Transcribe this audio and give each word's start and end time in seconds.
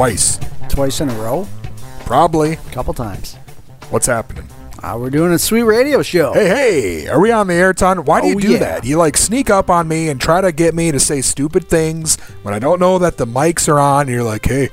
Twice. 0.00 0.38
Twice 0.68 1.00
in 1.00 1.08
a 1.08 1.14
row? 1.14 1.48
Probably. 2.04 2.52
A 2.52 2.56
couple 2.70 2.92
times. 2.92 3.36
What's 3.88 4.04
happening? 4.06 4.46
Uh, 4.82 4.94
we're 5.00 5.08
doing 5.08 5.32
a 5.32 5.38
sweet 5.38 5.62
radio 5.62 6.02
show. 6.02 6.34
Hey, 6.34 6.48
hey, 7.02 7.08
are 7.08 7.18
we 7.18 7.30
on 7.32 7.46
the 7.46 7.54
air, 7.54 7.72
Ton? 7.72 8.04
Why 8.04 8.20
do 8.20 8.26
you 8.28 8.36
Oh, 8.36 8.40
do 8.40 8.52
yeah. 8.52 8.58
that? 8.58 8.84
You 8.84 8.98
like 8.98 9.16
sneak 9.16 9.48
up 9.48 9.70
on 9.70 9.88
me 9.88 10.10
and 10.10 10.20
try 10.20 10.42
to 10.42 10.52
get 10.52 10.74
me 10.74 10.92
to 10.92 11.00
say 11.00 11.22
stupid 11.22 11.66
things 11.70 12.16
when 12.42 12.52
I 12.52 12.58
don't 12.58 12.78
know 12.78 12.98
that 12.98 13.16
the 13.16 13.26
mics 13.26 13.68
are 13.72 13.78
on. 13.80 14.02
And 14.02 14.10
you're 14.10 14.22
like, 14.22 14.44
hey, 14.44 14.68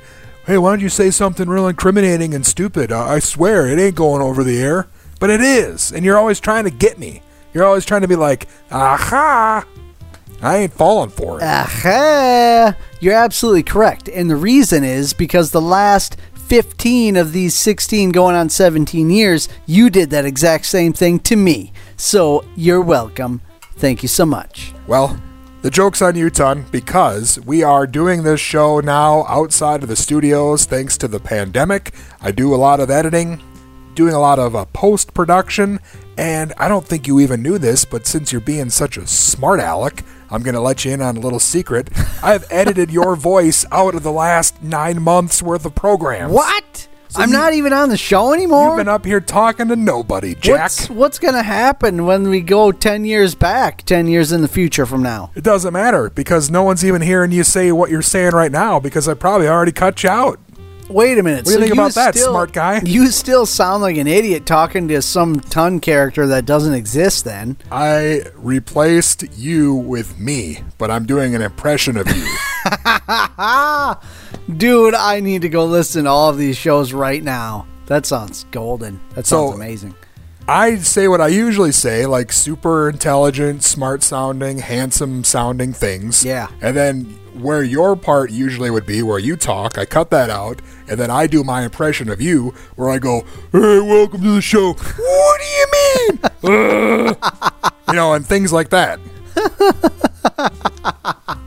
hey, 0.46 0.58
why 0.58 0.72
don't 0.72 0.80
you 0.80 0.90
say 0.90 1.10
something 1.10 1.48
real 1.48 1.68
incriminating 1.68 2.34
and 2.34 2.44
stupid? 2.44 2.92
Uh, 2.92 3.02
I 3.06 3.18
swear 3.18 3.66
it 3.66 3.78
ain't 3.78 3.94
going 3.96 4.20
over 4.20 4.44
the 4.44 4.60
air, 4.60 4.88
but 5.20 5.30
it 5.30 5.40
is. 5.40 5.90
And 5.90 6.04
you're 6.04 6.18
always 6.18 6.38
trying 6.38 6.64
to 6.64 6.70
get 6.70 6.98
me. 6.98 7.22
You're 7.54 7.64
always 7.64 7.86
trying 7.86 8.02
to 8.02 8.08
be 8.08 8.16
like, 8.16 8.46
aha. 8.70 9.64
I 10.42 10.56
ain't 10.58 10.74
falling 10.74 11.08
for 11.08 11.40
it. 11.40 11.42
Aha! 11.44 12.76
You're 13.04 13.12
absolutely 13.12 13.64
correct. 13.64 14.08
And 14.08 14.30
the 14.30 14.36
reason 14.36 14.82
is 14.82 15.12
because 15.12 15.50
the 15.50 15.60
last 15.60 16.16
15 16.48 17.16
of 17.16 17.34
these 17.34 17.52
16 17.52 18.12
going 18.12 18.34
on 18.34 18.48
17 18.48 19.10
years, 19.10 19.46
you 19.66 19.90
did 19.90 20.08
that 20.08 20.24
exact 20.24 20.64
same 20.64 20.94
thing 20.94 21.18
to 21.18 21.36
me. 21.36 21.74
So 21.98 22.46
you're 22.56 22.80
welcome. 22.80 23.42
Thank 23.72 24.02
you 24.02 24.08
so 24.08 24.24
much. 24.24 24.72
Well, 24.86 25.20
the 25.60 25.68
joke's 25.68 26.00
on 26.00 26.16
you, 26.16 26.30
Ton, 26.30 26.64
because 26.72 27.38
we 27.40 27.62
are 27.62 27.86
doing 27.86 28.22
this 28.22 28.40
show 28.40 28.80
now 28.80 29.26
outside 29.28 29.82
of 29.82 29.90
the 29.90 29.96
studios 29.96 30.64
thanks 30.64 30.96
to 30.96 31.06
the 31.06 31.20
pandemic. 31.20 31.92
I 32.22 32.30
do 32.30 32.54
a 32.54 32.56
lot 32.56 32.80
of 32.80 32.88
editing, 32.88 33.38
doing 33.94 34.14
a 34.14 34.18
lot 34.18 34.38
of 34.38 34.56
uh, 34.56 34.64
post 34.72 35.12
production, 35.12 35.78
and 36.16 36.54
I 36.56 36.68
don't 36.68 36.86
think 36.86 37.06
you 37.06 37.20
even 37.20 37.42
knew 37.42 37.58
this, 37.58 37.84
but 37.84 38.06
since 38.06 38.32
you're 38.32 38.40
being 38.40 38.70
such 38.70 38.96
a 38.96 39.06
smart 39.06 39.60
aleck, 39.60 40.04
I'm 40.34 40.42
going 40.42 40.54
to 40.54 40.60
let 40.60 40.84
you 40.84 40.90
in 40.92 41.00
on 41.00 41.16
a 41.16 41.20
little 41.20 41.38
secret. 41.38 41.88
I've 42.22 42.44
edited 42.50 42.90
your 42.90 43.14
voice 43.30 43.64
out 43.70 43.94
of 43.94 44.02
the 44.02 44.10
last 44.10 44.60
nine 44.62 45.00
months 45.00 45.40
worth 45.40 45.64
of 45.64 45.76
programs. 45.76 46.32
What? 46.32 46.88
I'm 47.14 47.28
you- 47.30 47.36
not 47.36 47.52
even 47.52 47.72
on 47.72 47.88
the 47.88 47.96
show 47.96 48.32
anymore. 48.32 48.70
You've 48.70 48.78
been 48.78 48.88
up 48.88 49.04
here 49.04 49.20
talking 49.20 49.68
to 49.68 49.76
nobody, 49.76 50.34
Jack. 50.34 50.60
What's, 50.60 50.90
what's 50.90 51.18
going 51.20 51.34
to 51.34 51.44
happen 51.44 52.04
when 52.04 52.28
we 52.28 52.40
go 52.40 52.72
10 52.72 53.04
years 53.04 53.36
back, 53.36 53.82
10 53.84 54.08
years 54.08 54.32
in 54.32 54.42
the 54.42 54.48
future 54.48 54.86
from 54.86 55.04
now? 55.04 55.30
It 55.36 55.44
doesn't 55.44 55.72
matter 55.72 56.10
because 56.10 56.50
no 56.50 56.64
one's 56.64 56.84
even 56.84 57.00
hearing 57.02 57.30
you 57.30 57.44
say 57.44 57.70
what 57.70 57.88
you're 57.90 58.02
saying 58.02 58.32
right 58.32 58.50
now 58.50 58.80
because 58.80 59.06
I 59.06 59.14
probably 59.14 59.46
already 59.46 59.70
cut 59.70 60.02
you 60.02 60.10
out. 60.10 60.40
Wait 60.90 61.18
a 61.18 61.22
minute. 61.22 61.46
What 61.46 61.46
do 61.46 61.50
you 61.52 61.56
so 61.56 61.60
think 61.62 61.72
about 61.72 61.94
that, 61.94 62.14
smart 62.14 62.52
guy? 62.52 62.80
You 62.84 63.08
still 63.08 63.46
sound 63.46 63.82
like 63.82 63.96
an 63.96 64.06
idiot 64.06 64.46
talking 64.46 64.86
to 64.88 65.00
some 65.02 65.40
ton 65.40 65.80
character 65.80 66.26
that 66.28 66.46
doesn't 66.46 66.74
exist 66.74 67.24
then. 67.24 67.56
I 67.72 68.22
replaced 68.36 69.24
you 69.36 69.74
with 69.74 70.18
me, 70.18 70.60
but 70.78 70.90
I'm 70.90 71.06
doing 71.06 71.34
an 71.34 71.42
impression 71.42 71.96
of 71.96 72.06
you. 72.08 72.14
Dude, 74.56 74.94
I 74.94 75.20
need 75.20 75.42
to 75.42 75.48
go 75.48 75.64
listen 75.64 76.04
to 76.04 76.10
all 76.10 76.30
of 76.30 76.38
these 76.38 76.56
shows 76.56 76.92
right 76.92 77.22
now. 77.22 77.66
That 77.86 78.06
sounds 78.06 78.44
golden. 78.50 79.00
That 79.14 79.26
So- 79.26 79.46
sounds 79.48 79.56
amazing. 79.56 79.94
I 80.46 80.76
say 80.76 81.08
what 81.08 81.22
I 81.22 81.28
usually 81.28 81.72
say, 81.72 82.04
like 82.04 82.30
super 82.30 82.90
intelligent, 82.90 83.62
smart 83.64 84.02
sounding, 84.02 84.58
handsome 84.58 85.24
sounding 85.24 85.72
things. 85.72 86.22
Yeah. 86.22 86.48
And 86.60 86.76
then 86.76 87.18
where 87.34 87.62
your 87.62 87.96
part 87.96 88.30
usually 88.30 88.70
would 88.70 88.86
be, 88.86 89.02
where 89.02 89.18
you 89.18 89.36
talk, 89.36 89.76
I 89.78 89.84
cut 89.84 90.10
that 90.10 90.30
out, 90.30 90.60
and 90.88 90.98
then 90.98 91.10
I 91.10 91.26
do 91.26 91.44
my 91.44 91.62
impression 91.62 92.08
of 92.08 92.20
you, 92.20 92.54
where 92.76 92.90
I 92.90 92.98
go, 92.98 93.20
"Hey, 93.52 93.80
welcome 93.80 94.22
to 94.22 94.34
the 94.36 94.40
show." 94.40 94.72
what 94.74 95.40
do 95.40 95.46
you 95.46 95.66
mean? 95.72 96.20
Uh, 96.44 97.14
you 97.88 97.94
know, 97.94 98.12
and 98.12 98.26
things 98.26 98.52
like 98.52 98.68
that. 98.70 99.00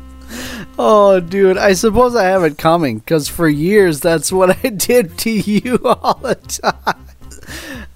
Oh, 0.79 1.19
dude, 1.19 1.57
I 1.57 1.73
suppose 1.73 2.15
I 2.15 2.25
have 2.25 2.43
it 2.43 2.59
coming 2.59 2.99
because 2.99 3.27
for 3.27 3.49
years 3.49 3.99
that's 3.99 4.31
what 4.31 4.63
I 4.63 4.69
did 4.69 5.17
to 5.19 5.31
you 5.31 5.79
all 5.83 6.13
the 6.15 6.35
time. 6.35 7.05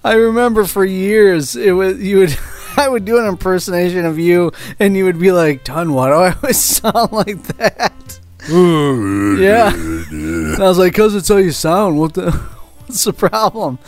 I 0.02 0.14
remember 0.14 0.64
for 0.64 0.84
years 0.84 1.54
it 1.54 1.70
was 1.72 2.02
you 2.02 2.18
would 2.18 2.36
I 2.76 2.88
would 2.88 3.04
do 3.04 3.18
an 3.18 3.26
impersonation 3.26 4.04
of 4.04 4.18
you 4.18 4.52
and 4.78 4.96
you 4.96 5.04
would 5.04 5.18
be 5.18 5.32
like, 5.32 5.64
"Ton, 5.64 5.92
why 5.92 6.08
do 6.08 6.14
I 6.14 6.32
always 6.34 6.58
sound 6.60 7.12
like 7.12 7.42
that?" 7.58 7.92
Yeah. 8.48 9.72
And 9.72 10.56
I 10.62 10.68
was 10.68 10.78
like, 10.78 10.94
"Cause 10.94 11.14
it's 11.14 11.28
how 11.28 11.36
you 11.36 11.52
sound. 11.52 11.98
What 11.98 12.14
the 12.14 12.32
what's 12.32 13.04
the 13.04 13.12
problem?" 13.12 13.78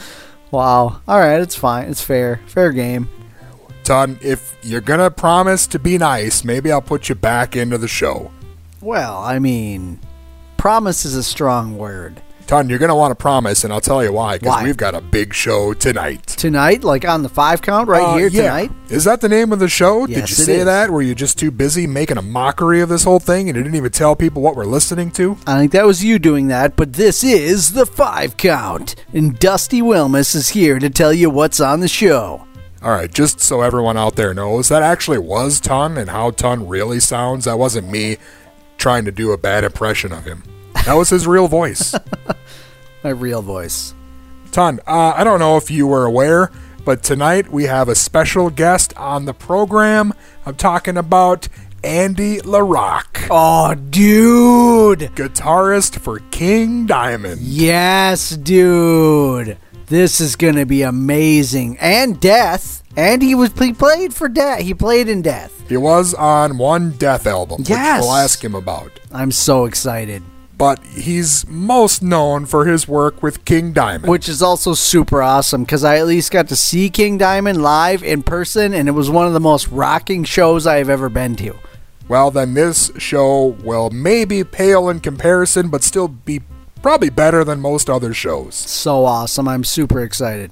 Wow. 0.51 1.01
All 1.09 1.19
right, 1.19 1.41
it's 1.41 1.57
fine. 1.57 1.89
It's 1.89 2.03
fair. 2.03 2.41
Fair 2.47 2.71
game. 2.71 3.09
Ton, 3.83 4.19
if 4.23 4.57
you're 4.63 4.81
gonna 4.81 5.11
promise 5.11 5.67
to 5.69 5.79
be 5.79 5.99
nice, 5.99 6.45
maybe 6.45 6.71
I'll 6.71 6.81
put 6.81 7.09
you 7.09 7.15
back 7.17 7.57
into 7.57 7.77
the 7.79 7.89
show. 7.89 8.31
Well, 8.81 9.19
I 9.19 9.39
mean, 9.41 9.99
promise 10.57 11.05
is 11.05 11.17
a 11.17 11.23
strong 11.23 11.77
word. 11.77 12.23
Ton, 12.47 12.69
you're 12.69 12.79
gonna 12.79 12.95
want 12.95 13.11
to 13.11 13.15
promise, 13.15 13.65
and 13.65 13.73
I'll 13.73 13.81
tell 13.81 14.05
you 14.05 14.13
why. 14.13 14.39
Because 14.39 14.57
Why? 14.57 14.65
we've 14.65 14.77
got 14.77 14.95
a 14.95 15.01
big 15.01 15.33
show 15.33 15.73
tonight. 15.73 16.27
Tonight, 16.27 16.85
like 16.85 17.07
on 17.09 17.23
the 17.23 17.29
five 17.29 17.63
count 17.63 17.89
right 17.89 18.03
Uh, 18.03 18.17
here 18.17 18.29
yeah. 18.29 18.43
tonight. 18.43 18.71
Is 18.91 19.05
that 19.05 19.21
the 19.23 19.29
name 19.29 19.53
of 19.53 19.59
the 19.61 19.69
show? 19.69 20.07
Did 20.07 20.19
Yes, 20.19 20.31
you 20.39 20.43
it 20.43 20.47
say 20.47 20.57
is. 20.59 20.65
that? 20.67 20.91
Were 20.91 21.01
you 21.03 21.15
just 21.15 21.39
too 21.39 21.51
busy 21.51 21.87
making 21.87 22.19
a 22.19 22.23
mockery 22.23 22.81
of 22.83 22.89
this 22.91 23.05
whole 23.05 23.19
thing, 23.19 23.49
and 23.49 23.57
you 23.57 23.63
didn't 23.63 23.77
even 23.77 23.93
tell 23.93 24.15
people 24.15 24.43
what 24.43 24.57
we're 24.57 24.65
listening 24.67 25.11
to? 25.13 25.39
I 25.47 25.59
think 25.59 25.73
that 25.73 25.87
was 25.87 26.05
you 26.05 26.19
doing 26.19 26.49
that, 26.49 26.77
but 26.77 26.93
this 26.93 27.25
is 27.25 27.73
the 27.73 27.87
five 27.87 28.37
count, 28.37 28.95
and 29.15 29.39
Dusty 29.39 29.81
Wilmus 29.81 30.35
is 30.35 30.51
here 30.51 30.79
to 30.79 30.91
tell 30.91 31.13
you 31.15 31.31
what's 31.31 31.61
on 31.61 31.81
the 31.81 31.89
show. 31.89 32.45
All 32.83 32.91
right, 32.91 33.11
just 33.11 33.41
so 33.41 33.63
everyone 33.63 33.97
out 33.97 34.17
there 34.17 34.35
knows, 34.35 34.69
that 34.69 34.83
actually 34.83 35.17
was 35.19 35.59
Ton, 35.61 35.97
and 35.97 36.11
how 36.11 36.31
Ton 36.33 36.69
really 36.69 37.01
sounds. 37.01 37.47
That 37.47 37.59
wasn't 37.59 37.91
me 37.91 38.19
trying 38.77 39.07
to 39.07 39.13
do 39.13 39.33
a 39.33 39.39
bad 39.39 39.65
impression 39.65 40.13
of 40.13 40.25
him. 40.27 40.43
That 40.87 40.95
was 40.95 41.09
his 41.11 41.27
real 41.27 41.49
voice. 41.49 41.95
My 43.05 43.11
real 43.11 43.43
voice. 43.43 43.95
Ton, 44.53 44.81
uh, 44.87 45.15
I 45.17 45.25
don't 45.25 45.39
know 45.39 45.57
if 45.57 45.71
you 45.71 45.87
were 45.87 46.05
aware, 46.05 46.51
but 46.85 47.03
tonight 47.03 47.51
we 47.51 47.65
have 47.65 47.89
a 47.89 47.95
special 47.95 48.51
guest 48.51 48.95
on 48.97 49.25
the 49.25 49.33
program. 49.35 50.13
I'm 50.47 50.57
talking 50.57 50.97
about 50.97 51.49
Andy 51.83 52.39
LaRocque, 52.39 53.29
Oh, 53.31 53.75
dude! 53.75 55.01
guitarist 55.15 55.99
for 55.99 56.21
King 56.31 56.87
Diamond. 56.87 57.41
Yes, 57.41 58.31
dude! 58.31 59.57
This 59.87 60.21
is 60.21 60.37
gonna 60.37 60.65
be 60.67 60.83
amazing. 60.83 61.77
And 61.79 62.19
Death. 62.21 62.83
And 62.97 63.21
he 63.23 63.35
was 63.35 63.51
he 63.59 63.73
played 63.73 64.15
for 64.15 64.29
Death. 64.29 64.61
He 64.61 64.73
played 64.73 65.09
in 65.09 65.21
Death. 65.21 65.69
He 65.69 65.77
was 65.77 66.15
on 66.15 66.59
one 66.59 66.93
Death 66.93 67.27
album, 67.27 67.65
Yes. 67.67 67.99
which 68.01 68.07
we'll 68.07 68.15
ask 68.17 68.43
him 68.45 68.55
about. 68.55 68.91
I'm 69.13 69.33
so 69.33 69.65
excited. 69.65 70.23
But 70.57 70.83
he's 70.85 71.47
most 71.49 72.03
known 72.03 72.47
for 72.47 72.65
his 72.65 72.87
work 72.87 73.23
with 73.23 73.45
King 73.45 73.73
Diamond. 73.73 74.09
which 74.09 74.29
is 74.29 74.41
also 74.41 74.73
super 74.75 75.21
awesome 75.21 75.65
because 75.65 75.83
I 75.83 75.99
at 75.99 76.07
least 76.07 76.31
got 76.31 76.49
to 76.49 76.57
see 76.57 76.91
King 76.91 77.19
Diamond 77.19 77.61
live 77.61 78.03
in 78.05 78.23
person, 78.23 78.73
and 78.73 78.89
it 78.89 78.93
was 78.93 79.11
one 79.11 79.27
of 79.27 79.33
the 79.33 79.41
most 79.41 79.69
rocking 79.69 80.23
shows 80.25 80.67
I 80.67 80.77
have 80.77 80.89
ever 80.89 81.09
been 81.09 81.35
to. 81.37 81.57
well, 82.07 82.31
then 82.31 82.55
this 82.55 82.93
show 82.99 83.57
will 83.65 83.91
maybe 83.91 84.45
pale 84.45 84.89
in 84.89 85.01
comparison, 85.01 85.71
but 85.71 85.83
still 85.83 86.07
be 86.09 86.41
probably 86.83 87.11
better 87.11 87.43
than 87.45 87.61
most 87.61 87.89
other 87.91 88.13
shows. 88.15 88.55
So 88.55 89.05
awesome! 89.07 89.49
I'm 89.49 89.65
super 89.65 90.03
excited. 90.03 90.51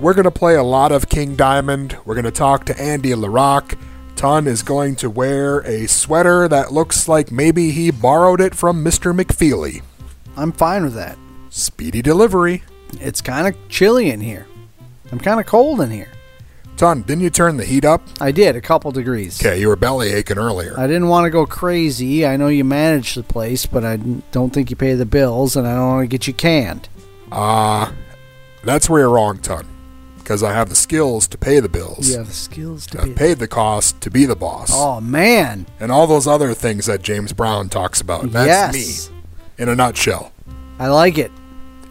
We're 0.00 0.14
going 0.14 0.24
to 0.24 0.30
play 0.30 0.54
a 0.54 0.62
lot 0.62 0.92
of 0.92 1.08
King 1.08 1.36
Diamond. 1.36 1.96
We're 2.04 2.14
going 2.14 2.24
to 2.24 2.30
talk 2.30 2.64
to 2.66 2.80
Andy 2.80 3.10
LaRocque. 3.10 3.76
Ton 4.16 4.46
is 4.46 4.62
going 4.62 4.96
to 4.96 5.10
wear 5.10 5.60
a 5.60 5.86
sweater 5.88 6.46
that 6.48 6.72
looks 6.72 7.08
like 7.08 7.32
maybe 7.32 7.70
he 7.72 7.90
borrowed 7.90 8.40
it 8.40 8.54
from 8.54 8.84
Mr. 8.84 9.18
McFeely. 9.18 9.82
I'm 10.36 10.52
fine 10.52 10.84
with 10.84 10.94
that. 10.94 11.18
Speedy 11.50 12.02
delivery. 12.02 12.62
It's 13.00 13.20
kind 13.20 13.48
of 13.48 13.56
chilly 13.68 14.10
in 14.10 14.20
here. 14.20 14.46
I'm 15.10 15.18
kind 15.18 15.40
of 15.40 15.46
cold 15.46 15.80
in 15.80 15.90
here. 15.90 16.08
Ton, 16.76 17.02
didn't 17.02 17.22
you 17.22 17.30
turn 17.30 17.58
the 17.58 17.64
heat 17.64 17.84
up? 17.84 18.02
I 18.20 18.32
did 18.32 18.56
a 18.56 18.60
couple 18.60 18.90
degrees. 18.92 19.40
Okay, 19.40 19.60
you 19.60 19.68
were 19.68 19.76
belly 19.76 20.12
aching 20.12 20.38
earlier. 20.38 20.74
I 20.78 20.86
didn't 20.86 21.08
want 21.08 21.24
to 21.24 21.30
go 21.30 21.44
crazy. 21.46 22.26
I 22.26 22.36
know 22.36 22.48
you 22.48 22.64
manage 22.64 23.14
the 23.14 23.22
place, 23.22 23.66
but 23.66 23.84
I 23.84 23.96
don't 23.96 24.52
think 24.52 24.70
you 24.70 24.76
pay 24.76 24.94
the 24.94 25.06
bills, 25.06 25.54
and 25.54 25.66
I 25.66 25.74
don't 25.74 25.88
want 25.88 26.02
to 26.04 26.08
get 26.08 26.26
you 26.26 26.32
canned. 26.32 26.88
Ah, 27.30 27.92
that's 28.64 28.88
where 28.88 29.02
you're 29.02 29.10
wrong, 29.10 29.38
Ton. 29.38 29.66
Because 30.32 30.42
I 30.42 30.54
have 30.54 30.70
the 30.70 30.74
skills 30.74 31.28
to 31.28 31.36
pay 31.36 31.60
the 31.60 31.68
bills. 31.68 32.08
You 32.08 32.16
have 32.16 32.26
the 32.26 32.32
skills 32.32 32.86
to 32.86 33.02
I've 33.02 33.08
be. 33.08 33.12
paid 33.12 33.38
the 33.38 33.46
cost 33.46 34.00
to 34.00 34.10
be 34.10 34.24
the 34.24 34.34
boss. 34.34 34.70
Oh 34.72 34.98
man! 34.98 35.66
And 35.78 35.92
all 35.92 36.06
those 36.06 36.26
other 36.26 36.54
things 36.54 36.86
that 36.86 37.02
James 37.02 37.34
Brown 37.34 37.68
talks 37.68 38.00
about. 38.00 38.30
That's 38.30 38.74
yes, 38.74 39.10
me 39.10 39.16
in 39.58 39.68
a 39.68 39.76
nutshell. 39.76 40.32
I 40.78 40.88
like 40.88 41.18
it. 41.18 41.30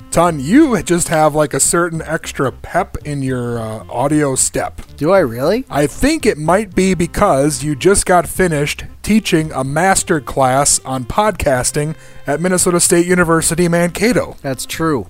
Ton, 0.09 0.39
you 0.39 0.81
just 0.81 1.09
have 1.09 1.35
like 1.35 1.53
a 1.53 1.59
certain 1.59 2.01
extra 2.01 2.51
pep 2.51 2.97
in 3.05 3.21
your 3.21 3.59
uh, 3.59 3.85
audio 3.88 4.33
step. 4.33 4.81
Do 4.97 5.11
I 5.11 5.19
really? 5.19 5.63
I 5.69 5.85
think 5.85 6.25
it 6.25 6.39
might 6.39 6.73
be 6.73 6.95
because 6.95 7.63
you 7.63 7.75
just 7.75 8.07
got 8.07 8.27
finished 8.27 8.85
teaching 9.03 9.51
a 9.51 9.63
master 9.63 10.19
class 10.19 10.79
on 10.79 11.05
podcasting 11.05 11.95
at 12.25 12.41
Minnesota 12.41 12.79
State 12.79 13.05
University 13.05 13.67
Mankato. 13.67 14.35
That's 14.41 14.65
true. 14.65 15.09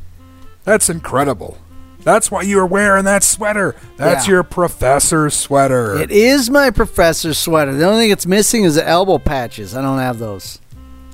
That's 0.65 0.89
incredible. 0.89 1.57
That's 2.03 2.31
why 2.31 2.41
you 2.41 2.59
are 2.59 2.65
wearing 2.65 3.05
that 3.05 3.23
sweater. 3.23 3.75
That's 3.97 4.25
Yeah. 4.27 4.33
your 4.33 4.43
professor's 4.43 5.33
sweater. 5.35 5.97
It 5.99 6.11
is 6.11 6.49
my 6.49 6.71
professor's 6.71 7.37
sweater. 7.37 7.73
The 7.73 7.85
only 7.85 8.01
thing 8.05 8.11
it's 8.11 8.25
missing 8.25 8.63
is 8.63 8.75
the 8.75 8.87
elbow 8.87 9.17
patches. 9.19 9.75
I 9.75 9.81
don't 9.81 9.99
have 9.99 10.19
those. 10.19 10.59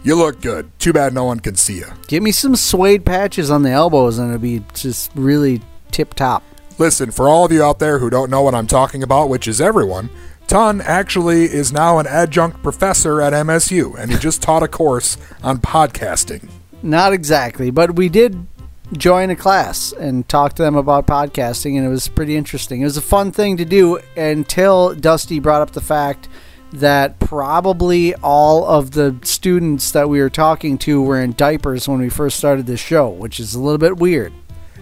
you 0.03 0.15
look 0.15 0.39
good. 0.41 0.69
Too 0.79 0.93
bad 0.93 1.13
no 1.13 1.25
one 1.25 1.41
can 1.41 1.55
see 1.55 1.79
you. 1.79 1.85
Give 2.07 2.23
me 2.23 2.31
some 2.31 2.55
suede 2.55 3.03
patches 3.03 3.51
on 3.51 3.63
the 3.63 3.71
elbows, 3.71 4.17
and 4.19 4.29
it'll 4.29 4.39
be 4.39 4.63
just 4.73 5.11
really 5.15 5.61
tip 5.91 6.13
top. 6.13 6.43
Listen, 6.77 7.11
for 7.11 7.27
all 7.27 7.43
of 7.43 7.51
you 7.51 7.61
out 7.61 7.79
there 7.79 7.99
who 7.99 8.09
don't 8.09 8.29
know 8.29 8.41
what 8.41 8.55
I'm 8.55 8.67
talking 8.67 9.03
about, 9.03 9.27
which 9.27 9.49
is 9.49 9.59
everyone, 9.59 10.09
Ton 10.47 10.79
actually 10.79 11.45
is 11.45 11.73
now 11.73 11.97
an 11.99 12.07
adjunct 12.07 12.63
professor 12.63 13.21
at 13.21 13.33
MSU, 13.33 13.95
and 13.99 14.09
he 14.09 14.17
just 14.17 14.41
taught 14.41 14.63
a 14.63 14.67
course 14.69 15.17
on 15.43 15.57
podcasting. 15.57 16.47
Not 16.81 17.11
exactly, 17.11 17.69
but 17.69 17.95
we 17.97 18.07
did 18.07 18.47
join 18.93 19.29
a 19.29 19.35
class 19.35 19.91
and 19.91 20.27
talk 20.27 20.53
to 20.53 20.63
them 20.63 20.75
about 20.75 21.07
podcasting, 21.07 21.77
and 21.77 21.85
it 21.85 21.89
was 21.89 22.07
pretty 22.07 22.35
interesting. 22.35 22.81
It 22.81 22.85
was 22.85 22.97
a 22.97 23.01
fun 23.01 23.31
thing 23.31 23.57
to 23.57 23.65
do 23.65 23.99
until 24.15 24.95
Dusty 24.95 25.39
brought 25.39 25.61
up 25.61 25.71
the 25.71 25.81
fact 25.81 26.29
that 26.73 27.19
probably 27.19 28.13
all 28.15 28.65
of 28.65 28.91
the 28.91 29.17
students 29.23 29.91
that 29.91 30.09
we 30.09 30.19
were 30.19 30.29
talking 30.29 30.77
to 30.77 31.01
were 31.01 31.21
in 31.21 31.33
diapers 31.33 31.87
when 31.87 31.99
we 31.99 32.09
first 32.09 32.37
started 32.37 32.65
this 32.65 32.79
show, 32.79 33.09
which 33.09 33.39
is 33.39 33.55
a 33.55 33.59
little 33.59 33.77
bit 33.77 33.97
weird. 33.97 34.33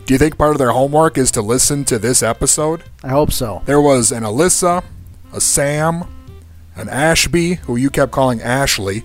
Do 0.05 0.13
you 0.13 0.17
think 0.17 0.37
part 0.37 0.51
of 0.51 0.59
their 0.59 0.71
homework 0.71 1.17
is 1.17 1.31
to 1.31 1.41
listen 1.41 1.83
to 1.85 1.97
this 1.97 2.21
episode? 2.21 2.83
I 3.03 3.09
hope 3.09 3.31
so. 3.31 3.63
There 3.65 3.81
was 3.81 4.11
an 4.11 4.23
Alyssa, 4.23 4.83
a 5.33 5.41
Sam, 5.41 6.03
an 6.75 6.89
Ashby, 6.89 7.55
who 7.55 7.75
you 7.75 7.89
kept 7.89 8.11
calling 8.11 8.41
Ashley, 8.41 9.03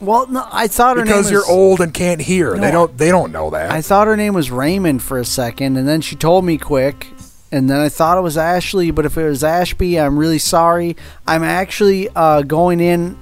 Well, 0.00 0.26
no, 0.28 0.46
I 0.50 0.68
thought 0.68 0.96
her 0.96 1.04
name 1.04 1.12
because 1.12 1.26
name 1.26 1.32
you're 1.32 1.42
was, 1.42 1.50
old 1.50 1.80
and 1.80 1.92
can't 1.92 2.20
hear. 2.20 2.54
No, 2.54 2.60
they 2.60 2.70
don't. 2.70 2.98
They 2.98 3.08
don't 3.10 3.32
know 3.32 3.50
that. 3.50 3.70
I 3.70 3.82
thought 3.82 4.06
her 4.06 4.16
name 4.16 4.34
was 4.34 4.50
Raymond 4.50 5.02
for 5.02 5.18
a 5.18 5.24
second, 5.24 5.76
and 5.76 5.88
then 5.88 6.00
she 6.00 6.14
told 6.16 6.44
me 6.44 6.56
quick, 6.56 7.08
and 7.50 7.68
then 7.68 7.80
I 7.80 7.88
thought 7.88 8.18
it 8.18 8.22
was 8.22 8.36
Ashley. 8.36 8.90
But 8.90 9.06
if 9.06 9.16
it 9.18 9.24
was 9.24 9.42
Ashby, 9.42 9.98
I'm 9.98 10.18
really 10.18 10.38
sorry. 10.38 10.96
I'm 11.26 11.42
actually 11.42 12.08
uh, 12.14 12.42
going 12.42 12.80
in 12.80 13.16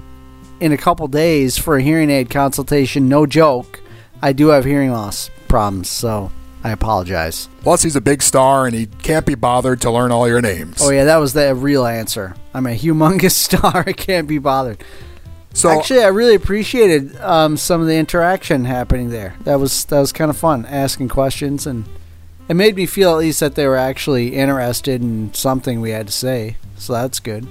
in 0.60 0.72
a 0.72 0.76
couple 0.76 1.08
days 1.08 1.56
for 1.58 1.76
a 1.76 1.82
hearing 1.82 2.10
aid 2.10 2.30
consultation. 2.30 3.08
No 3.08 3.26
joke. 3.26 3.80
I 4.22 4.32
do 4.32 4.48
have 4.48 4.64
hearing 4.64 4.92
loss 4.92 5.30
problems, 5.48 5.88
so 5.88 6.30
I 6.64 6.72
apologize. 6.72 7.48
Plus, 7.62 7.82
he's 7.82 7.96
a 7.96 8.00
big 8.00 8.22
star, 8.22 8.66
and 8.66 8.74
he 8.74 8.86
can't 8.86 9.24
be 9.24 9.34
bothered 9.34 9.80
to 9.82 9.90
learn 9.90 10.10
all 10.10 10.26
your 10.26 10.40
names. 10.40 10.78
Oh 10.82 10.90
yeah, 10.90 11.04
that 11.04 11.18
was 11.18 11.32
the 11.32 11.54
real 11.54 11.86
answer. 11.86 12.34
I'm 12.52 12.66
a 12.66 12.70
humongous 12.70 13.30
star. 13.32 13.84
I 13.86 13.92
can't 13.92 14.28
be 14.28 14.38
bothered. 14.38 14.82
So 15.56 15.70
Actually, 15.70 16.02
I 16.02 16.08
really 16.08 16.34
appreciated 16.34 17.16
um, 17.16 17.56
some 17.56 17.80
of 17.80 17.86
the 17.86 17.96
interaction 17.96 18.66
happening 18.66 19.08
there. 19.08 19.36
That 19.44 19.58
was 19.58 19.86
that 19.86 20.00
was 20.00 20.12
kind 20.12 20.28
of 20.28 20.36
fun, 20.36 20.66
asking 20.66 21.08
questions, 21.08 21.66
and 21.66 21.86
it 22.46 22.52
made 22.52 22.76
me 22.76 22.84
feel 22.84 23.12
at 23.12 23.16
least 23.20 23.40
that 23.40 23.54
they 23.54 23.66
were 23.66 23.78
actually 23.78 24.34
interested 24.34 25.00
in 25.00 25.32
something 25.32 25.80
we 25.80 25.92
had 25.92 26.08
to 26.08 26.12
say. 26.12 26.58
So 26.76 26.92
that's 26.92 27.20
good. 27.20 27.48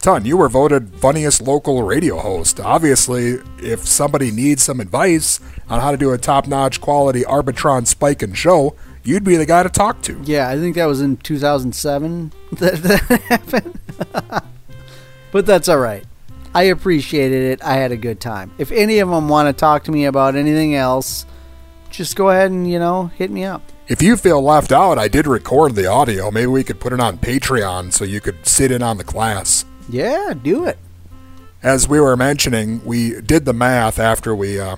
Ton, 0.00 0.26
you 0.26 0.36
were 0.36 0.50
voted 0.50 0.94
funniest 0.96 1.40
local 1.40 1.82
radio 1.84 2.18
host. 2.18 2.60
Obviously, 2.60 3.38
if 3.62 3.88
somebody 3.88 4.30
needs 4.30 4.62
some 4.62 4.78
advice 4.78 5.40
on 5.70 5.80
how 5.80 5.90
to 5.90 5.96
do 5.96 6.12
a 6.12 6.18
top-notch 6.18 6.82
quality 6.82 7.22
Arbitron 7.22 7.86
spike 7.86 8.20
and 8.20 8.36
show, 8.36 8.76
you'd 9.04 9.24
be 9.24 9.36
the 9.36 9.46
guy 9.46 9.62
to 9.62 9.70
talk 9.70 10.02
to. 10.02 10.20
Yeah, 10.22 10.50
I 10.50 10.58
think 10.58 10.76
that 10.76 10.84
was 10.84 11.00
in 11.00 11.16
2007 11.16 12.30
that, 12.52 12.74
that 12.74 13.22
happened. 13.22 13.78
but 15.32 15.46
that's 15.46 15.70
all 15.70 15.78
right. 15.78 16.04
I 16.58 16.62
appreciated 16.62 17.52
it. 17.52 17.62
I 17.62 17.74
had 17.74 17.92
a 17.92 17.96
good 17.96 18.18
time. 18.18 18.50
If 18.58 18.72
any 18.72 18.98
of 18.98 19.08
them 19.08 19.28
want 19.28 19.46
to 19.46 19.52
talk 19.52 19.84
to 19.84 19.92
me 19.92 20.06
about 20.06 20.34
anything 20.34 20.74
else, 20.74 21.24
just 21.88 22.16
go 22.16 22.30
ahead 22.30 22.50
and 22.50 22.68
you 22.68 22.80
know 22.80 23.12
hit 23.16 23.30
me 23.30 23.44
up. 23.44 23.62
If 23.86 24.02
you 24.02 24.16
feel 24.16 24.42
left 24.42 24.72
out, 24.72 24.98
I 24.98 25.06
did 25.06 25.28
record 25.28 25.76
the 25.76 25.86
audio. 25.86 26.32
Maybe 26.32 26.48
we 26.48 26.64
could 26.64 26.80
put 26.80 26.92
it 26.92 26.98
on 26.98 27.18
Patreon 27.18 27.92
so 27.92 28.04
you 28.04 28.20
could 28.20 28.44
sit 28.44 28.72
in 28.72 28.82
on 28.82 28.96
the 28.96 29.04
class. 29.04 29.66
Yeah, 29.88 30.34
do 30.34 30.64
it. 30.64 30.78
As 31.62 31.86
we 31.86 32.00
were 32.00 32.16
mentioning, 32.16 32.84
we 32.84 33.20
did 33.20 33.44
the 33.44 33.52
math 33.52 34.00
after 34.00 34.34
we 34.34 34.58
uh, 34.58 34.74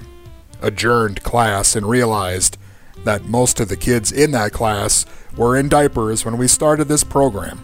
adjourned 0.60 1.22
class 1.22 1.74
and 1.74 1.88
realized 1.88 2.58
that 3.04 3.24
most 3.24 3.58
of 3.58 3.68
the 3.70 3.76
kids 3.78 4.12
in 4.12 4.32
that 4.32 4.52
class 4.52 5.06
were 5.34 5.56
in 5.56 5.70
diapers 5.70 6.26
when 6.26 6.36
we 6.36 6.46
started 6.46 6.88
this 6.88 7.04
program. 7.04 7.58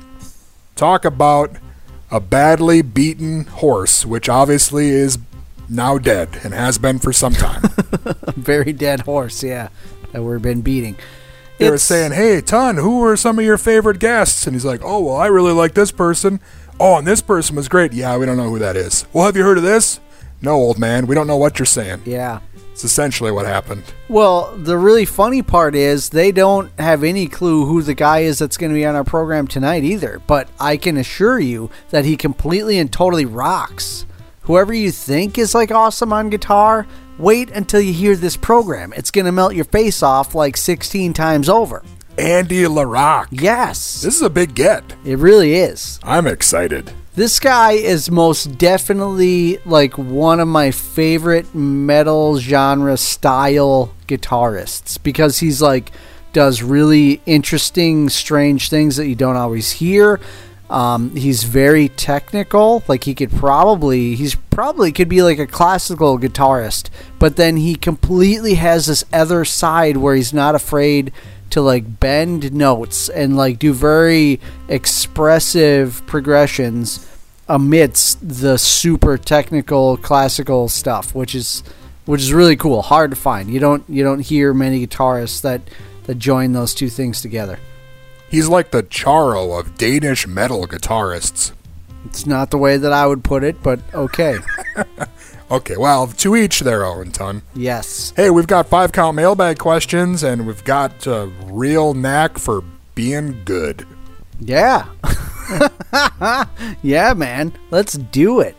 Talk 0.74 1.04
about 1.04 1.50
a 2.10 2.20
badly 2.20 2.82
beaten 2.82 3.44
horse, 3.44 4.06
which 4.06 4.28
obviously 4.28 4.88
is 4.88 5.18
now 5.68 5.98
dead 5.98 6.28
and 6.44 6.54
has 6.54 6.78
been 6.78 6.98
for 6.98 7.12
some 7.12 7.32
time. 7.32 7.62
very 8.36 8.72
dead 8.72 9.00
horse, 9.00 9.42
yeah, 9.42 9.68
that 10.12 10.22
we've 10.22 10.42
been 10.42 10.62
beating. 10.62 10.96
they 11.58 11.70
were 11.70 11.78
saying, 11.78 12.12
"Hey, 12.12 12.40
Ton, 12.40 12.76
who 12.76 13.00
were 13.00 13.16
some 13.16 13.38
of 13.38 13.44
your 13.44 13.58
favorite 13.58 13.98
guests?" 13.98 14.46
And 14.46 14.54
he's 14.54 14.64
like, 14.64 14.82
"Oh, 14.84 15.00
well, 15.00 15.16
I 15.16 15.26
really 15.26 15.52
like 15.52 15.74
this 15.74 15.90
person. 15.90 16.40
Oh, 16.78 16.98
and 16.98 17.06
this 17.06 17.22
person 17.22 17.56
was 17.56 17.68
great. 17.68 17.92
Yeah, 17.92 18.16
we 18.18 18.26
don't 18.26 18.36
know 18.36 18.50
who 18.50 18.58
that 18.58 18.76
is. 18.76 19.06
Well, 19.12 19.24
have 19.24 19.36
you 19.36 19.42
heard 19.42 19.56
of 19.56 19.64
this? 19.64 19.98
No, 20.42 20.52
old 20.52 20.78
man, 20.78 21.06
we 21.06 21.14
don't 21.14 21.26
know 21.26 21.38
what 21.38 21.58
you're 21.58 21.66
saying. 21.66 22.02
Yeah. 22.04 22.40
It's 22.76 22.84
essentially 22.84 23.32
what 23.32 23.46
happened. 23.46 23.84
Well, 24.10 24.54
the 24.54 24.76
really 24.76 25.06
funny 25.06 25.40
part 25.40 25.74
is 25.74 26.10
they 26.10 26.30
don't 26.30 26.70
have 26.78 27.04
any 27.04 27.26
clue 27.26 27.64
who 27.64 27.80
the 27.80 27.94
guy 27.94 28.18
is 28.18 28.38
that's 28.38 28.58
going 28.58 28.70
to 28.70 28.74
be 28.74 28.84
on 28.84 28.94
our 28.94 29.02
program 29.02 29.46
tonight 29.46 29.82
either. 29.82 30.20
But 30.26 30.50
I 30.60 30.76
can 30.76 30.98
assure 30.98 31.38
you 31.40 31.70
that 31.88 32.04
he 32.04 32.18
completely 32.18 32.78
and 32.78 32.92
totally 32.92 33.24
rocks. 33.24 34.04
Whoever 34.42 34.74
you 34.74 34.90
think 34.90 35.38
is 35.38 35.54
like 35.54 35.70
awesome 35.70 36.12
on 36.12 36.28
guitar, 36.28 36.86
wait 37.16 37.50
until 37.50 37.80
you 37.80 37.94
hear 37.94 38.14
this 38.14 38.36
program. 38.36 38.92
It's 38.92 39.10
going 39.10 39.24
to 39.24 39.32
melt 39.32 39.54
your 39.54 39.64
face 39.64 40.02
off 40.02 40.34
like 40.34 40.58
16 40.58 41.14
times 41.14 41.48
over. 41.48 41.82
Andy 42.18 42.64
LaRocque. 42.64 43.28
Yes, 43.30 44.02
This 44.02 44.16
is 44.16 44.22
a 44.22 44.28
big 44.28 44.54
get. 44.54 44.84
it 45.02 45.16
really 45.16 45.54
is. 45.54 45.98
I'm 46.02 46.26
excited. 46.26 46.92
This 47.16 47.40
guy 47.40 47.72
is 47.72 48.10
most 48.10 48.58
definitely 48.58 49.56
like 49.64 49.96
one 49.96 50.38
of 50.38 50.48
my 50.48 50.70
favorite 50.70 51.54
metal 51.54 52.38
genre 52.38 52.98
style 52.98 53.94
guitarists 54.06 55.02
because 55.02 55.38
he's 55.38 55.62
like 55.62 55.92
does 56.34 56.62
really 56.62 57.22
interesting, 57.24 58.10
strange 58.10 58.68
things 58.68 58.96
that 58.98 59.06
you 59.06 59.14
don't 59.14 59.36
always 59.36 59.70
hear. 59.70 60.20
Um, 60.68 61.16
he's 61.16 61.44
very 61.44 61.88
technical. 61.88 62.82
Like 62.86 63.04
he 63.04 63.14
could 63.14 63.32
probably, 63.32 64.14
he's 64.14 64.34
probably 64.34 64.92
could 64.92 65.08
be 65.08 65.22
like 65.22 65.38
a 65.38 65.46
classical 65.46 66.18
guitarist, 66.18 66.90
but 67.18 67.36
then 67.36 67.56
he 67.56 67.76
completely 67.76 68.56
has 68.56 68.84
this 68.84 69.04
other 69.10 69.46
side 69.46 69.96
where 69.96 70.14
he's 70.14 70.34
not 70.34 70.54
afraid 70.54 71.12
to 71.50 71.60
like 71.60 72.00
bend 72.00 72.52
notes 72.52 73.08
and 73.08 73.36
like 73.36 73.58
do 73.58 73.72
very 73.72 74.40
expressive 74.68 76.02
progressions 76.06 77.06
amidst 77.48 78.26
the 78.26 78.58
super 78.58 79.16
technical 79.16 79.96
classical 79.96 80.68
stuff, 80.68 81.14
which 81.14 81.34
is 81.34 81.62
which 82.04 82.20
is 82.20 82.32
really 82.32 82.56
cool. 82.56 82.82
Hard 82.82 83.10
to 83.10 83.16
find. 83.16 83.50
You 83.50 83.60
don't 83.60 83.84
you 83.88 84.02
don't 84.02 84.20
hear 84.20 84.52
many 84.54 84.86
guitarists 84.86 85.40
that 85.42 85.62
that 86.04 86.18
join 86.18 86.52
those 86.52 86.74
two 86.74 86.88
things 86.88 87.20
together. 87.20 87.58
He's 88.28 88.48
like 88.48 88.70
the 88.70 88.82
Charo 88.82 89.58
of 89.58 89.78
Danish 89.78 90.26
metal 90.26 90.66
guitarists. 90.66 91.52
It's 92.06 92.26
not 92.26 92.50
the 92.50 92.58
way 92.58 92.76
that 92.76 92.92
I 92.92 93.06
would 93.06 93.24
put 93.24 93.44
it, 93.44 93.62
but 93.62 93.80
okay. 93.94 94.38
Okay, 95.50 95.76
well, 95.76 96.08
to 96.08 96.34
each 96.34 96.60
their 96.60 96.84
own, 96.84 97.12
ton. 97.12 97.42
yes. 97.54 98.12
Hey, 98.16 98.30
we've 98.30 98.48
got 98.48 98.66
five 98.68 98.90
count 98.90 99.14
mailbag 99.14 99.58
questions, 99.58 100.24
and 100.24 100.46
we've 100.46 100.64
got 100.64 101.06
a 101.06 101.26
real 101.44 101.94
knack 101.94 102.36
for 102.38 102.64
being 102.96 103.42
good. 103.44 103.86
Yeah. 104.40 104.86
yeah, 106.82 107.14
man. 107.14 107.52
Let's 107.70 107.94
do 107.94 108.40
it. 108.40 108.56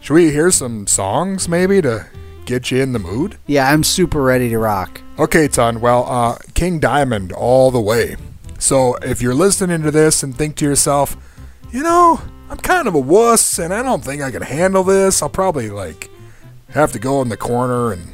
Should 0.00 0.14
we 0.14 0.30
hear 0.30 0.50
some 0.50 0.86
songs 0.86 1.46
maybe 1.48 1.82
to 1.82 2.06
get 2.46 2.70
you 2.70 2.80
in 2.82 2.92
the 2.94 2.98
mood? 2.98 3.36
Yeah, 3.46 3.70
I'm 3.70 3.84
super 3.84 4.22
ready 4.22 4.48
to 4.48 4.58
rock. 4.58 5.00
Okay, 5.18 5.46
Ton. 5.46 5.80
Well, 5.82 6.06
uh, 6.08 6.38
King 6.54 6.80
Diamond 6.80 7.32
all 7.32 7.70
the 7.70 7.80
way. 7.80 8.16
So 8.58 8.94
if 8.96 9.20
you're 9.20 9.34
listening 9.34 9.82
to 9.82 9.90
this 9.90 10.22
and 10.22 10.34
think 10.34 10.56
to 10.56 10.64
yourself, 10.64 11.16
you 11.70 11.82
know, 11.82 12.20
I'm 12.48 12.56
kind 12.58 12.88
of 12.88 12.94
a 12.94 12.98
wuss 13.00 13.58
and 13.58 13.72
I 13.74 13.82
don't 13.82 14.02
think 14.02 14.22
I 14.22 14.30
can 14.30 14.42
handle 14.42 14.82
this, 14.84 15.22
I'll 15.22 15.28
probably 15.28 15.68
like 15.70 16.09
have 16.72 16.92
to 16.92 16.98
go 16.98 17.20
in 17.22 17.28
the 17.28 17.36
corner 17.36 17.92
and 17.92 18.12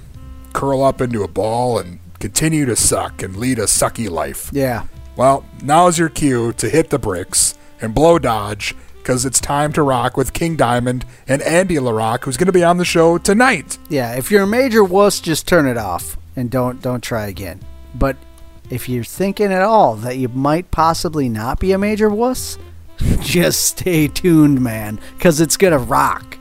curl 0.53 0.83
up 0.83 1.01
into 1.01 1.23
a 1.23 1.29
ball 1.29 1.79
and 1.79 1.99
continue 2.19 2.65
to 2.67 2.77
suck 2.77 3.23
and 3.23 3.37
lead 3.37 3.59
a 3.59 3.63
sucky 3.65 4.09
life. 4.09 4.51
Yeah. 4.53 4.87
Well, 5.17 5.45
now's 5.63 5.99
your 5.99 6.09
cue 6.09 6.53
to 6.55 6.69
hit 6.69 6.91
the 6.91 6.99
bricks 6.99 7.55
and 7.81 7.95
blow 7.95 8.19
dodge 8.19 8.75
because 8.99 9.25
it's 9.25 9.41
time 9.41 9.73
to 9.73 9.83
rock 9.83 10.17
with 10.17 10.33
King 10.33 10.57
Diamond 10.57 11.05
and 11.29 11.41
Andy 11.43 11.77
LaRocque, 11.77 12.25
who's 12.25 12.37
going 12.37 12.47
to 12.47 12.53
be 12.53 12.65
on 12.65 12.77
the 12.77 12.85
show 12.85 13.19
tonight. 13.19 13.79
Yeah, 13.89 14.15
if 14.17 14.31
you're 14.31 14.43
a 14.43 14.49
major 14.49 14.83
wuss, 14.83 15.21
just 15.21 15.47
turn 15.47 15.67
it 15.67 15.77
off 15.77 16.19
and 16.35 16.51
don't 16.51 16.83
don't 16.83 17.03
try 17.03 17.27
again. 17.27 17.61
But 17.95 18.17
if 18.69 18.89
you're 18.89 19.05
thinking 19.05 19.53
at 19.53 19.63
all 19.63 19.95
that 19.97 20.17
you 20.19 20.29
might 20.29 20.71
possibly 20.71 21.29
not 21.29 21.61
be 21.61 21.73
a 21.73 21.79
major 21.79 22.09
wuss, 22.09 22.59
just 23.21 23.65
stay 23.65 24.09
tuned, 24.09 24.61
man, 24.61 24.99
cuz 25.21 25.41
it's 25.41 25.57
going 25.57 25.73
to 25.73 25.79
rock. 25.79 26.37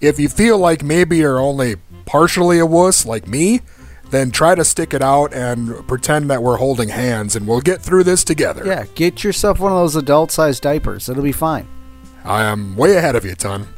If 0.00 0.18
you 0.18 0.28
feel 0.28 0.58
like 0.58 0.82
maybe 0.82 1.18
you're 1.18 1.38
only 1.38 1.76
partially 2.04 2.58
a 2.58 2.66
wuss 2.66 3.06
like 3.06 3.26
me, 3.26 3.62
then 4.10 4.30
try 4.30 4.54
to 4.54 4.64
stick 4.64 4.94
it 4.94 5.02
out 5.02 5.32
and 5.34 5.86
pretend 5.88 6.30
that 6.30 6.42
we're 6.42 6.58
holding 6.58 6.90
hands 6.90 7.34
and 7.34 7.46
we'll 7.46 7.60
get 7.60 7.80
through 7.80 8.04
this 8.04 8.22
together. 8.22 8.64
Yeah, 8.64 8.84
get 8.94 9.24
yourself 9.24 9.58
one 9.58 9.72
of 9.72 9.78
those 9.78 9.96
adult-sized 9.96 10.62
diapers. 10.62 11.08
It'll 11.08 11.22
be 11.22 11.32
fine. 11.32 11.66
I 12.24 12.44
am 12.44 12.76
way 12.76 12.96
ahead 12.96 13.16
of 13.16 13.24
you, 13.24 13.34
Ton. 13.34 13.68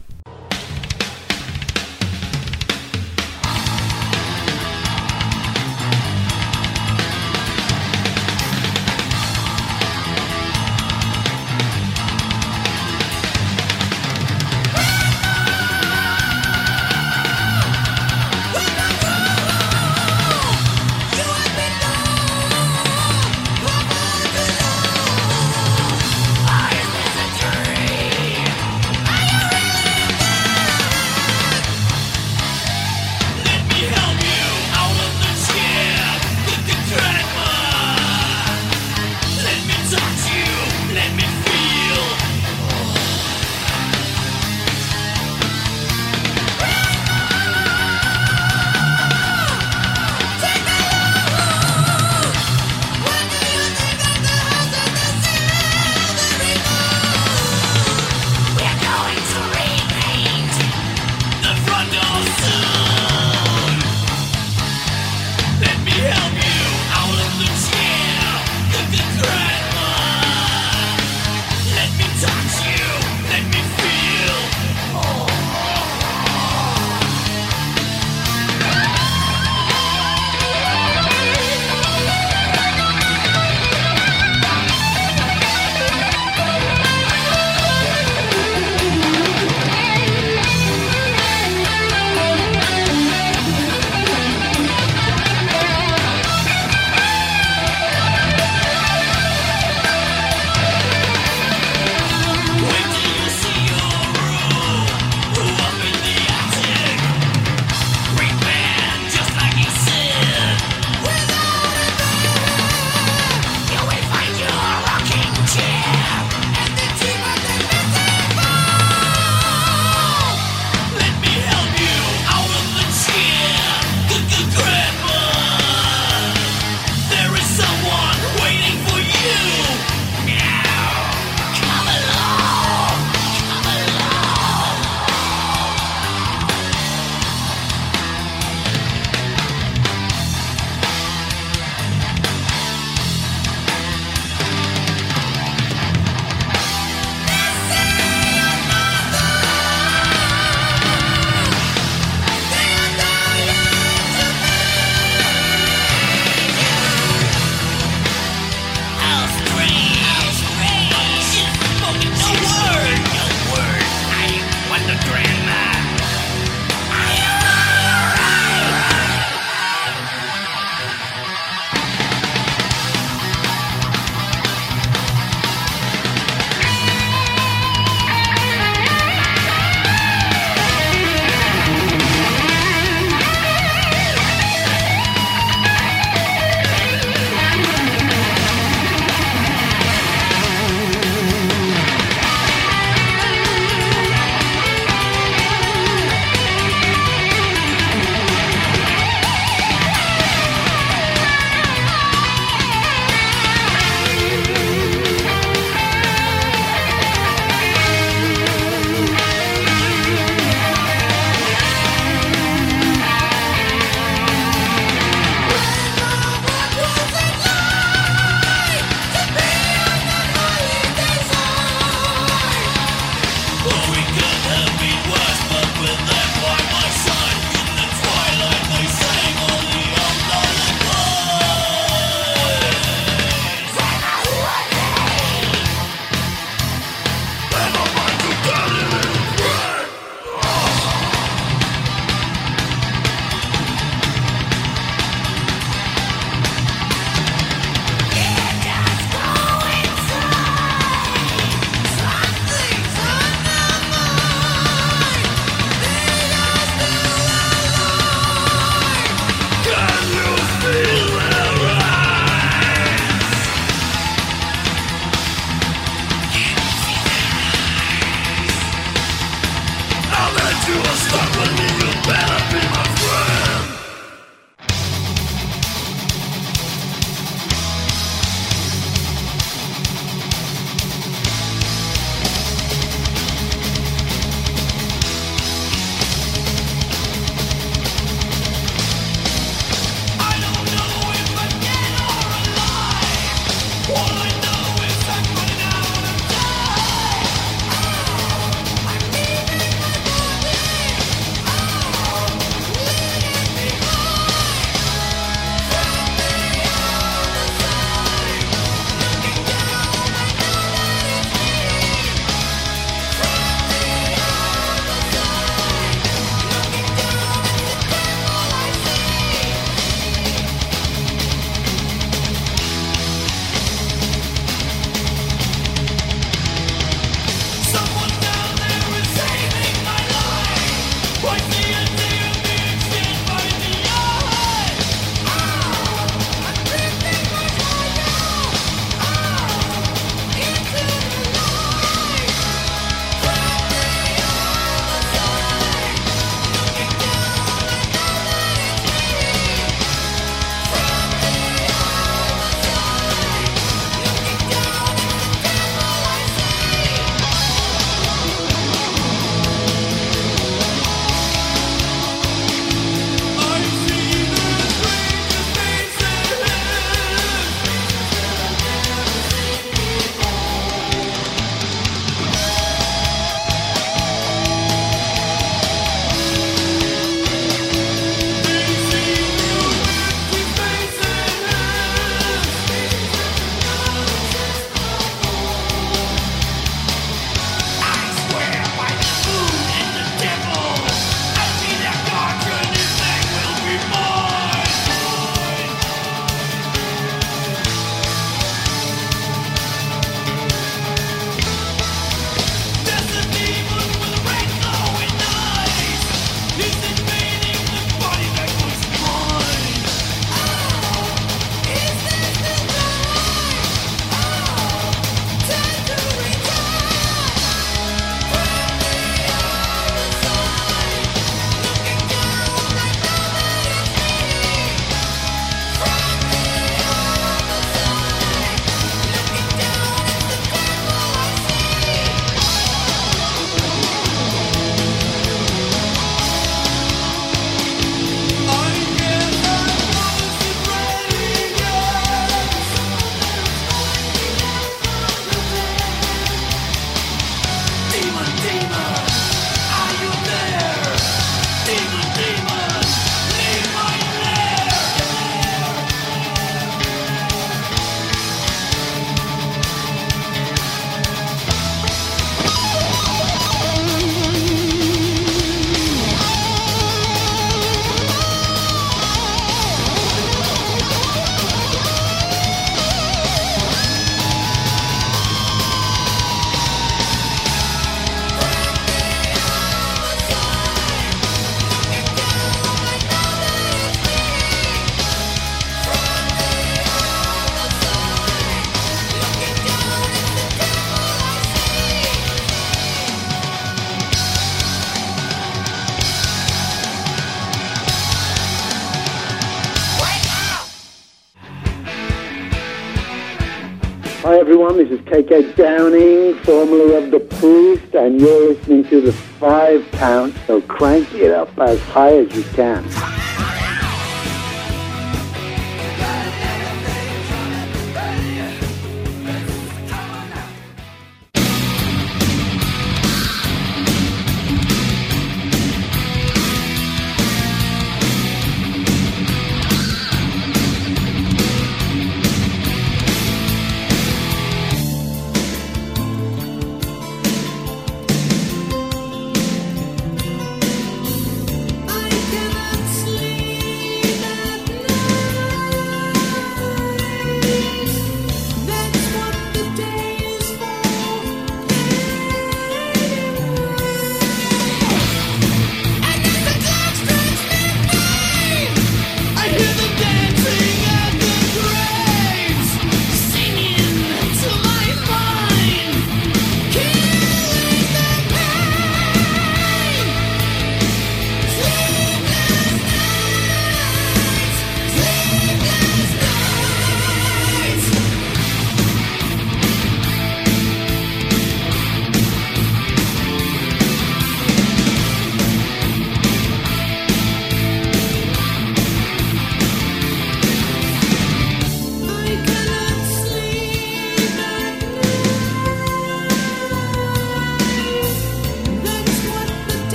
KK 505.09 505.57
Downing, 505.57 506.35
formerly 506.45 506.95
of 506.97 507.11
The 507.11 507.21
Priest, 507.21 507.95
and 507.95 508.21
you're 508.21 508.53
listening 508.53 508.85
to 508.85 509.01
the 509.01 509.13
five 509.13 509.83
count, 509.93 510.35
so 510.47 510.61
crank 510.61 511.15
it 511.15 511.31
up 511.31 511.59
as 511.59 511.81
high 511.85 512.15
as 512.19 512.37
you 512.37 512.43
can. 512.53 512.85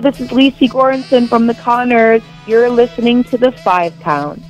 This 0.00 0.20
is 0.20 0.30
Lecy 0.30 0.68
Goranson 0.68 1.28
from 1.28 1.48
the 1.48 1.54
Conners. 1.54 2.22
You're 2.46 2.70
listening 2.70 3.24
to 3.24 3.36
the 3.36 3.50
Five 3.50 3.98
Count. 3.98 4.40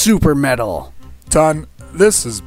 Super 0.00 0.34
metal. 0.34 0.94
Ton, 1.28 1.66
this 1.92 2.24
is 2.24 2.40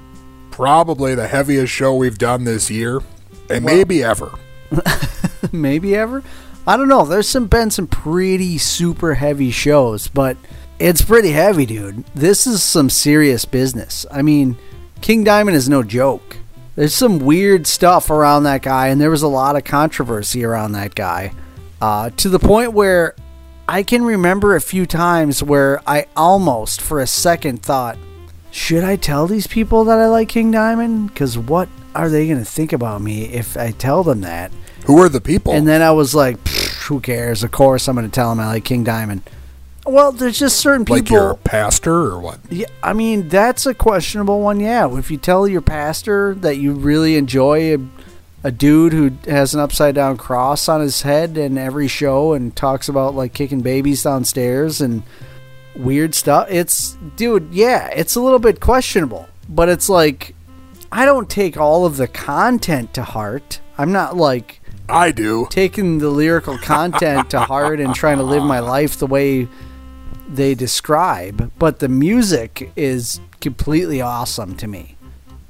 probably 0.50 1.14
the 1.14 1.28
heaviest 1.28 1.72
show 1.72 1.94
we've 1.94 2.18
done 2.18 2.46
this 2.46 2.72
year, 2.72 3.00
and 3.48 3.64
maybe 3.64 4.04
ever. 4.04 4.32
Maybe 5.52 5.96
ever. 5.96 6.24
I 6.66 6.78
don't 6.78 6.88
know. 6.88 7.06
There's 7.06 7.30
some 7.30 7.46
been 7.46 7.70
some 7.70 7.86
pretty 7.86 8.58
super 8.58 9.14
heavy 9.14 9.52
shows, 9.52 10.08
but 10.08 10.36
it's 10.80 11.04
pretty 11.04 11.30
heavy, 11.30 11.68
dude. 11.68 12.04
This 12.16 12.48
is 12.48 12.64
some 12.64 12.90
serious 12.90 13.46
business. 13.46 14.08
I 14.10 14.24
mean, 14.24 14.58
King 15.02 15.24
Diamond 15.24 15.56
is 15.56 15.70
no 15.70 15.84
joke. 15.84 16.38
There's 16.76 16.96
some 16.96 17.20
weird 17.20 17.68
stuff 17.68 18.10
around 18.10 18.46
that 18.46 18.64
guy, 18.64 18.88
and 18.88 19.00
there 19.00 19.12
was 19.12 19.22
a 19.22 19.28
lot 19.28 19.56
of 19.56 19.64
controversy 19.64 20.44
around 20.44 20.72
that 20.72 20.96
guy. 20.96 21.34
Uh, 21.80 22.10
to 22.18 22.30
the 22.30 22.40
point 22.40 22.74
where 22.74 23.16
I 23.68 23.84
can 23.84 24.04
remember 24.04 24.56
a 24.56 24.62
few 24.62 24.86
times 24.86 25.42
where 25.42 25.82
I 25.88 26.08
almost, 26.16 26.82
for 26.82 27.00
a 27.00 27.08
second, 27.08 27.62
thought, 27.64 27.98
should 28.52 28.84
I 28.84 28.98
tell 28.98 29.26
these 29.26 29.48
people 29.48 29.86
that 29.86 30.00
I 30.00 30.08
like 30.08 30.30
King 30.30 30.52
Diamond? 30.52 31.08
Because 31.08 31.38
what 31.38 31.70
are 31.96 32.10
they 32.10 32.28
going 32.28 32.40
to 32.40 32.46
think 32.46 32.74
about 32.74 33.02
me 33.02 33.26
if 33.26 33.56
I 33.56 33.72
tell 33.72 34.04
them 34.04 34.22
that? 34.22 34.52
Who 34.86 35.02
are 35.02 35.10
the 35.10 35.22
people? 35.22 35.54
And 35.54 35.68
then 35.68 35.82
I 35.82 35.92
was 35.92 36.14
like, 36.14 36.46
who 36.48 37.00
cares? 37.00 37.44
Of 37.44 37.52
course, 37.52 37.88
I'm 37.88 37.96
going 37.96 38.06
to 38.06 38.12
tell 38.14 38.30
them 38.30 38.40
I 38.40 38.48
like 38.48 38.66
King 38.66 38.84
Diamond. 38.84 39.24
Well, 39.86 40.12
there's 40.12 40.40
just 40.40 40.60
certain 40.60 40.86
people. 40.86 40.96
like 40.96 41.10
your 41.10 41.36
pastor 41.36 41.94
or 41.94 42.20
what? 42.20 42.40
Yeah, 42.50 42.68
I 42.82 42.94
mean 42.94 43.28
that's 43.28 43.66
a 43.66 43.74
questionable 43.74 44.40
one. 44.40 44.62
Yeah, 44.62 44.98
if 44.98 45.12
you 45.12 45.18
tell 45.18 45.46
your 45.46 45.62
pastor 45.62 46.34
that 46.36 46.56
you 46.58 46.74
really 46.74 47.18
enjoy 47.18 47.78
a, 48.44 48.52
dude 48.52 48.94
who 48.94 49.12
has 49.30 49.54
an 49.54 49.60
upside 49.60 49.96
down 49.96 50.18
cross 50.18 50.68
on 50.68 50.82
his 50.82 51.02
head 51.02 51.38
in 51.38 51.58
every 51.58 51.88
show 51.88 52.34
and 52.34 52.56
talks 52.56 52.90
about 52.90 53.16
like 53.16 53.34
kicking 53.34 53.62
babies 53.62 54.04
downstairs 54.04 54.82
and 54.82 55.04
weird 55.76 56.16
stuff, 56.16 56.48
it's 56.50 56.98
dude. 57.16 57.54
Yeah, 57.54 57.88
it's 57.88 58.16
a 58.16 58.22
little 58.22 58.40
bit 58.40 58.60
questionable, 58.60 59.28
but 59.50 59.70
it's 59.70 59.90
like 59.90 60.36
I 60.92 61.06
don't 61.06 61.30
take 61.30 61.58
all 61.58 61.86
of 61.86 61.98
the 61.98 62.08
content 62.08 62.94
to 62.94 63.04
heart. 63.04 63.60
I'm 63.78 63.92
not 63.92 64.16
like 64.16 64.62
I 64.90 65.12
do. 65.12 65.48
taking 65.50 66.00
the 66.00 66.10
lyrical 66.10 66.58
content 66.58 67.30
to 67.32 67.40
heart 67.40 67.80
and 67.80 67.96
trying 67.96 68.18
to 68.18 68.24
live 68.24 68.44
my 68.44 68.60
life 68.60 68.98
the 68.98 69.08
way 69.08 69.48
they 70.28 70.56
describe, 70.56 71.52
but 71.58 71.80
the 71.80 71.90
music 71.90 72.72
is 72.76 73.20
completely 73.40 74.02
awesome 74.02 74.56
to 74.58 74.68
me. 74.68 74.98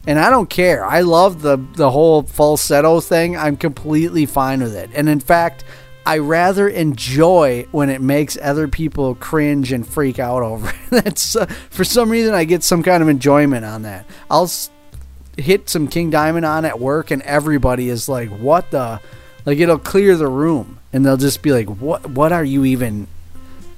And 0.05 0.19
I 0.19 0.29
don't 0.29 0.49
care. 0.49 0.85
I 0.85 1.01
love 1.01 1.41
the 1.41 1.57
the 1.75 1.89
whole 1.91 2.23
falsetto 2.23 2.99
thing. 2.99 3.37
I'm 3.37 3.55
completely 3.55 4.25
fine 4.25 4.61
with 4.61 4.75
it. 4.75 4.89
And 4.93 5.07
in 5.07 5.19
fact, 5.21 5.63
I 6.05 6.17
rather 6.17 6.67
enjoy 6.67 7.65
when 7.71 7.89
it 7.89 8.01
makes 8.01 8.37
other 8.41 8.67
people 8.67 9.15
cringe 9.15 9.71
and 9.71 9.87
freak 9.87 10.19
out 10.19 10.43
over 10.51 10.69
it. 10.69 10.75
That's 11.03 11.35
uh, 11.35 11.45
for 11.69 11.83
some 11.85 12.09
reason 12.09 12.33
I 12.33 12.43
get 12.43 12.63
some 12.63 12.83
kind 12.83 13.01
of 13.01 13.07
enjoyment 13.07 13.63
on 13.63 13.83
that. 13.83 14.05
I'll 14.29 14.43
s- 14.43 14.69
hit 15.37 15.69
some 15.69 15.87
King 15.87 16.09
Diamond 16.09 16.45
on 16.45 16.65
at 16.65 16.79
work 16.81 17.09
and 17.09 17.21
everybody 17.21 17.87
is 17.89 18.09
like, 18.09 18.29
"What 18.29 18.71
the?" 18.71 18.99
Like 19.45 19.57
it'll 19.59 19.79
clear 19.79 20.15
the 20.17 20.27
room 20.27 20.79
and 20.91 21.05
they'll 21.05 21.17
just 21.17 21.41
be 21.41 21.51
like, 21.53 21.67
"What 21.67 22.09
what 22.09 22.33
are 22.33 22.43
you 22.45 22.65
even 22.65 23.07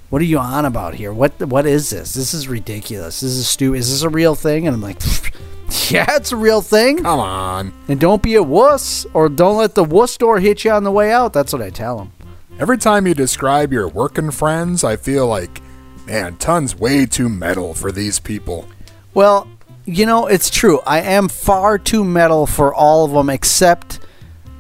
what 0.10 0.22
are 0.24 0.26
you 0.26 0.40
on 0.40 0.66
about 0.66 0.96
here? 0.96 1.14
What 1.14 1.40
what 1.44 1.68
is 1.68 1.92
this? 1.92 2.16
This 2.16 2.34
is 2.34 2.48
ridiculous. 2.48 3.20
This 3.20 3.32
is 3.34 3.48
stupid. 3.48 3.78
Is 3.78 3.92
this 3.92 4.02
a 4.02 4.10
real 4.10 4.34
thing?" 4.34 4.66
And 4.68 4.76
I'm 4.76 4.82
like, 4.82 5.00
"Yeah, 5.92 6.16
it's 6.16 6.32
a 6.32 6.36
real 6.36 6.62
thing." 6.62 7.04
Come 7.04 7.20
on. 7.20 7.74
And 7.88 8.00
don't 8.00 8.22
be 8.22 8.36
a 8.36 8.44
wuss 8.44 9.06
or 9.14 9.30
don't 9.30 9.58
let 9.58 9.76
the 9.76 9.84
wuss 9.84 10.18
door 10.18 10.40
hit 10.40 10.64
you 10.64 10.72
on 10.72 10.84
the 10.84 10.92
way 10.92 11.12
out. 11.12 11.34
That's 11.34 11.54
what 11.54 11.62
I 11.62 11.70
tell 11.70 11.98
them. 11.98 12.12
Every 12.60 12.78
time 12.78 13.06
you 13.06 13.14
describe 13.14 13.74
your 13.74 13.88
working 13.88 14.32
friends, 14.32 14.84
I 14.84 14.96
feel 14.96 15.28
like, 15.28 15.62
man, 16.06 16.38
tons 16.38 16.76
way 16.76 17.06
too 17.06 17.28
metal 17.28 17.74
for 17.74 17.92
these 17.92 18.20
people. 18.20 18.68
Well, 19.14 19.48
you 19.86 20.06
know, 20.06 20.28
it's 20.28 20.50
true. 20.50 20.80
I 20.86 21.02
am 21.02 21.28
far 21.28 21.78
too 21.78 22.04
metal 22.04 22.48
for 22.48 22.74
all 22.74 23.06
of 23.06 23.12
them 23.12 23.30
except 23.30 24.00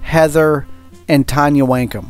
Heather 0.02 0.68
and 1.08 1.28
Tanya 1.28 1.66
Wankum. 1.66 2.10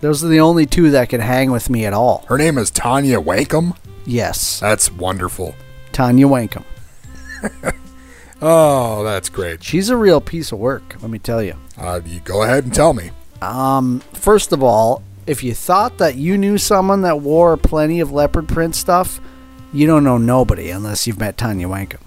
Those 0.00 0.22
are 0.22 0.28
the 0.28 0.40
only 0.40 0.66
two 0.66 0.90
that 0.90 1.08
can 1.08 1.20
hang 1.20 1.50
with 1.50 1.68
me 1.68 1.84
at 1.84 1.92
all. 1.92 2.24
Her 2.28 2.38
name 2.38 2.58
is 2.58 2.70
Tanya 2.70 3.20
Wankum. 3.20 3.76
Yes, 4.06 4.60
That's 4.60 4.92
wonderful. 4.92 5.54
Tanya 5.92 6.26
Wankum. 6.26 6.64
Oh, 8.46 9.02
that's 9.04 9.30
great. 9.30 9.64
She's 9.64 9.88
a 9.88 9.96
real 9.96 10.20
piece 10.20 10.52
of 10.52 10.58
work, 10.58 10.96
let 11.00 11.10
me 11.10 11.18
tell 11.18 11.42
you. 11.42 11.54
Uh, 11.78 12.02
you 12.04 12.20
go 12.20 12.42
ahead 12.42 12.64
and 12.64 12.74
tell 12.74 12.92
me. 12.92 13.10
Um, 13.40 14.00
first 14.12 14.52
of 14.52 14.62
all, 14.62 15.02
if 15.26 15.42
you 15.42 15.54
thought 15.54 15.96
that 15.96 16.16
you 16.16 16.36
knew 16.36 16.58
someone 16.58 17.00
that 17.02 17.20
wore 17.20 17.56
plenty 17.56 18.00
of 18.00 18.12
leopard 18.12 18.46
print 18.46 18.74
stuff, 18.74 19.18
you 19.72 19.86
don't 19.86 20.04
know 20.04 20.18
nobody 20.18 20.68
unless 20.68 21.06
you've 21.06 21.18
met 21.18 21.38
Tanya 21.38 21.68
Wankum. 21.68 22.00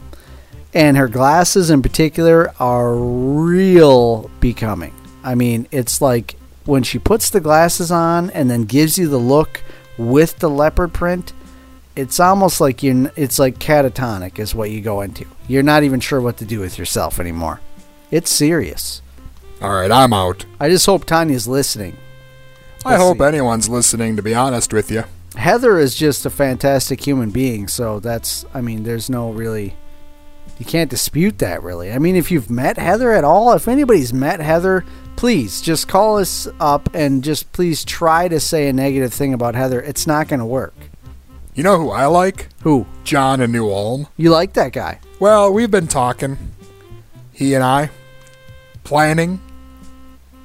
And 0.76 0.96
her 0.96 1.08
glasses 1.08 1.72
in 1.72 1.82
particular 1.82 2.54
are 2.60 2.94
real 2.96 4.30
becoming. 4.40 4.94
I 5.24 5.34
mean, 5.34 5.68
it's 5.72 6.02
like 6.02 6.36
when 6.66 6.84
she 6.84 7.00
puts 7.00 7.32
the 7.32 7.42
glasses 7.42 7.92
on 7.92 8.30
and 8.30 8.48
then 8.48 8.66
gives 8.66 9.00
you 9.00 9.08
the 9.08 9.18
look 9.18 9.64
with 9.98 10.38
the 10.38 10.52
leopard 10.52 10.94
print, 10.94 11.34
it's 11.98 12.20
almost 12.20 12.62
like 12.62 12.84
you're 12.84 13.12
it's 13.16 13.40
like 13.40 13.58
catatonic 13.58 14.40
is 14.40 14.54
what 14.54 14.70
you 14.72 14.82
go 14.82 15.02
into. 15.02 15.26
You're 15.48 15.64
not 15.64 15.84
even 15.84 16.00
sure 16.00 16.22
what 16.22 16.38
to 16.38 16.46
do 16.46 16.60
with 16.60 16.78
yourself 16.78 17.20
anymore. 17.20 17.60
It's 18.12 18.30
serious. 18.32 19.02
All 19.62 19.74
right, 19.74 19.92
I'm 19.92 20.14
out. 20.14 20.46
I 20.60 20.70
just 20.70 20.86
hope 20.86 21.06
Tanya's 21.06 21.48
listening. 21.48 21.98
I 22.86 22.92
Let's 22.92 23.02
hope 23.02 23.18
see. 23.18 23.24
anyone's 23.24 23.68
listening, 23.68 24.16
to 24.16 24.22
be 24.22 24.36
honest 24.36 24.72
with 24.72 24.92
you. 24.92 25.04
Heather 25.36 25.80
is 25.80 25.96
just 25.96 26.26
a 26.26 26.30
fantastic 26.30 27.06
human 27.06 27.32
being, 27.32 27.68
so 27.68 28.00
that's 28.00 28.46
I 28.54 28.62
mean, 28.62 28.84
there's 28.84 29.10
no 29.10 29.32
really 29.32 29.76
you 30.60 30.66
can't 30.66 30.90
dispute 30.90 31.40
that 31.40 31.64
really. 31.64 31.92
I 31.92 32.00
mean, 32.00 32.16
if 32.16 32.32
you've 32.32 32.50
met 32.50 32.78
Heather 32.78 33.12
at 33.12 33.24
all, 33.24 33.54
if 33.54 33.68
anybody's 33.68 34.14
met 34.14 34.40
Heather, 34.40 34.86
please 35.16 35.62
just 35.62 35.88
call 35.88 36.20
us 36.20 36.48
up 36.60 36.90
and 36.94 37.24
just 37.24 37.52
please 37.52 37.84
try 37.84 38.28
to 38.28 38.40
say 38.40 38.68
a 38.68 38.74
negative 38.74 39.14
thing 39.14 39.34
about 39.34 39.56
Heather. 39.56 39.82
It's 39.82 40.08
not 40.08 40.28
going 40.28 40.40
to 40.40 40.46
work. 40.46 40.76
You 41.58 41.64
know 41.64 41.78
who 41.80 41.90
I 41.90 42.06
like? 42.06 42.50
Who? 42.62 42.86
John 43.04 43.42
in 43.42 43.52
New 43.52 43.68
Ulm. 43.72 44.06
You 44.16 44.30
like 44.30 44.54
that 44.54 44.74
guy? 44.74 45.00
Well, 45.20 45.52
we've 45.52 45.72
been 45.72 45.88
talking, 45.88 46.38
he 47.34 47.56
and 47.56 47.64
I, 47.64 47.90
planning, 48.84 49.42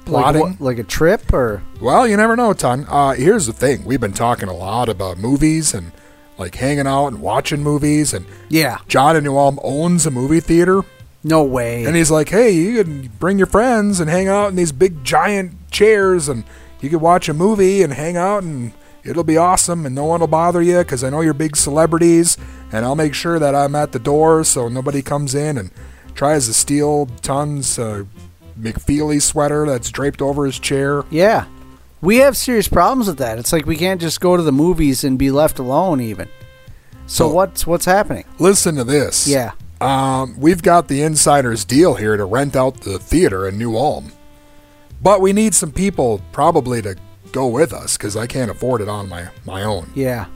Like, 0.07 0.23
plotting. 0.23 0.41
what- 0.41 0.59
like 0.61 0.79
a 0.79 0.83
trip 0.83 1.31
or 1.31 1.61
Well, 1.79 2.07
you 2.07 2.17
never 2.17 2.35
know, 2.35 2.53
ton. 2.53 2.87
Uh, 2.89 3.11
here's 3.13 3.45
the 3.45 3.53
thing: 3.53 3.85
we've 3.85 4.01
been 4.01 4.13
talking 4.13 4.49
a 4.49 4.53
lot 4.55 4.89
about 4.89 5.19
movies 5.19 5.71
and 5.75 5.91
like 6.39 6.55
hanging 6.55 6.87
out 6.87 7.07
and 7.09 7.21
watching 7.21 7.61
movies. 7.61 8.11
And 8.11 8.25
Yeah. 8.49 8.77
John 8.87 9.15
in 9.15 9.23
New 9.23 9.37
Ulm 9.37 9.59
owns 9.63 10.07
a 10.07 10.11
movie 10.11 10.39
theater, 10.39 10.81
No 11.23 11.43
way. 11.43 11.85
and 11.85 11.95
he's 11.95 12.09
like, 12.09 12.29
"Hey, 12.29 12.49
you 12.49 12.83
can 12.83 13.11
bring 13.19 13.37
your 13.37 13.45
friends 13.45 13.99
and 13.99 14.09
hang 14.09 14.27
out 14.27 14.49
in 14.49 14.55
these 14.55 14.71
big 14.71 15.03
giant 15.03 15.69
chairs, 15.69 16.27
and 16.27 16.43
you 16.81 16.89
can 16.89 16.99
watch 17.01 17.29
a 17.29 17.35
movie 17.35 17.83
and 17.83 17.93
hang 17.93 18.17
out, 18.17 18.41
and 18.41 18.71
it'll 19.03 19.23
be 19.23 19.37
awesome, 19.37 19.85
and 19.85 19.93
no 19.95 20.05
one 20.05 20.19
will 20.19 20.27
bother 20.27 20.61
you 20.61 20.79
because 20.79 21.03
I 21.03 21.09
know 21.09 21.21
you're 21.21 21.33
big 21.33 21.55
celebrities, 21.55 22.37
and 22.71 22.85
I'll 22.85 22.95
make 22.95 23.13
sure 23.13 23.39
that 23.39 23.55
I'm 23.55 23.75
at 23.75 23.91
the 23.91 23.99
door 23.99 24.43
so 24.43 24.67
nobody 24.67 25.01
comes 25.01 25.35
in 25.35 25.57
and 25.57 25.71
tries 26.15 26.47
to 26.47 26.53
steal 26.53 27.07
tons 27.21 27.77
uh, 27.79 28.03
McFeely 28.59 29.21
sweater 29.21 29.65
that's 29.65 29.89
draped 29.91 30.21
over 30.21 30.45
his 30.45 30.59
chair." 30.59 31.03
yeah. 31.09 31.45
We 32.01 32.17
have 32.17 32.35
serious 32.35 32.67
problems 32.67 33.07
with 33.07 33.19
that. 33.19 33.39
It's 33.39 33.53
like 33.53 33.65
we 33.65 33.77
can't 33.77 34.01
just 34.01 34.19
go 34.19 34.35
to 34.35 34.43
the 34.43 34.51
movies 34.51 35.05
and 35.05 35.17
be 35.17 35.31
left 35.31 35.57
alone 35.57 36.01
even. 36.01 36.27
So, 37.07 37.29
So- 37.29 37.33
what's 37.33 37.65
what's 37.65 37.85
happening? 37.85 38.25
Listen 38.39 38.75
to 38.75 38.83
this. 38.83 39.25
Yeah. 39.25 39.51
Um, 39.79 40.35
we've 40.37 40.61
got 40.61 40.89
the 40.89 41.01
insider's 41.01 41.63
deal 41.63 41.93
here 41.95 42.17
to 42.17 42.25
rent 42.25 42.57
out 42.57 42.81
the 42.81 42.99
theater 42.99 43.47
in 43.47 43.57
New 43.57 43.77
Ulm. 43.77 44.11
But 45.01 45.21
we 45.21 45.31
need 45.31 45.55
some 45.55 45.71
people 45.71 46.19
probably 46.33 46.81
to 46.81 46.97
go 47.33 47.47
with 47.47 47.73
us 47.73 47.97
because 47.97 48.15
I 48.15 48.27
can't 48.27 48.49
afford 48.49 48.79
it 48.79 48.87
on 48.87 49.09
my, 49.09 49.27
my 49.45 49.63
own. 49.63 49.91
Yeah. 49.93 50.27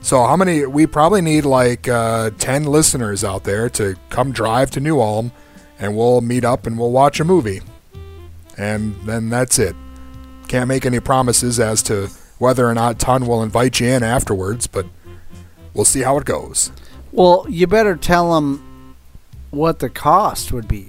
So, 0.00 0.24
how 0.24 0.36
many? 0.36 0.66
We 0.66 0.86
probably 0.86 1.20
need 1.20 1.44
like 1.44 1.88
uh, 1.88 2.30
10 2.38 2.64
listeners 2.64 3.24
out 3.24 3.44
there 3.44 3.68
to 3.70 3.96
come 4.10 4.32
drive 4.32 4.70
to 4.72 4.80
New 4.80 5.00
Ulm 5.00 5.32
and 5.78 5.96
we'll 5.96 6.20
meet 6.20 6.44
up 6.44 6.66
and 6.66 6.78
we'll 6.78 6.92
watch 6.92 7.18
a 7.18 7.24
movie. 7.24 7.60
And 8.56 8.94
then 9.04 9.30
that's 9.30 9.58
it. 9.58 9.74
Can't 10.48 10.68
make 10.68 10.84
any 10.84 11.00
promises 11.00 11.58
as 11.58 11.82
to 11.84 12.08
whether 12.38 12.68
or 12.68 12.74
not 12.74 12.98
Ton 12.98 13.26
will 13.26 13.42
invite 13.42 13.80
you 13.80 13.86
in 13.86 14.02
afterwards, 14.02 14.66
but 14.66 14.86
we'll 15.72 15.84
see 15.84 16.02
how 16.02 16.18
it 16.18 16.24
goes. 16.24 16.72
Well, 17.12 17.46
you 17.48 17.66
better 17.66 17.96
tell 17.96 18.34
them 18.34 18.96
what 19.50 19.78
the 19.78 19.88
cost 19.88 20.52
would 20.52 20.66
be. 20.66 20.88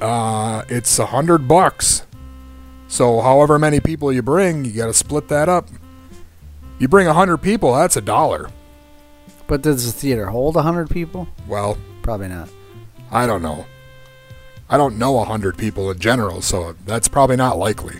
Uh, 0.00 0.62
it's 0.68 0.98
a 0.98 1.06
hundred 1.06 1.48
bucks. 1.48 2.05
So 2.88 3.20
however 3.20 3.58
many 3.58 3.80
people 3.80 4.12
you 4.12 4.22
bring, 4.22 4.64
you 4.64 4.72
got 4.72 4.86
to 4.86 4.94
split 4.94 5.28
that 5.28 5.48
up. 5.48 5.68
You 6.78 6.88
bring 6.88 7.06
a 7.06 7.14
hundred 7.14 7.38
people, 7.38 7.74
that's 7.74 7.96
a 7.96 8.00
dollar. 8.00 8.50
But 9.46 9.62
does 9.62 9.86
the 9.86 9.98
theater 9.98 10.26
hold 10.26 10.54
100 10.56 10.90
people? 10.90 11.28
Well, 11.46 11.78
Probably 12.02 12.28
not. 12.28 12.48
I 13.10 13.26
don't 13.26 13.42
know. 13.42 13.66
I 14.70 14.76
don't 14.76 14.96
know 14.98 15.18
a 15.20 15.24
hundred 15.24 15.56
people 15.58 15.90
in 15.90 15.98
general, 15.98 16.40
so 16.42 16.74
that's 16.84 17.08
probably 17.08 17.36
not 17.36 17.56
likely. 17.58 17.96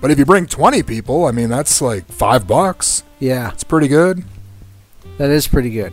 But 0.00 0.10
if 0.10 0.18
you 0.18 0.24
bring 0.24 0.46
20 0.46 0.82
people, 0.82 1.26
I 1.26 1.30
mean, 1.32 1.48
that's 1.50 1.80
like 1.82 2.06
five 2.06 2.46
bucks. 2.46 3.02
Yeah, 3.18 3.50
It's 3.52 3.64
pretty 3.64 3.88
good. 3.88 4.24
that 5.18 5.30
is 5.30 5.46
pretty 5.48 5.70
good. 5.70 5.92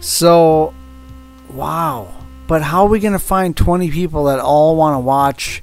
So, 0.00 0.74
wow. 1.52 2.08
But 2.46 2.62
how 2.62 2.84
are 2.84 2.88
we 2.88 3.00
going 3.00 3.12
to 3.12 3.18
find 3.18 3.56
20 3.56 3.90
people 3.90 4.24
that 4.24 4.40
all 4.40 4.76
want 4.76 4.94
to 4.94 4.98
watch 5.00 5.62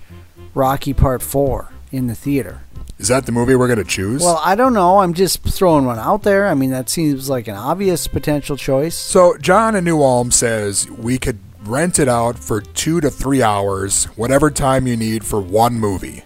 Rocky 0.58 0.91
Part 0.91 1.22
4 1.22 1.70
in 1.91 2.08
the 2.08 2.16
theater? 2.16 2.62
Is 2.97 3.10
that 3.10 3.28
the 3.28 3.32
movie 3.32 3.55
we're 3.55 3.68
going 3.68 3.78
to 3.78 3.86
choose? 3.86 4.24
Well, 4.24 4.41
I 4.43 4.55
don't 4.55 4.74
know. 4.74 4.99
I'm 4.99 5.14
just 5.14 5.43
throwing 5.43 5.86
one 5.86 5.99
out 5.99 6.24
there. 6.24 6.47
I 6.47 6.55
mean, 6.55 6.72
that 6.72 6.89
seems 6.89 7.30
like 7.30 7.47
an 7.47 7.55
obvious 7.55 8.08
potential 8.08 8.58
choice. 8.58 8.95
so 8.95 9.38
John 9.38 9.76
in 9.76 9.84
New 9.84 10.01
Ulm 10.01 10.32
says 10.32 10.89
we 10.89 11.20
could 11.20 11.38
rent 11.64 11.99
it 11.99 12.08
out 12.08 12.39
for 12.39 12.62
two 12.62 12.99
to 13.01 13.12
three 13.12 13.43
hours, 13.43 14.05
whatever 14.16 14.49
time 14.49 14.88
you 14.88 14.97
need 14.97 15.24
for 15.24 15.39
one 15.39 15.76
movie. 15.76 16.24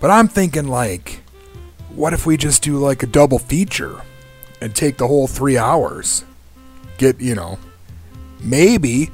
But 0.00 0.10
I'm 0.10 0.26
thinking, 0.26 0.66
like, 0.66 1.20
what 1.94 2.12
if 2.12 2.26
we 2.26 2.36
just 2.36 2.62
do 2.62 2.76
like 2.78 3.04
a 3.04 3.06
double 3.06 3.38
feature 3.38 4.02
and 4.60 4.74
take 4.74 4.96
the 4.96 5.06
whole 5.06 5.28
three 5.28 5.56
hours? 5.58 6.24
Get, 6.98 7.20
you 7.20 7.36
know, 7.36 7.60
maybe, 8.40 9.10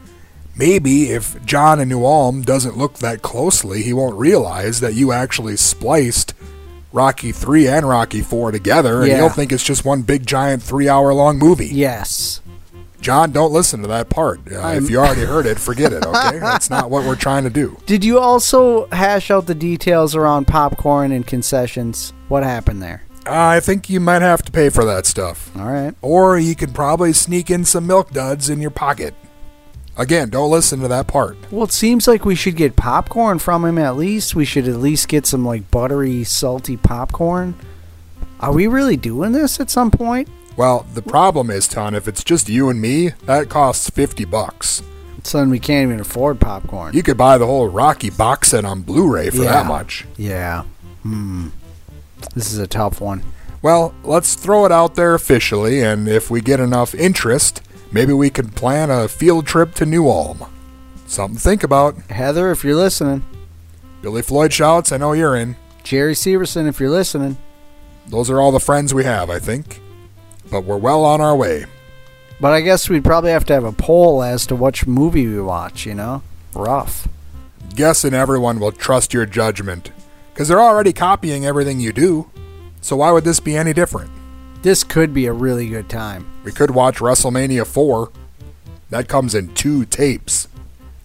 maybe 0.57 1.11
if 1.11 1.45
John 1.45 1.81
in 1.81 1.89
New 1.89 2.05
Ulm 2.05 2.43
doesn't 2.43 2.77
look 2.77 2.95
that 2.99 3.23
closely, 3.23 3.83
he 3.83 3.93
won't 3.93 4.17
realize 4.17 4.81
that 4.81 4.95
you 4.95 5.13
actually 5.13 5.57
spliced 5.57 6.35
Rocky 6.93 7.33
3 7.33 7.69
and 7.69 7.89
Rocky 7.89 8.23
4 8.23 8.53
together, 8.53 9.01
and 9.01 9.09
Yeah. 9.09 9.17
he'll 9.19 9.29
think 9.29 9.53
it's 9.53 9.63
just 9.65 9.85
one 9.85 10.03
big 10.03 10.27
giant 10.27 10.63
three 10.63 10.89
hour 10.89 11.13
long 11.13 11.39
movie. 11.39 11.67
Yes. 11.69 12.41
John, 13.01 13.31
don't 13.31 13.53
listen 13.53 13.83
to 13.83 13.89
that 13.89 14.09
part. 14.09 14.41
Uh, 14.51 14.69
if 14.69 14.89
you 14.91 14.99
already 14.99 15.25
heard 15.25 15.45
it, 15.47 15.59
forget 15.61 15.93
it, 15.93 16.05
okay? 16.05 16.39
That's 16.41 16.71
not 16.71 16.91
what 16.91 17.05
we're 17.05 17.15
trying 17.15 17.45
to 17.45 17.51
do. 17.51 17.77
Did 17.87 18.03
you 18.05 18.19
also 18.19 18.87
hash 18.91 19.31
out 19.31 19.47
the 19.47 19.55
details 19.55 20.17
around 20.17 20.47
popcorn 20.47 21.13
and 21.13 21.27
concessions? 21.27 22.15
What 22.29 22.43
happened 22.43 22.83
there? 22.83 23.03
Uh, 23.27 23.33
I 23.35 23.61
think 23.61 23.91
you 23.91 24.01
might 24.01 24.23
have 24.23 24.43
to 24.45 24.51
pay 24.53 24.71
for 24.71 24.85
that 24.87 25.05
stuff. 25.05 25.51
All 25.57 25.67
right. 25.67 25.95
Or 26.01 26.39
you 26.39 26.55
could 26.55 26.75
probably 26.75 27.13
sneak 27.13 27.51
in 27.51 27.65
some 27.65 27.87
milk 27.87 28.11
duds 28.13 28.49
in 28.49 28.61
your 28.63 28.71
pocket. 28.71 29.15
Again, 29.99 30.29
don't 30.29 30.51
listen 30.51 30.81
to 30.81 30.89
that 30.89 31.07
part. 31.07 31.37
Well, 31.51 31.65
it 31.65 31.73
seems 31.73 32.07
like 32.07 32.25
we 32.25 32.35
should 32.35 32.57
get 32.57 32.77
popcorn 32.77 33.39
from 33.39 33.65
him 33.65 33.79
at 33.79 33.97
least. 33.97 34.35
We 34.35 34.45
should 34.45 34.69
at 34.69 34.77
least 34.77 35.09
get 35.09 35.27
some 35.27 35.45
like 35.45 35.71
buttery, 35.71 36.23
salty 36.25 36.77
popcorn. 36.77 37.55
Are 38.41 38.53
we 38.53 38.67
really 38.67 38.97
doing 38.99 39.33
this 39.33 39.59
at 39.59 39.71
some 39.71 39.91
point? 39.91 40.29
Well, 40.57 40.87
the 40.95 41.03
problem 41.03 41.51
is, 41.51 41.67
Ton, 41.69 41.95
if 41.95 42.07
it's 42.09 42.23
just 42.25 42.49
you 42.49 42.69
and 42.69 42.81
me, 42.81 43.09
that 43.25 43.49
costs 43.49 43.89
50 43.91 44.25
bucks. 44.27 44.83
So 45.23 45.39
then 45.39 45.51
we 45.51 45.59
can't 45.59 45.89
even 45.89 46.01
afford 46.01 46.41
popcorn. 46.41 46.95
You 46.95 47.03
could 47.03 47.17
buy 47.17 47.37
the 47.39 47.47
whole 47.47 47.69
Rocky 47.69 48.11
box 48.11 48.49
set 48.51 48.65
on 48.65 48.83
Blu-ray 48.83 49.31
for 49.31 49.39
Yeah. 49.45 49.53
that 49.53 49.67
much. 49.67 50.07
yeah. 50.17 50.63
Hmm. 51.03 51.49
This 52.35 52.53
is 52.53 52.59
a 52.59 52.67
tough 52.67 53.01
one. 53.01 53.23
Well, 53.63 53.95
let's 54.05 54.35
throw 54.35 54.65
it 54.67 54.73
out 54.73 54.95
there 54.95 55.15
officially, 55.15 55.83
and 55.83 56.07
if 56.09 56.31
we 56.31 56.41
get 56.41 56.61
enough 56.61 56.95
interest, 56.95 57.61
maybe 57.93 58.13
we 58.13 58.31
could 58.31 58.55
plan 58.55 58.91
a 58.91 59.09
field 59.09 59.47
trip 59.47 59.75
to 59.75 59.87
New 59.87 60.09
Ulm. 60.09 60.45
Something 61.07 61.37
to 61.37 61.43
think 61.43 61.63
about. 61.63 61.97
Heather, 62.11 62.51
if 62.51 62.65
you're 62.65 62.75
listening. 62.75 63.25
Billy 64.03 64.23
Floyd 64.23 64.53
shouts, 64.53 64.93
I 64.93 64.97
know 64.97 65.13
you're 65.13 65.37
in. 65.37 65.57
Jerry 65.83 66.15
Severson, 66.15 66.69
if 66.69 66.81
you're 66.81 66.91
listening. 66.91 67.37
Those 68.09 68.31
are 68.31 68.41
all 68.41 68.53
the 68.53 68.61
friends 68.61 68.93
we 68.93 69.05
have, 69.05 69.31
I 69.31 69.39
think. 69.39 69.81
But 70.51 70.65
we're 70.65 70.77
well 70.77 71.05
on 71.05 71.21
our 71.21 71.35
way. 71.37 71.67
But 72.41 72.53
I 72.53 72.61
guess 72.61 72.89
we'd 72.89 73.05
probably 73.05 73.31
have 73.31 73.45
to 73.47 73.55
have 73.55 73.65
a 73.65 73.73
poll 73.73 74.23
as 74.23 74.47
to 74.47 74.57
which 74.57 74.87
movie 74.87 75.27
we 75.27 75.41
watch, 75.41 75.87
you 75.87 75.95
know? 75.95 76.23
Rough. 76.55 77.09
Guessing 77.75 78.15
everyone 78.15 78.61
will 78.61 78.73
trust 78.73 79.15
your 79.15 79.27
judgment. 79.27 79.91
Because 80.33 80.49
they're 80.49 80.61
already 80.61 80.93
copying 80.93 81.47
everything 81.47 81.81
you 81.81 81.93
do. 81.93 82.31
So 82.81 82.97
why 82.97 83.11
would 83.11 83.25
this 83.25 83.41
be 83.41 83.57
any 83.57 83.73
different? 83.73 84.11
This 84.63 84.83
could 84.85 85.15
be 85.15 85.27
a 85.27 85.33
really 85.33 85.69
good 85.69 85.89
time. 85.89 86.27
We 86.45 86.53
could 86.53 86.71
watch 86.73 86.97
WrestleMania 86.99 87.67
4. 87.67 88.11
That 88.91 89.09
comes 89.09 89.35
in 89.35 89.55
two 89.55 89.85
tapes. 89.85 90.49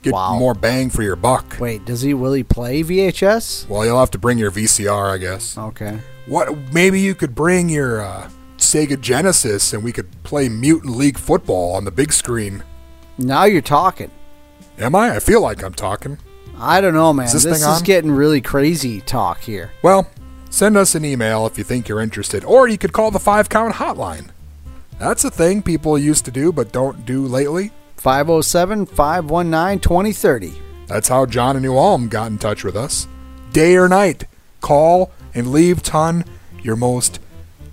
Get 0.02 0.14
Wow. 0.14 0.38
more 0.40 0.56
bang 0.56 0.90
for 0.90 1.04
your 1.04 1.16
buck. 1.16 1.58
Wait, 1.60 1.86
does 1.86 2.02
he 2.02 2.14
will 2.16 2.34
he 2.34 2.44
play 2.44 2.82
VHS? 2.84 3.68
Well, 3.70 3.86
you'll 3.86 4.00
have 4.00 4.10
to 4.12 4.18
bring 4.18 4.40
your 4.40 4.50
VCR, 4.52 5.12
I 5.14 5.18
guess. 5.20 5.56
Okay. 5.58 6.00
What? 6.26 6.56
Maybe 6.74 7.00
you 7.00 7.14
could 7.14 7.36
bring 7.36 7.70
your 7.70 8.02
uh, 8.02 8.30
Sega 8.58 9.00
Genesis 9.00 9.74
and 9.74 9.84
we 9.84 9.92
could 9.92 10.08
play 10.24 10.50
Mutant 10.50 10.96
League 10.96 11.20
Football 11.20 11.76
on 11.76 11.86
the 11.86 11.92
big 11.92 12.14
screen. 12.14 12.64
Now 13.20 13.44
you're 13.44 13.62
talking. 13.62 14.10
Am 14.80 14.96
I? 14.96 15.16
I 15.16 15.20
feel 15.20 15.42
like 15.42 15.64
I'm 15.64 15.74
talking. 15.74 16.18
I 16.58 16.82
don't 16.82 16.94
know, 16.96 17.14
man. 17.14 17.26
Is 17.28 17.34
This, 17.34 17.44
this 17.44 17.58
is 17.60 17.64
on? 17.66 17.84
getting 17.84 18.12
really 18.12 18.42
crazy 18.42 19.02
talk 19.02 19.42
here. 19.42 19.72
Well, 19.84 20.08
send 20.52 20.78
us 20.78 20.94
an 20.94 21.04
email 21.04 21.48
if 21.48 21.58
you 21.58 21.64
think 21.64 21.88
you're 21.88 22.00
interested, 22.00 22.46
or 22.46 22.68
you 22.68 22.78
could 22.78 22.94
call 22.94 23.10
the 23.10 23.20
five 23.20 23.50
count 23.50 23.76
hotline. 23.76 24.28
That's 25.00 25.26
a 25.26 25.32
thing 25.32 25.64
people 25.64 25.98
used 25.98 26.26
to 26.26 26.32
do 26.32 26.52
but 26.52 26.72
don't 26.72 27.08
do 27.08 27.26
lately. 27.26 27.72
507 27.98 28.86
519 28.86 29.80
2030. 29.80 30.54
That's 30.86 31.08
how 31.08 31.26
John 31.26 31.56
and 31.56 31.66
New 31.66 31.76
Ulm 31.76 32.08
got 32.08 32.30
in 32.30 32.38
touch 32.38 32.64
with 32.64 32.76
us. 32.76 33.08
Day 33.52 33.76
or 33.76 33.88
night, 33.90 34.26
call 34.60 35.12
and 35.34 35.52
leave 35.52 35.82
ton 35.82 36.26
your 36.62 36.76
most 36.76 37.20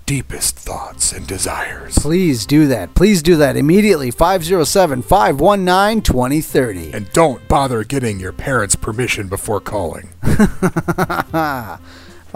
deepest 0.06 0.56
thoughts 0.56 1.12
and 1.12 1.26
desires. 1.26 1.98
Please 1.98 2.46
do 2.46 2.66
that. 2.66 2.94
Please 2.94 3.22
do 3.22 3.36
that 3.36 3.58
immediately. 3.58 4.10
507 4.10 5.02
519 5.02 6.02
2030. 6.02 6.92
And 6.92 7.12
don't 7.12 7.46
bother 7.46 7.84
getting 7.84 8.18
your 8.18 8.32
parents' 8.32 8.74
permission 8.74 9.28
before 9.28 9.60
calling. 9.60 10.08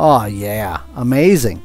Oh, 0.04 0.24
yeah. 0.26 0.80
Amazing. 0.96 1.62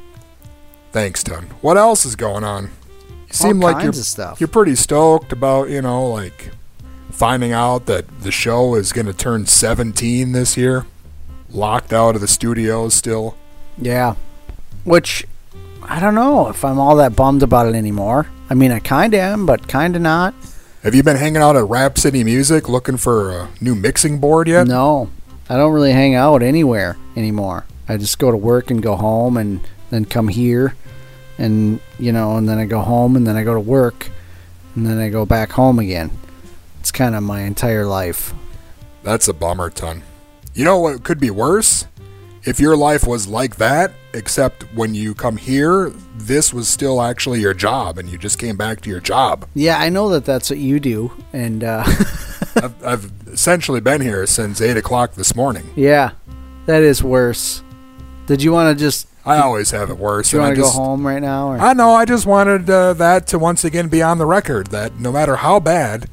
Thanks, 0.92 1.24
Ton. 1.24 1.48
What 1.62 1.76
else 1.76 2.06
is 2.06 2.16
going 2.16 2.44
on? 2.44 2.66
You 2.66 3.34
seem 3.34 3.64
All 3.64 3.72
like 3.72 3.78
you're 3.78 3.92
kinds 3.92 3.98
of 4.00 4.06
stuff. 4.06 4.40
you're 4.40 4.48
pretty 4.48 4.76
stoked 4.76 5.32
about, 5.32 5.70
you 5.70 5.82
know, 5.82 6.08
like 6.08 6.52
finding 7.10 7.52
out 7.52 7.88
that 7.88 8.06
the 8.22 8.30
show 8.32 8.76
is 8.76 8.94
going 8.94 9.08
to 9.08 9.14
turn 9.14 9.48
17 9.48 10.34
this 10.34 10.56
year. 10.56 10.86
Locked 11.50 11.92
out 11.92 12.14
of 12.14 12.22
the 12.22 12.28
studios 12.28 12.94
still. 12.94 13.36
Yeah. 13.78 14.14
Which, 14.84 15.26
I 15.82 16.00
don't 16.00 16.14
know 16.14 16.48
if 16.50 16.64
I'm 16.64 16.78
all 16.78 16.96
that 16.98 17.16
bummed 17.16 17.42
about 17.42 17.68
it 17.68 17.74
anymore. 17.74 18.28
I 18.52 18.54
mean, 18.54 18.72
I 18.72 18.78
kind 18.80 19.16
of 19.16 19.20
am, 19.20 19.46
but 19.48 19.68
kind 19.68 19.96
of 19.96 20.04
not. 20.04 20.36
Have 20.84 20.94
you 20.94 21.02
been 21.02 21.18
hanging 21.18 21.42
out 21.42 21.56
at 21.56 21.64
Rap 21.64 21.98
City 21.98 22.24
Music 22.24 22.70
looking 22.70 22.98
for 22.98 23.32
a 23.32 23.50
new 23.60 23.74
mixing 23.74 24.20
board 24.20 24.48
yet? 24.48 24.68
No. 24.68 25.10
I 25.50 25.58
don't 25.58 25.74
really 25.74 25.92
hang 25.94 26.14
out 26.14 26.44
anywhere 26.44 26.98
anymore. 27.16 27.66
I 27.88 27.98
just 27.98 28.20
go 28.20 28.32
to 28.32 28.38
work 28.38 28.70
and 28.72 28.82
go 28.82 28.96
home 28.96 29.38
and 29.38 29.66
then 29.90 30.06
come 30.06 30.28
here 30.28 30.76
and, 31.38 31.80
you 32.00 32.12
know, 32.12 32.36
and 32.38 32.48
then 32.48 32.58
I 32.58 32.66
go 32.66 32.82
home 32.82 33.16
and 33.16 33.26
then 33.26 33.36
I 33.36 33.44
go 33.44 33.54
to 33.54 33.60
work 33.60 34.10
and 34.76 34.86
then 34.86 34.98
I 34.98 35.10
go 35.10 35.26
back 35.26 35.52
home 35.52 35.80
again. 35.80 36.12
It's 36.80 36.92
kind 36.92 37.16
of 37.16 37.24
my 37.24 37.42
entire 37.42 37.86
life. 37.86 38.34
That's 39.04 39.28
a 39.28 39.34
bummer, 39.34 39.70
Ton. 39.70 40.04
You 40.54 40.66
know 40.66 40.80
what 40.80 41.04
could 41.04 41.20
be 41.20 41.30
worse? 41.30 41.86
If 42.44 42.60
your 42.60 42.78
life 42.78 43.06
was 43.06 43.28
like 43.28 43.58
that, 43.58 43.92
except 44.14 44.64
when 44.74 44.96
you 44.96 45.14
come 45.14 45.38
here, 45.38 45.90
this 46.16 46.54
was 46.54 46.68
still 46.70 47.02
actually 47.02 47.42
your 47.42 47.54
job 47.54 47.98
and 47.98 48.10
you 48.10 48.18
just 48.18 48.40
came 48.40 48.56
back 48.58 48.82
to 48.82 48.90
your 48.90 49.02
job. 49.02 49.48
Yeah, 49.54 49.78
I 49.78 49.90
know 49.90 50.10
that 50.10 50.26
that's 50.26 50.50
what 50.50 50.60
you 50.60 50.80
do. 50.80 51.12
And, 51.34 51.64
uh, 51.64 51.84
I've, 52.56 52.86
I've 52.86 53.12
essentially 53.28 53.82
been 53.82 54.02
here 54.02 54.26
since 54.26 54.62
8 54.62 54.78
o'clock 54.78 55.14
this 55.14 55.36
morning. 55.36 55.70
yeah, 55.76 56.12
that 56.66 56.84
is 56.84 57.04
worse. 57.04 57.62
Did 58.28 58.44
you 58.44 58.52
want 58.52 58.78
to 58.78 58.80
just, 58.80 59.08
I 59.26 59.40
always 59.40 59.72
have 59.72 59.90
it 59.90 59.98
worse. 59.98 60.30
do 60.30 60.38
you 60.38 60.44
want 60.44 60.56
to 60.56 60.62
go 60.62 60.70
home 60.70 61.06
right 61.08 61.22
now? 61.22 61.50
Or? 61.50 61.58
I 61.58 61.74
know. 61.74 61.92
I 61.94 62.06
just 62.06 62.26
wanted 62.26 62.70
uh, 62.70 62.94
that 62.94 63.26
to 63.28 63.40
once 63.40 63.64
again 63.64 63.88
be 63.88 64.02
on 64.02 64.18
the 64.20 64.26
record 64.26 64.68
that 64.68 65.00
no 65.00 65.12
matter 65.12 65.38
how 65.38 65.60
bad 65.60 66.10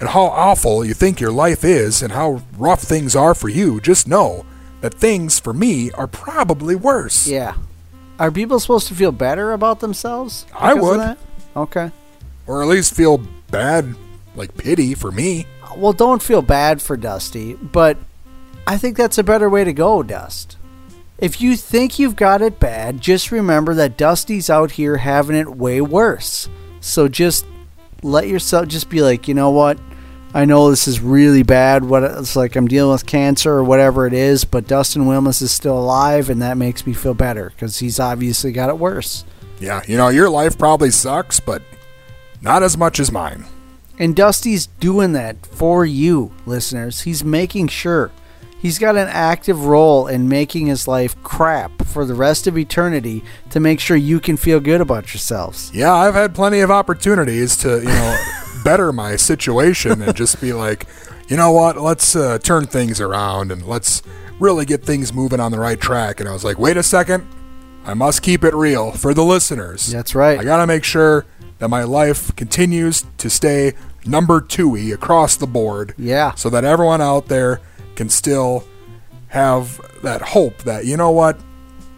and 0.00 0.08
how 0.08 0.24
awful 0.24 0.84
you 0.84 0.94
think 0.94 1.20
your 1.20 1.30
life 1.32 1.64
is 1.64 2.02
and 2.02 2.12
how 2.12 2.42
rough 2.56 2.82
things 2.82 3.14
are 3.14 3.34
for 3.34 3.48
you, 3.48 3.80
just 3.80 4.08
know 4.08 4.44
that 4.80 4.94
things 4.94 5.38
for 5.38 5.52
me 5.52 5.90
are 5.92 6.06
probably 6.06 6.74
worse. 6.74 7.26
Yeah. 7.26 7.54
Are 8.18 8.30
people 8.30 8.58
supposed 8.60 8.88
to 8.88 8.94
feel 8.94 9.12
better 9.12 9.52
about 9.52 9.80
themselves? 9.80 10.46
I 10.54 10.74
would. 10.74 11.00
that? 11.00 11.18
Okay. 11.56 11.90
Or 12.46 12.62
at 12.62 12.68
least 12.68 12.94
feel 12.94 13.18
bad, 13.50 13.94
like 14.34 14.56
pity 14.56 14.94
for 14.94 15.12
me. 15.12 15.46
Well, 15.76 15.92
don't 15.92 16.22
feel 16.22 16.42
bad 16.42 16.80
for 16.80 16.96
Dusty, 16.96 17.54
but 17.54 17.96
I 18.66 18.76
think 18.78 18.96
that's 18.96 19.18
a 19.18 19.22
better 19.24 19.48
way 19.48 19.64
to 19.64 19.72
go, 19.72 20.02
Dust. 20.02 20.57
If 21.18 21.40
you 21.40 21.56
think 21.56 21.98
you've 21.98 22.14
got 22.14 22.42
it 22.42 22.60
bad, 22.60 23.00
just 23.00 23.32
remember 23.32 23.74
that 23.74 23.96
Dusty's 23.96 24.48
out 24.48 24.72
here 24.72 24.98
having 24.98 25.36
it 25.36 25.56
way 25.56 25.80
worse. 25.80 26.48
So 26.80 27.08
just 27.08 27.44
let 28.02 28.28
yourself 28.28 28.68
just 28.68 28.88
be 28.88 29.02
like, 29.02 29.26
you 29.26 29.34
know 29.34 29.50
what? 29.50 29.78
I 30.32 30.44
know 30.44 30.70
this 30.70 30.86
is 30.86 31.00
really 31.00 31.42
bad. 31.42 31.84
What 31.84 32.04
it's 32.04 32.36
like 32.36 32.54
I'm 32.54 32.68
dealing 32.68 32.92
with 32.92 33.06
cancer 33.06 33.50
or 33.50 33.64
whatever 33.64 34.06
it 34.06 34.12
is, 34.12 34.44
but 34.44 34.68
Dustin 34.68 35.06
Wilmus 35.06 35.42
is 35.42 35.50
still 35.50 35.78
alive, 35.78 36.30
and 36.30 36.40
that 36.42 36.56
makes 36.56 36.86
me 36.86 36.92
feel 36.92 37.14
better 37.14 37.50
because 37.50 37.78
he's 37.78 37.98
obviously 37.98 38.52
got 38.52 38.68
it 38.68 38.78
worse. 38.78 39.24
Yeah, 39.58 39.82
you 39.88 39.96
know, 39.96 40.08
your 40.08 40.30
life 40.30 40.56
probably 40.56 40.90
sucks, 40.90 41.40
but 41.40 41.62
not 42.42 42.62
as 42.62 42.76
much 42.76 43.00
as 43.00 43.10
mine. 43.10 43.46
And 43.98 44.14
Dusty's 44.14 44.66
doing 44.66 45.14
that 45.14 45.44
for 45.44 45.84
you, 45.84 46.30
listeners. 46.46 47.00
He's 47.00 47.24
making 47.24 47.68
sure 47.68 48.12
He's 48.60 48.78
got 48.78 48.96
an 48.96 49.08
active 49.08 49.66
role 49.66 50.08
in 50.08 50.28
making 50.28 50.66
his 50.66 50.88
life 50.88 51.20
crap 51.22 51.86
for 51.86 52.04
the 52.04 52.14
rest 52.14 52.46
of 52.46 52.58
eternity 52.58 53.22
to 53.50 53.60
make 53.60 53.78
sure 53.78 53.96
you 53.96 54.18
can 54.18 54.36
feel 54.36 54.58
good 54.58 54.80
about 54.80 55.14
yourselves. 55.14 55.70
Yeah, 55.72 55.92
I've 55.92 56.14
had 56.14 56.34
plenty 56.34 56.60
of 56.60 56.70
opportunities 56.70 57.56
to, 57.58 57.78
you 57.78 57.84
know, 57.84 58.18
better 58.64 58.92
my 58.92 59.16
situation 59.16 60.02
and 60.02 60.16
just 60.16 60.40
be 60.40 60.52
like, 60.52 60.86
you 61.28 61.36
know 61.36 61.52
what, 61.52 61.80
let's 61.80 62.16
uh, 62.16 62.38
turn 62.38 62.66
things 62.66 63.00
around 63.00 63.52
and 63.52 63.64
let's 63.64 64.02
really 64.40 64.64
get 64.64 64.84
things 64.84 65.12
moving 65.12 65.40
on 65.40 65.52
the 65.52 65.60
right 65.60 65.80
track. 65.80 66.18
And 66.20 66.28
I 66.28 66.32
was 66.32 66.44
like, 66.44 66.58
wait 66.58 66.76
a 66.76 66.82
second, 66.82 67.26
I 67.84 67.94
must 67.94 68.22
keep 68.22 68.44
it 68.44 68.54
real 68.54 68.92
for 68.92 69.14
the 69.14 69.24
listeners. 69.24 69.86
That's 69.86 70.14
right. 70.14 70.38
I 70.38 70.44
got 70.44 70.58
to 70.58 70.66
make 70.66 70.84
sure 70.84 71.26
that 71.58 71.68
my 71.68 71.84
life 71.84 72.34
continues 72.36 73.04
to 73.18 73.30
stay 73.30 73.74
number 74.04 74.40
two 74.40 74.74
across 74.92 75.36
the 75.36 75.46
board. 75.46 75.94
Yeah. 75.96 76.34
So 76.34 76.50
that 76.50 76.64
everyone 76.64 77.00
out 77.00 77.28
there 77.28 77.60
can 77.98 78.08
still 78.08 78.64
have 79.26 79.80
that 80.02 80.22
hope 80.22 80.56
that, 80.58 80.86
you 80.86 80.96
know 80.96 81.10
what, 81.10 81.36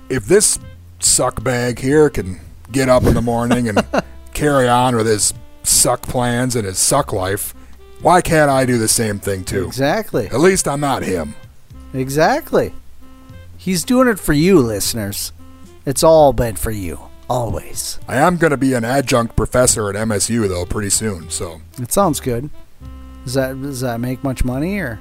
if 0.08 0.24
this 0.24 0.58
suck 0.98 1.44
bag 1.44 1.78
here 1.78 2.08
can 2.08 2.40
get 2.72 2.88
up 2.88 3.04
in 3.04 3.12
the 3.12 3.20
morning 3.20 3.68
and 3.68 3.86
carry 4.32 4.66
on 4.66 4.96
with 4.96 5.06
his 5.06 5.34
suck 5.62 6.00
plans 6.00 6.56
and 6.56 6.64
his 6.64 6.78
suck 6.78 7.12
life, 7.12 7.54
why 8.00 8.22
can't 8.22 8.50
I 8.50 8.64
do 8.64 8.78
the 8.78 8.88
same 8.88 9.18
thing 9.18 9.44
too? 9.44 9.66
Exactly. 9.66 10.26
At 10.28 10.40
least 10.40 10.66
I'm 10.66 10.80
not 10.80 11.02
him. 11.02 11.34
Exactly. 11.92 12.72
He's 13.58 13.84
doing 13.84 14.08
it 14.08 14.18
for 14.18 14.32
you, 14.32 14.58
listeners. 14.58 15.32
It's 15.84 16.02
all 16.02 16.32
been 16.32 16.56
for 16.56 16.70
you. 16.70 16.98
Always. 17.28 17.98
I 18.08 18.16
am 18.16 18.38
going 18.38 18.52
to 18.52 18.56
be 18.56 18.72
an 18.72 18.84
adjunct 18.84 19.36
professor 19.36 19.90
at 19.90 19.96
MSU 19.96 20.48
though 20.48 20.64
pretty 20.64 20.90
soon, 20.90 21.28
so 21.28 21.60
It 21.78 21.92
sounds 21.92 22.20
good. 22.20 22.48
Does 23.24 23.34
that 23.34 23.60
does 23.60 23.82
that 23.82 24.00
make 24.00 24.24
much 24.24 24.44
money 24.44 24.78
or 24.78 24.98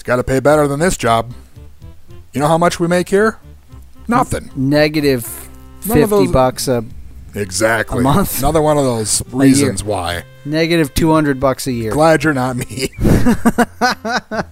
it's 0.00 0.06
got 0.06 0.16
to 0.16 0.24
pay 0.24 0.40
better 0.40 0.66
than 0.66 0.80
this 0.80 0.96
job. 0.96 1.30
You 2.32 2.40
know 2.40 2.48
how 2.48 2.56
much 2.56 2.80
we 2.80 2.88
make 2.88 3.10
here? 3.10 3.38
Nothing. 4.08 4.50
negative 4.56 5.26
fifty 5.82 6.04
those- 6.06 6.32
bucks 6.32 6.68
a 6.68 6.82
Exactly. 7.34 7.98
A 8.00 8.02
month? 8.02 8.38
Another 8.38 8.62
one 8.62 8.78
of 8.78 8.84
those 8.84 9.22
reasons 9.30 9.84
why. 9.84 10.24
negative 10.46 10.94
two 10.94 11.12
hundred 11.12 11.38
bucks 11.38 11.66
a 11.66 11.72
year? 11.72 11.92
Glad 11.92 12.24
you're 12.24 12.32
not 12.32 12.56
me. 12.56 12.88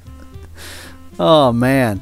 Oh 1.20 1.51
man, 1.53 2.01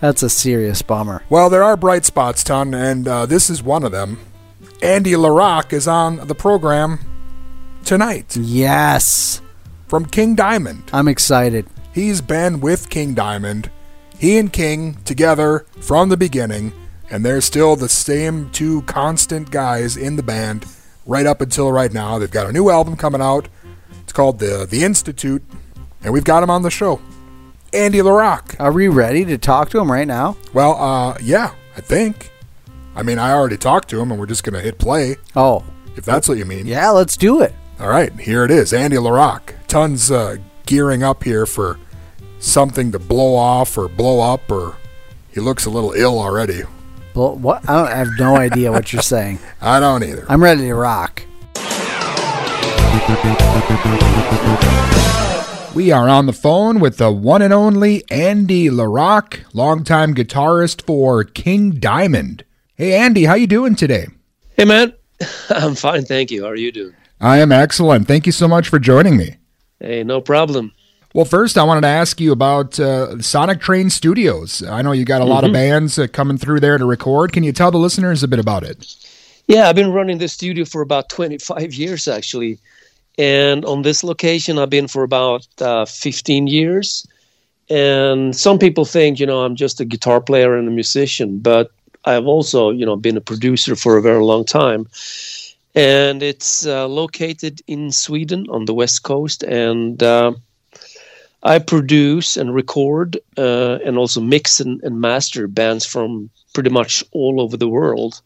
that's 0.00 0.24
a 0.24 0.28
serious 0.28 0.82
bummer. 0.82 1.22
Well, 1.30 1.48
there 1.48 1.62
are 1.62 1.76
bright 1.76 2.04
spots, 2.04 2.42
Ton, 2.42 2.74
and 2.74 3.06
uh, 3.06 3.26
this 3.26 3.48
is 3.48 3.62
one 3.62 3.84
of 3.84 3.92
them. 3.92 4.18
Andy 4.82 5.12
LaRocque 5.12 5.72
is 5.72 5.86
on 5.86 6.16
the 6.26 6.34
program 6.34 6.98
tonight 7.84 8.36
Yes, 8.36 9.40
from 9.86 10.06
King 10.06 10.34
Diamond. 10.34 10.82
I'm 10.92 11.06
excited. 11.06 11.66
He's 11.94 12.20
been 12.20 12.60
with 12.60 12.90
King 12.90 13.14
Diamond. 13.14 13.70
He 14.18 14.36
and 14.38 14.52
King 14.52 14.94
together 15.04 15.64
from 15.80 16.08
the 16.08 16.16
beginning, 16.16 16.72
and 17.10 17.24
they're 17.24 17.40
still 17.40 17.76
the 17.76 17.88
same 17.88 18.50
two 18.50 18.82
constant 18.82 19.50
guys 19.50 19.96
in 19.96 20.16
the 20.16 20.22
band 20.22 20.66
right 21.06 21.26
up 21.26 21.40
until 21.40 21.70
right 21.70 21.92
now. 21.92 22.18
They've 22.18 22.30
got 22.30 22.48
a 22.48 22.52
new 22.52 22.68
album 22.70 22.96
coming 22.96 23.20
out. 23.20 23.48
It's 24.02 24.12
called 24.12 24.38
The 24.40 24.66
The 24.68 24.82
Institute, 24.84 25.42
and 26.02 26.12
we've 26.12 26.24
got 26.24 26.42
him 26.42 26.50
on 26.50 26.62
the 26.62 26.70
show. 26.70 27.00
Andy 27.72 27.98
LaRocque. 27.98 28.58
Are 28.60 28.72
we 28.72 28.88
ready 28.88 29.24
to 29.24 29.36
talk 29.38 29.70
to 29.70 29.80
him 29.80 29.90
right 29.90 30.06
now? 30.06 30.36
Well, 30.52 30.74
uh, 30.80 31.16
yeah, 31.20 31.54
I 31.76 31.80
think. 31.80 32.30
I 32.96 33.02
mean, 33.02 33.18
I 33.18 33.32
already 33.32 33.56
talked 33.56 33.88
to 33.90 34.00
him, 34.00 34.10
and 34.12 34.18
we're 34.20 34.26
just 34.26 34.44
going 34.44 34.54
to 34.54 34.60
hit 34.60 34.78
play, 34.78 35.16
Oh, 35.34 35.64
if 35.96 36.04
that's 36.04 36.28
what 36.28 36.38
you 36.38 36.44
mean. 36.44 36.66
yeah, 36.66 36.90
let's 36.90 37.16
do 37.16 37.40
it. 37.42 37.52
All 37.80 37.88
right, 37.88 38.12
here 38.20 38.44
it 38.44 38.52
is. 38.52 38.72
Andy 38.72 38.96
LaRocque. 38.96 39.54
Tons 39.66 40.12
uh, 40.12 40.36
gearing 40.66 41.02
up 41.02 41.24
here 41.24 41.46
for 41.46 41.78
something 42.38 42.92
to 42.92 42.98
blow 42.98 43.34
off 43.34 43.76
or 43.78 43.88
blow 43.88 44.20
up, 44.20 44.50
or 44.50 44.76
he 45.30 45.40
looks 45.40 45.64
a 45.64 45.70
little 45.70 45.92
ill 45.92 46.18
already. 46.18 46.62
Well, 47.14 47.36
what? 47.36 47.68
I, 47.68 47.74
don't, 47.74 47.86
I 47.86 47.96
have 47.96 48.10
no 48.18 48.36
idea 48.36 48.72
what 48.72 48.92
you're 48.92 49.02
saying. 49.02 49.38
I 49.60 49.80
don't 49.80 50.02
either. 50.02 50.26
I'm 50.28 50.42
ready 50.42 50.62
to 50.62 50.74
rock. 50.74 51.22
We 55.74 55.90
are 55.90 56.08
on 56.08 56.26
the 56.26 56.32
phone 56.32 56.78
with 56.78 56.98
the 56.98 57.10
one 57.10 57.42
and 57.42 57.52
only 57.52 58.04
Andy 58.08 58.68
LaRocque, 58.68 59.40
longtime 59.52 60.14
guitarist 60.14 60.82
for 60.82 61.24
King 61.24 61.72
Diamond. 61.72 62.44
Hey 62.76 62.94
Andy, 62.94 63.24
how 63.24 63.34
you 63.34 63.46
doing 63.48 63.74
today? 63.74 64.06
Hey, 64.56 64.64
man. 64.64 64.94
I'm 65.50 65.74
fine, 65.74 66.04
thank 66.04 66.30
you. 66.30 66.44
How 66.44 66.50
are 66.50 66.56
you 66.56 66.70
doing? 66.70 66.94
I 67.20 67.38
am 67.38 67.50
excellent. 67.50 68.06
Thank 68.06 68.26
you 68.26 68.32
so 68.32 68.46
much 68.46 68.68
for 68.68 68.78
joining 68.78 69.16
me. 69.16 69.36
Hey, 69.84 70.02
no 70.02 70.22
problem. 70.22 70.72
Well, 71.12 71.26
first, 71.26 71.58
I 71.58 71.62
wanted 71.62 71.82
to 71.82 71.88
ask 71.88 72.18
you 72.18 72.32
about 72.32 72.80
uh, 72.80 73.20
Sonic 73.20 73.60
Train 73.60 73.90
Studios. 73.90 74.62
I 74.62 74.80
know 74.80 74.92
you 74.92 75.04
got 75.04 75.20
a 75.20 75.26
lot 75.26 75.44
of 75.44 75.52
bands 75.52 75.98
uh, 75.98 76.06
coming 76.06 76.38
through 76.38 76.60
there 76.60 76.78
to 76.78 76.86
record. 76.86 77.34
Can 77.34 77.44
you 77.44 77.52
tell 77.52 77.70
the 77.70 77.78
listeners 77.78 78.22
a 78.22 78.28
bit 78.28 78.38
about 78.38 78.64
it? 78.64 78.96
Yeah, 79.46 79.68
I've 79.68 79.76
been 79.76 79.92
running 79.92 80.16
this 80.16 80.32
studio 80.32 80.64
for 80.64 80.80
about 80.80 81.10
25 81.10 81.74
years, 81.74 82.08
actually. 82.08 82.58
And 83.18 83.62
on 83.66 83.82
this 83.82 84.02
location, 84.02 84.58
I've 84.58 84.70
been 84.70 84.88
for 84.88 85.02
about 85.02 85.46
uh, 85.60 85.84
15 85.84 86.46
years. 86.46 87.06
And 87.68 88.34
some 88.34 88.58
people 88.58 88.86
think, 88.86 89.20
you 89.20 89.26
know, 89.26 89.44
I'm 89.44 89.54
just 89.54 89.80
a 89.80 89.84
guitar 89.84 90.22
player 90.22 90.56
and 90.56 90.66
a 90.66 90.70
musician, 90.70 91.40
but 91.40 91.70
I've 92.06 92.26
also, 92.26 92.70
you 92.70 92.86
know, 92.86 92.96
been 92.96 93.18
a 93.18 93.20
producer 93.20 93.76
for 93.76 93.98
a 93.98 94.02
very 94.02 94.22
long 94.22 94.46
time. 94.46 94.88
And 95.74 96.22
it's 96.22 96.66
uh, 96.66 96.86
located 96.86 97.60
in 97.66 97.90
Sweden 97.90 98.46
on 98.48 98.64
the 98.64 98.74
west 98.74 99.02
coast. 99.02 99.42
And 99.42 100.02
uh, 100.02 100.32
I 101.42 101.58
produce 101.58 102.36
and 102.36 102.54
record 102.54 103.18
uh, 103.36 103.78
and 103.84 103.98
also 103.98 104.20
mix 104.20 104.60
and, 104.60 104.82
and 104.82 105.00
master 105.00 105.46
bands 105.46 105.84
from 105.84 106.30
pretty 106.54 106.70
much 106.70 107.04
all 107.12 107.40
over 107.40 107.56
the 107.56 107.68
world. 107.68 108.20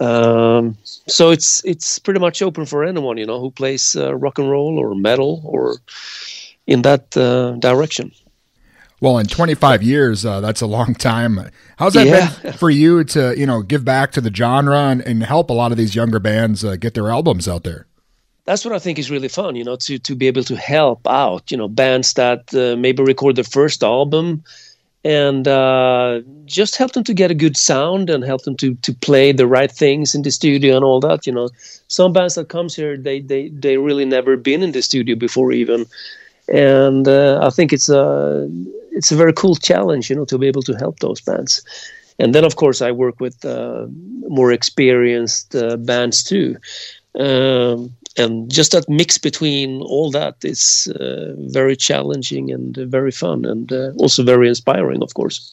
Um, 0.00 0.76
so 1.06 1.30
it's 1.30 1.64
it's 1.64 2.00
pretty 2.00 2.18
much 2.18 2.42
open 2.42 2.66
for 2.66 2.84
anyone, 2.84 3.16
you 3.16 3.26
know, 3.26 3.40
who 3.40 3.50
plays 3.50 3.94
uh, 3.96 4.14
rock 4.16 4.38
and 4.38 4.50
roll 4.50 4.78
or 4.78 4.94
metal 4.94 5.40
or 5.44 5.76
in 6.66 6.82
that 6.82 7.16
uh, 7.16 7.52
direction. 7.52 8.10
Well, 9.04 9.18
in 9.18 9.26
25 9.26 9.82
years, 9.82 10.24
uh, 10.24 10.40
that's 10.40 10.62
a 10.62 10.66
long 10.66 10.94
time. 10.94 11.38
How's 11.76 11.92
that 11.92 12.06
Yeah. 12.06 12.30
been 12.42 12.52
for 12.62 12.70
you 12.70 13.04
to, 13.04 13.38
you 13.38 13.44
know, 13.44 13.60
give 13.60 13.84
back 13.84 14.12
to 14.12 14.22
the 14.22 14.32
genre 14.34 14.78
and, 14.78 15.02
and 15.02 15.22
help 15.22 15.50
a 15.50 15.52
lot 15.52 15.72
of 15.72 15.76
these 15.76 15.94
younger 15.94 16.18
bands 16.18 16.64
uh, 16.64 16.76
get 16.76 16.94
their 16.94 17.10
albums 17.10 17.46
out 17.46 17.64
there? 17.64 17.86
That's 18.46 18.64
what 18.64 18.72
I 18.72 18.78
think 18.78 18.98
is 18.98 19.10
really 19.10 19.28
fun, 19.28 19.56
you 19.56 19.64
know, 19.64 19.76
to 19.76 19.98
to 19.98 20.14
be 20.14 20.26
able 20.26 20.42
to 20.44 20.56
help 20.56 21.06
out, 21.06 21.50
you 21.50 21.56
know, 21.58 21.68
bands 21.68 22.14
that 22.14 22.54
uh, 22.54 22.76
maybe 22.76 23.02
record 23.02 23.36
their 23.36 23.44
first 23.44 23.82
album 23.82 24.42
and 25.04 25.46
uh, 25.46 26.22
just 26.46 26.76
help 26.76 26.92
them 26.92 27.04
to 27.04 27.12
get 27.12 27.30
a 27.30 27.34
good 27.34 27.58
sound 27.58 28.08
and 28.08 28.24
help 28.24 28.42
them 28.44 28.56
to 28.56 28.74
to 28.76 28.94
play 28.94 29.32
the 29.32 29.46
right 29.46 29.70
things 29.70 30.14
in 30.14 30.22
the 30.22 30.30
studio 30.30 30.76
and 30.76 30.84
all 30.84 31.00
that. 31.00 31.26
You 31.26 31.34
know, 31.34 31.50
some 31.88 32.14
bands 32.14 32.36
that 32.36 32.48
comes 32.48 32.74
here, 32.74 32.96
they 32.96 33.20
they 33.20 33.50
they 33.50 33.76
really 33.76 34.06
never 34.06 34.36
been 34.38 34.62
in 34.62 34.72
the 34.72 34.80
studio 34.80 35.14
before 35.14 35.52
even, 35.52 35.84
and 36.52 37.08
uh, 37.08 37.40
I 37.42 37.50
think 37.50 37.72
it's 37.72 37.88
a 37.88 38.48
it's 38.92 39.10
a 39.12 39.16
very 39.16 39.32
cool 39.32 39.56
challenge, 39.56 40.08
you 40.10 40.16
know, 40.16 40.24
to 40.26 40.38
be 40.38 40.46
able 40.46 40.62
to 40.62 40.74
help 40.74 41.00
those 41.00 41.20
bands. 41.20 41.62
And 42.18 42.34
then, 42.34 42.44
of 42.44 42.56
course, 42.56 42.80
I 42.80 42.92
work 42.92 43.18
with 43.20 43.44
uh, 43.44 43.86
more 44.28 44.52
experienced 44.52 45.54
uh, 45.54 45.76
bands 45.76 46.22
too. 46.22 46.56
Um, 47.18 47.94
and 48.16 48.50
just 48.52 48.72
that 48.72 48.88
mix 48.88 49.18
between 49.18 49.82
all 49.82 50.10
that 50.12 50.36
is 50.44 50.92
uh, 51.00 51.34
very 51.50 51.76
challenging 51.76 52.52
and 52.52 52.76
very 52.76 53.10
fun 53.10 53.44
and 53.44 53.72
uh, 53.72 53.90
also 53.98 54.22
very 54.22 54.48
inspiring, 54.48 55.02
of 55.02 55.14
course. 55.14 55.52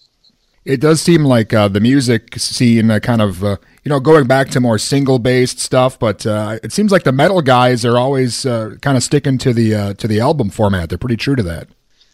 It 0.63 0.79
does 0.79 1.01
seem 1.01 1.25
like 1.25 1.53
uh, 1.53 1.69
the 1.69 1.79
music 1.79 2.35
scene 2.37 2.91
uh, 2.91 2.99
kind 2.99 3.21
of, 3.21 3.43
uh, 3.43 3.57
you 3.83 3.89
know, 3.89 3.99
going 3.99 4.27
back 4.27 4.49
to 4.49 4.59
more 4.59 4.77
single 4.77 5.17
based 5.17 5.59
stuff, 5.59 5.97
but 5.97 6.25
uh, 6.25 6.59
it 6.61 6.71
seems 6.71 6.91
like 6.91 7.03
the 7.03 7.11
metal 7.11 7.41
guys 7.41 7.83
are 7.83 7.97
always 7.97 8.45
uh, 8.45 8.75
kind 8.81 8.95
of 8.95 9.01
sticking 9.01 9.39
to 9.39 9.53
the 9.53 9.73
uh, 9.73 9.93
to 9.95 10.07
the 10.07 10.19
album 10.19 10.51
format. 10.51 10.89
They're 10.89 10.99
pretty 10.99 11.17
true 11.17 11.35
to 11.35 11.43
that. 11.43 11.67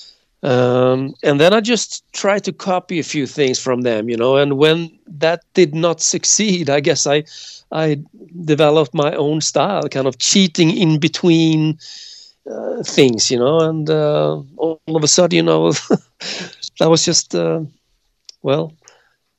Um, 0.43 1.15
and 1.23 1.39
then 1.39 1.53
I 1.53 1.61
just 1.61 2.03
tried 2.11 2.43
to 2.43 2.51
copy 2.51 2.99
a 2.99 3.03
few 3.03 3.25
things 3.25 3.59
from 3.59 3.81
them, 3.81 4.09
you 4.09 4.17
know. 4.17 4.35
And 4.35 4.57
when 4.57 4.91
that 5.07 5.41
did 5.53 5.73
not 5.73 6.01
succeed, 6.01 6.69
I 6.69 6.81
guess 6.81 7.07
I, 7.07 7.23
I 7.71 8.03
developed 8.43 8.93
my 8.93 9.15
own 9.15 9.39
style, 9.39 9.87
kind 9.87 10.05
of 10.05 10.17
cheating 10.19 10.75
in 10.75 10.99
between 10.99 11.79
uh, 12.51 12.83
things, 12.83 13.31
you 13.31 13.39
know. 13.39 13.61
And 13.61 13.89
uh, 13.89 14.41
all 14.57 14.81
of 14.87 15.03
a 15.03 15.07
sudden, 15.07 15.37
you 15.37 15.43
know, 15.43 15.71
that 16.79 16.89
was 16.89 17.05
just, 17.05 17.33
uh, 17.33 17.61
well, 18.41 18.73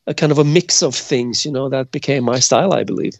a 0.06 0.14
kind 0.14 0.32
of 0.32 0.38
a 0.38 0.44
mix 0.44 0.82
of 0.82 0.94
things, 0.94 1.44
you 1.44 1.52
know, 1.52 1.68
that 1.68 1.90
became 1.90 2.24
my 2.24 2.38
style, 2.38 2.72
I 2.72 2.82
believe. 2.82 3.14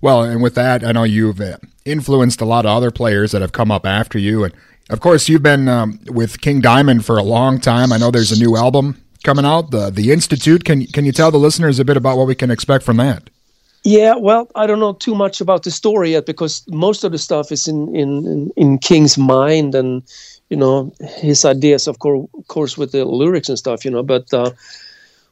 Well, 0.00 0.22
and 0.22 0.42
with 0.42 0.56
that, 0.56 0.84
I 0.84 0.90
know 0.90 1.04
you've 1.04 1.40
uh, 1.40 1.58
influenced 1.84 2.40
a 2.40 2.44
lot 2.44 2.66
of 2.66 2.76
other 2.76 2.90
players 2.90 3.30
that 3.30 3.42
have 3.42 3.52
come 3.52 3.70
up 3.70 3.86
after 3.86 4.18
you. 4.18 4.42
And 4.42 4.52
of 4.90 5.00
course, 5.00 5.28
you've 5.28 5.42
been 5.42 5.68
um, 5.68 5.98
with 6.06 6.40
King 6.40 6.60
Diamond 6.60 7.04
for 7.04 7.16
a 7.16 7.22
long 7.22 7.60
time. 7.60 7.92
I 7.92 7.98
know 7.98 8.10
there's 8.10 8.32
a 8.32 8.38
new 8.38 8.56
album 8.56 9.02
coming 9.24 9.44
out, 9.44 9.70
the 9.70 9.90
the 9.90 10.12
Institute. 10.12 10.64
Can 10.64 10.86
can 10.86 11.04
you 11.04 11.12
tell 11.12 11.30
the 11.30 11.38
listeners 11.38 11.78
a 11.78 11.84
bit 11.84 11.96
about 11.96 12.16
what 12.16 12.26
we 12.26 12.34
can 12.34 12.50
expect 12.50 12.84
from 12.84 12.96
that? 12.98 13.28
Yeah, 13.82 14.16
well, 14.16 14.50
I 14.56 14.66
don't 14.66 14.80
know 14.80 14.94
too 14.94 15.14
much 15.14 15.40
about 15.40 15.62
the 15.62 15.70
story 15.70 16.10
yet 16.12 16.26
because 16.26 16.64
most 16.68 17.04
of 17.04 17.12
the 17.12 17.18
stuff 17.18 17.52
is 17.52 17.68
in 17.68 17.94
in 17.94 18.50
in 18.56 18.78
King's 18.78 19.18
mind 19.18 19.74
and 19.74 20.02
you 20.50 20.56
know 20.56 20.92
his 21.18 21.44
ideas, 21.44 21.86
of 21.86 21.98
course, 21.98 22.28
of 22.34 22.46
course, 22.48 22.78
with 22.78 22.92
the 22.92 23.04
lyrics 23.04 23.48
and 23.48 23.58
stuff, 23.58 23.84
you 23.84 23.90
know. 23.90 24.02
But 24.02 24.32
uh, 24.32 24.50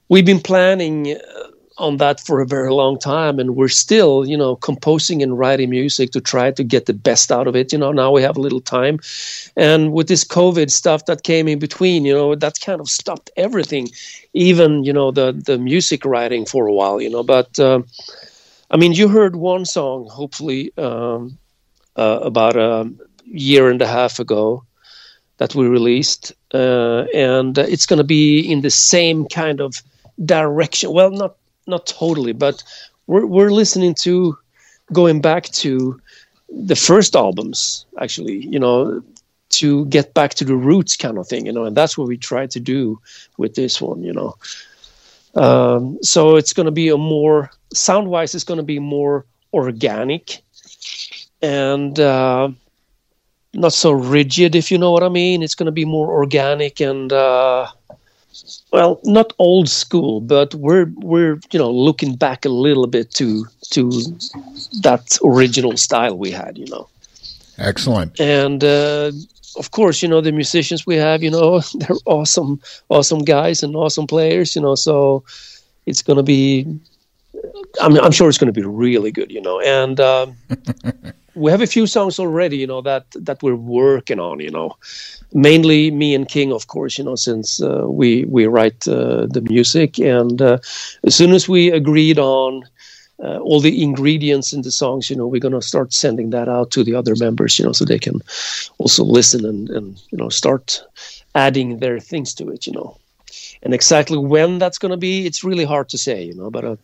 we've 0.08 0.26
been 0.26 0.40
planning 0.40 1.16
uh, 1.16 1.48
on 1.78 1.96
that 1.96 2.20
for 2.20 2.40
a 2.40 2.46
very 2.46 2.70
long 2.70 2.98
time 2.98 3.38
and 3.38 3.56
we're 3.56 3.68
still 3.68 4.24
you 4.26 4.36
know 4.36 4.54
composing 4.56 5.22
and 5.22 5.38
writing 5.38 5.70
music 5.70 6.10
to 6.12 6.20
try 6.20 6.50
to 6.50 6.62
get 6.62 6.86
the 6.86 6.92
best 6.92 7.32
out 7.32 7.48
of 7.48 7.56
it 7.56 7.72
you 7.72 7.78
know 7.78 7.90
now 7.90 8.12
we 8.12 8.22
have 8.22 8.36
a 8.36 8.40
little 8.40 8.60
time. 8.60 8.98
And 9.56 9.92
with 9.92 10.08
this 10.08 10.24
covid 10.24 10.70
stuff 10.70 11.06
that 11.06 11.24
came 11.24 11.48
in 11.48 11.58
between 11.58 12.04
you 12.04 12.14
know 12.14 12.34
that 12.34 12.60
kind 12.60 12.80
of 12.80 12.88
stopped 12.88 13.30
everything 13.36 13.88
even 14.32 14.84
you 14.84 14.92
know 14.92 15.10
the 15.10 15.32
the 15.32 15.58
music 15.58 16.04
writing 16.04 16.46
for 16.46 16.66
a 16.66 16.72
while 16.72 17.00
you 17.00 17.10
know. 17.10 17.22
But 17.22 17.58
uh, 17.58 17.82
i 18.70 18.76
mean 18.76 18.92
you 18.92 19.08
heard 19.08 19.36
one 19.36 19.64
song 19.64 20.08
hopefully 20.08 20.72
um, 20.76 21.38
uh, 21.96 22.20
about 22.22 22.56
a 22.56 22.90
year 23.24 23.68
and 23.68 23.82
a 23.82 23.86
half 23.86 24.18
ago 24.20 24.64
that 25.38 25.54
we 25.54 25.66
released 25.66 26.32
uh, 26.52 27.04
and 27.12 27.58
it's 27.58 27.86
going 27.86 27.98
to 27.98 28.04
be 28.04 28.40
in 28.40 28.60
the 28.60 28.70
same 28.70 29.26
kind 29.26 29.60
of 29.60 29.82
direction. 30.24 30.92
Well 30.92 31.10
not 31.10 31.36
not 31.66 31.86
totally, 31.86 32.32
but 32.32 32.62
we're 33.06 33.26
we're 33.26 33.50
listening 33.50 33.94
to 34.02 34.36
going 34.92 35.20
back 35.20 35.44
to 35.44 36.00
the 36.48 36.76
first 36.76 37.16
albums 37.16 37.86
actually, 38.00 38.46
you 38.46 38.58
know, 38.58 39.02
to 39.50 39.86
get 39.86 40.14
back 40.14 40.34
to 40.34 40.44
the 40.44 40.56
roots 40.56 40.96
kind 40.96 41.18
of 41.18 41.26
thing, 41.26 41.46
you 41.46 41.52
know, 41.52 41.64
and 41.64 41.76
that's 41.76 41.96
what 41.96 42.08
we 42.08 42.16
try 42.16 42.46
to 42.46 42.60
do 42.60 43.00
with 43.38 43.54
this 43.54 43.80
one, 43.80 44.02
you 44.02 44.12
know. 44.12 44.34
Um, 45.34 45.98
so 46.02 46.36
it's 46.36 46.52
going 46.52 46.66
to 46.66 46.72
be 46.72 46.88
a 46.88 46.96
more 46.96 47.50
sound 47.72 48.08
wise, 48.08 48.34
it's 48.34 48.44
going 48.44 48.58
to 48.58 48.64
be 48.64 48.78
more 48.78 49.24
organic 49.52 50.42
and 51.42 51.98
uh, 51.98 52.48
not 53.52 53.72
so 53.72 53.92
rigid, 53.92 54.54
if 54.54 54.70
you 54.70 54.78
know 54.78 54.90
what 54.90 55.02
I 55.02 55.08
mean. 55.08 55.42
It's 55.42 55.54
going 55.54 55.66
to 55.66 55.72
be 55.72 55.84
more 55.84 56.10
organic 56.10 56.80
and 56.80 57.12
uh, 57.12 57.66
well, 58.72 59.00
not 59.04 59.32
old 59.38 59.68
school, 59.68 60.20
but 60.20 60.54
we're 60.54 60.90
we're 60.96 61.38
you 61.52 61.58
know 61.58 61.70
looking 61.70 62.16
back 62.16 62.44
a 62.44 62.48
little 62.48 62.86
bit 62.86 63.10
to 63.12 63.46
to 63.70 63.90
that 64.82 65.18
original 65.24 65.76
style 65.76 66.18
we 66.18 66.30
had, 66.30 66.58
you 66.58 66.66
know. 66.66 66.88
Excellent. 67.58 68.20
And 68.20 68.64
uh, 68.64 69.12
of 69.56 69.70
course, 69.70 70.02
you 70.02 70.08
know 70.08 70.20
the 70.20 70.32
musicians 70.32 70.86
we 70.86 70.96
have, 70.96 71.22
you 71.22 71.30
know, 71.30 71.60
they're 71.74 71.96
awesome, 72.06 72.60
awesome 72.88 73.20
guys 73.20 73.62
and 73.62 73.76
awesome 73.76 74.06
players, 74.06 74.56
you 74.56 74.62
know. 74.62 74.74
So 74.74 75.24
it's 75.86 76.02
going 76.02 76.16
to 76.16 76.22
be, 76.22 76.66
I'm 77.80 77.98
I'm 78.00 78.12
sure 78.12 78.28
it's 78.28 78.38
going 78.38 78.52
to 78.52 78.60
be 78.60 78.66
really 78.66 79.12
good, 79.12 79.30
you 79.30 79.40
know. 79.40 79.60
And 79.60 80.00
um, 80.00 80.36
we 81.34 81.50
have 81.50 81.60
a 81.62 81.66
few 81.66 81.86
songs 81.86 82.18
already, 82.18 82.56
you 82.58 82.66
know, 82.66 82.80
that 82.82 83.06
that 83.16 83.42
we're 83.42 83.54
working 83.56 84.20
on, 84.20 84.40
you 84.40 84.50
know 84.50 84.76
mainly 85.34 85.90
me 85.90 86.14
and 86.14 86.28
King, 86.28 86.52
of 86.52 86.68
course, 86.68 86.96
you 86.96 87.04
know, 87.04 87.16
since 87.16 87.60
uh, 87.60 87.84
we 87.86 88.24
we 88.26 88.46
write 88.46 88.86
uh, 88.88 89.26
the 89.26 89.42
music, 89.50 89.98
and 89.98 90.40
uh, 90.40 90.58
as 91.04 91.14
soon 91.14 91.32
as 91.32 91.48
we 91.48 91.70
agreed 91.70 92.18
on 92.18 92.62
uh, 93.22 93.38
all 93.38 93.60
the 93.60 93.82
ingredients 93.82 94.52
in 94.52 94.62
the 94.62 94.70
songs, 94.70 95.10
you 95.10 95.16
know, 95.16 95.26
we're 95.26 95.40
gonna 95.40 95.60
start 95.60 95.92
sending 95.92 96.30
that 96.30 96.48
out 96.48 96.70
to 96.70 96.84
the 96.84 96.94
other 96.94 97.14
members, 97.16 97.58
you 97.58 97.64
know, 97.64 97.72
so 97.72 97.84
they 97.84 97.98
can 97.98 98.20
also 98.78 99.04
listen 99.04 99.44
and 99.44 99.68
and 99.70 100.00
you 100.10 100.18
know 100.18 100.28
start 100.28 100.82
adding 101.34 101.78
their 101.78 101.98
things 102.00 102.34
to 102.34 102.48
it, 102.50 102.66
you 102.66 102.72
know. 102.72 102.96
And 103.62 103.74
exactly 103.74 104.18
when 104.18 104.58
that's 104.58 104.78
gonna 104.78 104.96
be, 104.96 105.26
it's 105.26 105.42
really 105.44 105.64
hard 105.64 105.88
to 105.90 105.98
say, 105.98 106.22
you 106.22 106.34
know, 106.34 106.50
but 106.50 106.64
uh, 106.64 106.76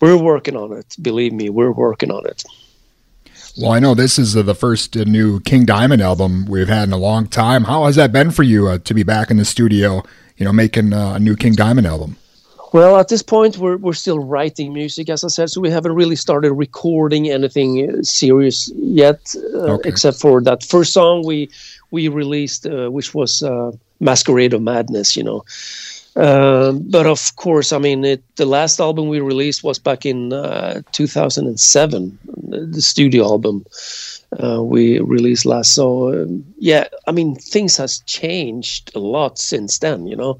we're 0.00 0.16
working 0.22 0.56
on 0.56 0.72
it. 0.72 0.96
Believe 1.00 1.32
me, 1.32 1.48
we're 1.48 1.72
working 1.72 2.10
on 2.10 2.26
it. 2.26 2.44
Well, 3.56 3.72
I 3.72 3.78
know 3.78 3.94
this 3.94 4.18
is 4.18 4.36
uh, 4.36 4.42
the 4.42 4.54
first 4.54 4.96
uh, 4.96 5.04
new 5.04 5.40
King 5.40 5.64
Diamond 5.64 6.02
album 6.02 6.46
we've 6.46 6.68
had 6.68 6.88
in 6.88 6.92
a 6.92 6.98
long 6.98 7.26
time. 7.26 7.64
How 7.64 7.86
has 7.86 7.96
that 7.96 8.12
been 8.12 8.30
for 8.30 8.42
you 8.42 8.68
uh, 8.68 8.78
to 8.78 8.94
be 8.94 9.02
back 9.02 9.30
in 9.30 9.36
the 9.36 9.44
studio, 9.44 10.02
you 10.36 10.44
know, 10.44 10.52
making 10.52 10.92
uh, 10.92 11.14
a 11.14 11.18
new 11.18 11.34
King 11.34 11.54
Diamond 11.54 11.86
album? 11.86 12.16
Well, 12.72 12.98
at 12.98 13.08
this 13.08 13.22
point, 13.22 13.56
we're 13.56 13.78
we're 13.78 13.94
still 13.94 14.18
writing 14.18 14.74
music, 14.74 15.08
as 15.08 15.24
I 15.24 15.28
said, 15.28 15.50
so 15.50 15.60
we 15.60 15.70
haven't 15.70 15.94
really 15.94 16.16
started 16.16 16.52
recording 16.52 17.30
anything 17.30 17.90
uh, 17.90 18.02
serious 18.02 18.70
yet, 18.76 19.34
uh, 19.54 19.74
okay. 19.74 19.88
except 19.88 20.20
for 20.20 20.42
that 20.42 20.62
first 20.62 20.92
song 20.92 21.24
we 21.26 21.48
we 21.90 22.08
released, 22.08 22.66
which 22.68 23.14
was 23.14 23.42
"Masquerade 24.00 24.52
of 24.52 24.60
Madness." 24.60 25.16
You 25.16 25.24
know, 25.24 25.44
um, 26.18 26.82
but 26.90 27.06
of 27.06 27.36
course, 27.36 27.72
I 27.72 27.78
mean, 27.78 28.04
it, 28.04 28.22
the 28.36 28.44
last 28.44 28.80
album 28.80 29.08
we 29.08 29.20
released 29.20 29.62
was 29.62 29.78
back 29.78 30.04
in 30.04 30.32
uh, 30.32 30.82
2007, 30.90 32.18
the 32.48 32.82
studio 32.82 33.24
album 33.24 33.64
uh, 34.42 34.62
we 34.62 34.98
released 34.98 35.46
last. 35.46 35.74
So 35.74 36.12
um, 36.12 36.44
yeah, 36.58 36.88
I 37.06 37.12
mean, 37.12 37.36
things 37.36 37.76
has 37.76 38.00
changed 38.00 38.90
a 38.96 38.98
lot 38.98 39.38
since 39.38 39.78
then. 39.78 40.08
You 40.08 40.16
know, 40.16 40.38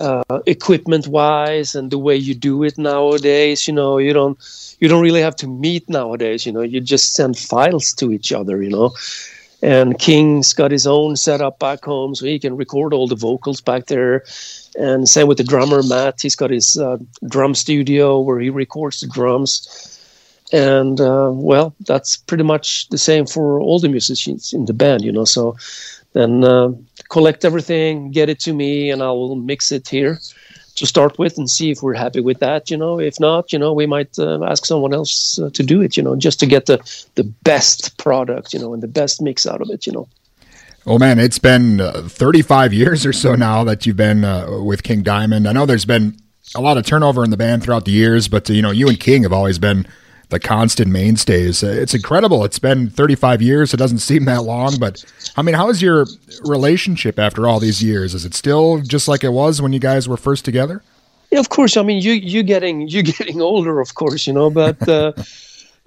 uh, 0.00 0.22
equipment 0.46 1.08
wise 1.08 1.74
and 1.74 1.90
the 1.90 1.98
way 1.98 2.14
you 2.14 2.34
do 2.34 2.62
it 2.62 2.78
nowadays. 2.78 3.66
You 3.66 3.74
know, 3.74 3.98
you 3.98 4.12
don't 4.12 4.38
you 4.78 4.86
don't 4.86 5.02
really 5.02 5.20
have 5.20 5.36
to 5.36 5.48
meet 5.48 5.88
nowadays. 5.88 6.46
You 6.46 6.52
know, 6.52 6.62
you 6.62 6.80
just 6.80 7.14
send 7.14 7.36
files 7.36 7.92
to 7.94 8.12
each 8.12 8.32
other. 8.32 8.62
You 8.62 8.70
know. 8.70 8.94
And 9.64 9.96
King's 9.96 10.52
got 10.54 10.72
his 10.72 10.88
own 10.88 11.14
setup 11.14 11.60
back 11.60 11.84
home, 11.84 12.16
so 12.16 12.26
he 12.26 12.40
can 12.40 12.56
record 12.56 12.92
all 12.92 13.06
the 13.06 13.14
vocals 13.14 13.60
back 13.60 13.86
there 13.86 14.24
and 14.76 15.08
same 15.08 15.26
with 15.26 15.38
the 15.38 15.44
drummer 15.44 15.82
Matt. 15.82 16.20
He's 16.20 16.36
got 16.36 16.50
his 16.50 16.78
uh, 16.78 16.98
drum 17.28 17.54
studio 17.54 18.20
where 18.20 18.40
he 18.40 18.50
records 18.50 19.00
the 19.00 19.06
drums. 19.06 19.98
And 20.52 21.00
uh, 21.00 21.30
well, 21.32 21.74
that's 21.86 22.16
pretty 22.16 22.44
much 22.44 22.88
the 22.88 22.98
same 22.98 23.26
for 23.26 23.58
all 23.58 23.78
the 23.78 23.88
musicians 23.88 24.52
in 24.52 24.66
the 24.66 24.74
band, 24.74 25.02
you 25.02 25.12
know. 25.12 25.24
So 25.24 25.56
then 26.12 26.44
uh, 26.44 26.72
collect 27.08 27.44
everything, 27.44 28.10
get 28.10 28.28
it 28.28 28.38
to 28.40 28.52
me, 28.52 28.90
and 28.90 29.02
I 29.02 29.10
will 29.10 29.34
mix 29.34 29.72
it 29.72 29.88
here 29.88 30.18
to 30.74 30.86
start 30.86 31.18
with 31.18 31.38
and 31.38 31.48
see 31.48 31.70
if 31.70 31.82
we're 31.82 31.94
happy 31.94 32.20
with 32.20 32.40
that. 32.40 32.70
You 32.70 32.76
know, 32.76 32.98
if 33.00 33.18
not, 33.18 33.52
you 33.52 33.58
know, 33.58 33.72
we 33.72 33.86
might 33.86 34.18
uh, 34.18 34.44
ask 34.44 34.66
someone 34.66 34.92
else 34.92 35.38
uh, 35.38 35.50
to 35.50 35.62
do 35.62 35.80
it. 35.80 35.96
You 35.96 36.02
know, 36.02 36.16
just 36.16 36.38
to 36.40 36.46
get 36.46 36.66
the 36.66 36.78
the 37.14 37.24
best 37.24 37.96
product, 37.96 38.52
you 38.52 38.58
know, 38.58 38.74
and 38.74 38.82
the 38.82 38.88
best 38.88 39.22
mix 39.22 39.46
out 39.46 39.62
of 39.62 39.70
it. 39.70 39.86
You 39.86 39.92
know. 39.92 40.08
Oh 40.86 40.98
man, 40.98 41.20
it's 41.20 41.38
been 41.38 41.80
uh, 41.80 42.02
35 42.08 42.72
years 42.72 43.06
or 43.06 43.12
so 43.12 43.36
now 43.36 43.62
that 43.64 43.86
you've 43.86 43.96
been 43.96 44.24
uh, 44.24 44.60
with 44.62 44.82
King 44.82 45.02
Diamond. 45.02 45.46
I 45.46 45.52
know 45.52 45.64
there's 45.64 45.84
been 45.84 46.16
a 46.56 46.60
lot 46.60 46.76
of 46.76 46.84
turnover 46.84 47.22
in 47.22 47.30
the 47.30 47.36
band 47.36 47.62
throughout 47.62 47.84
the 47.84 47.92
years, 47.92 48.26
but 48.26 48.50
uh, 48.50 48.52
you 48.52 48.62
know, 48.62 48.72
you 48.72 48.88
and 48.88 48.98
King 48.98 49.22
have 49.22 49.32
always 49.32 49.60
been 49.60 49.86
the 50.30 50.40
constant 50.40 50.90
mainstays. 50.90 51.62
Uh, 51.62 51.68
it's 51.68 51.94
incredible. 51.94 52.44
It's 52.44 52.58
been 52.58 52.90
35 52.90 53.40
years. 53.42 53.72
It 53.72 53.76
doesn't 53.76 53.98
seem 53.98 54.24
that 54.24 54.42
long, 54.42 54.76
but 54.80 55.04
I 55.36 55.42
mean, 55.42 55.54
how 55.54 55.68
is 55.68 55.80
your 55.80 56.04
relationship 56.44 57.16
after 57.16 57.46
all 57.46 57.60
these 57.60 57.80
years? 57.80 58.12
Is 58.12 58.24
it 58.24 58.34
still 58.34 58.80
just 58.80 59.06
like 59.06 59.22
it 59.22 59.32
was 59.32 59.62
when 59.62 59.72
you 59.72 59.78
guys 59.78 60.08
were 60.08 60.16
first 60.16 60.44
together? 60.44 60.82
Yeah, 61.30 61.38
of 61.38 61.48
course. 61.48 61.76
I 61.76 61.82
mean, 61.82 62.02
you 62.02 62.12
you 62.12 62.42
getting 62.42 62.88
you 62.88 63.02
getting 63.04 63.40
older, 63.40 63.78
of 63.78 63.94
course, 63.94 64.26
you 64.26 64.32
know, 64.32 64.50
but. 64.50 64.88
Uh, 64.88 65.12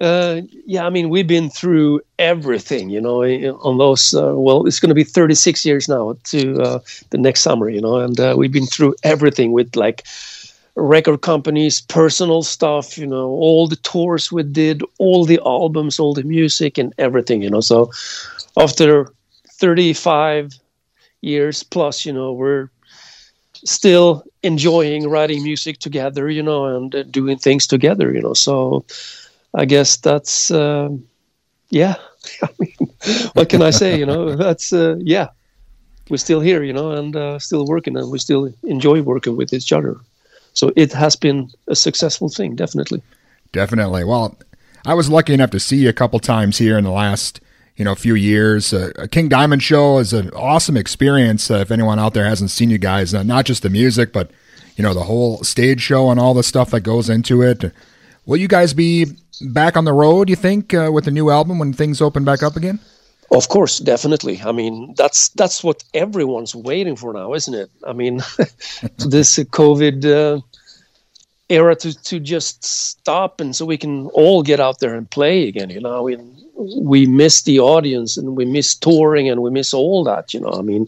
Uh, 0.00 0.42
yeah, 0.66 0.84
I 0.86 0.90
mean, 0.90 1.08
we've 1.08 1.26
been 1.26 1.48
through 1.48 2.00
everything, 2.18 2.90
you 2.90 3.00
know, 3.00 3.22
on 3.22 3.78
those. 3.78 4.12
Uh, 4.14 4.34
well, 4.34 4.66
it's 4.66 4.78
going 4.78 4.90
to 4.90 4.94
be 4.94 5.04
36 5.04 5.64
years 5.64 5.88
now 5.88 6.16
to 6.24 6.60
uh, 6.60 6.78
the 7.10 7.18
next 7.18 7.40
summer, 7.40 7.68
you 7.70 7.80
know, 7.80 7.96
and 7.98 8.18
uh, 8.20 8.34
we've 8.36 8.52
been 8.52 8.66
through 8.66 8.94
everything 9.02 9.52
with 9.52 9.74
like 9.76 10.04
record 10.74 11.22
companies, 11.22 11.80
personal 11.80 12.42
stuff, 12.42 12.98
you 12.98 13.06
know, 13.06 13.28
all 13.28 13.66
the 13.68 13.76
tours 13.76 14.30
we 14.30 14.42
did, 14.42 14.82
all 14.98 15.24
the 15.24 15.40
albums, 15.46 15.98
all 15.98 16.12
the 16.14 16.22
music, 16.24 16.76
and 16.78 16.92
everything, 16.98 17.42
you 17.42 17.50
know. 17.50 17.60
So 17.60 17.90
after 18.58 19.12
35 19.48 20.52
years 21.22 21.62
plus, 21.62 22.04
you 22.04 22.12
know, 22.12 22.32
we're 22.32 22.68
still 23.64 24.22
enjoying 24.42 25.08
writing 25.08 25.42
music 25.42 25.78
together, 25.78 26.28
you 26.30 26.42
know, 26.42 26.66
and 26.66 26.94
uh, 26.94 27.02
doing 27.04 27.38
things 27.38 27.66
together, 27.66 28.12
you 28.12 28.20
know. 28.20 28.34
So 28.34 28.84
I 29.54 29.64
guess 29.64 29.96
that's, 29.96 30.50
uh, 30.50 30.90
yeah. 31.70 31.96
I 32.42 32.48
mean, 32.58 33.30
what 33.34 33.48
can 33.48 33.62
I 33.62 33.70
say? 33.70 33.98
You 33.98 34.06
know, 34.06 34.36
that's, 34.44 34.72
uh, 34.72 34.96
yeah, 34.98 35.28
we're 36.08 36.16
still 36.16 36.40
here, 36.40 36.62
you 36.62 36.72
know, 36.72 36.90
and 36.92 37.16
uh, 37.16 37.38
still 37.38 37.66
working, 37.66 37.96
and 37.96 38.10
we 38.10 38.18
still 38.18 38.52
enjoy 38.62 39.02
working 39.02 39.36
with 39.36 39.52
each 39.52 39.72
other. 39.72 39.96
So 40.52 40.72
it 40.76 40.92
has 40.92 41.16
been 41.16 41.50
a 41.68 41.76
successful 41.76 42.28
thing, 42.28 42.56
definitely. 42.56 43.02
Definitely. 43.52 44.04
Well, 44.04 44.36
I 44.84 44.94
was 44.94 45.10
lucky 45.10 45.34
enough 45.34 45.50
to 45.50 45.60
see 45.60 45.78
you 45.78 45.88
a 45.88 45.92
couple 45.92 46.18
times 46.18 46.58
here 46.58 46.78
in 46.78 46.84
the 46.84 46.90
last 46.90 47.40
you 47.76 47.84
know 47.84 47.94
few 47.94 48.14
years. 48.14 48.72
Uh, 48.72 48.92
a 48.96 49.08
King 49.08 49.28
Diamond 49.28 49.62
show 49.62 49.98
is 49.98 50.12
an 50.12 50.30
awesome 50.30 50.76
experience. 50.76 51.50
Uh, 51.50 51.56
if 51.56 51.70
anyone 51.70 51.98
out 51.98 52.14
there 52.14 52.24
hasn't 52.24 52.50
seen 52.50 52.70
you 52.70 52.78
guys, 52.78 53.14
uh, 53.14 53.22
not 53.22 53.44
just 53.44 53.62
the 53.62 53.70
music, 53.70 54.12
but 54.12 54.30
you 54.76 54.82
know 54.82 54.94
the 54.94 55.04
whole 55.04 55.42
stage 55.44 55.80
show 55.80 56.10
and 56.10 56.18
all 56.18 56.34
the 56.34 56.42
stuff 56.42 56.70
that 56.70 56.80
goes 56.80 57.08
into 57.08 57.42
it. 57.42 57.72
Will 58.26 58.36
you 58.36 58.48
guys 58.48 58.74
be 58.74 59.06
back 59.40 59.76
on 59.76 59.84
the 59.84 59.92
road? 59.92 60.28
You 60.28 60.36
think 60.36 60.74
uh, 60.74 60.90
with 60.92 61.04
the 61.04 61.10
new 61.12 61.30
album 61.30 61.58
when 61.58 61.72
things 61.72 62.00
open 62.00 62.24
back 62.24 62.42
up 62.42 62.56
again? 62.56 62.80
Of 63.30 63.48
course, 63.48 63.78
definitely. 63.78 64.40
I 64.44 64.52
mean, 64.52 64.94
that's 64.96 65.30
that's 65.30 65.64
what 65.64 65.82
everyone's 65.94 66.54
waiting 66.54 66.96
for 66.96 67.12
now, 67.12 67.34
isn't 67.34 67.54
it? 67.54 67.70
I 67.86 67.92
mean, 67.92 68.16
this 68.98 69.38
COVID 69.38 70.04
uh, 70.04 70.40
era 71.48 71.74
to 71.76 72.02
to 72.04 72.20
just 72.20 72.64
stop, 72.64 73.40
and 73.40 73.54
so 73.54 73.64
we 73.64 73.78
can 73.78 74.06
all 74.08 74.42
get 74.42 74.60
out 74.60 74.78
there 74.78 74.94
and 74.94 75.10
play 75.10 75.48
again. 75.48 75.70
You 75.70 75.80
know, 75.80 76.02
we 76.02 76.16
we 76.54 77.06
miss 77.06 77.42
the 77.42 77.58
audience, 77.58 78.16
and 78.16 78.36
we 78.36 78.44
miss 78.44 78.76
touring, 78.76 79.28
and 79.28 79.42
we 79.42 79.50
miss 79.50 79.74
all 79.74 80.04
that. 80.04 80.32
You 80.32 80.40
know, 80.40 80.52
I 80.52 80.62
mean, 80.62 80.86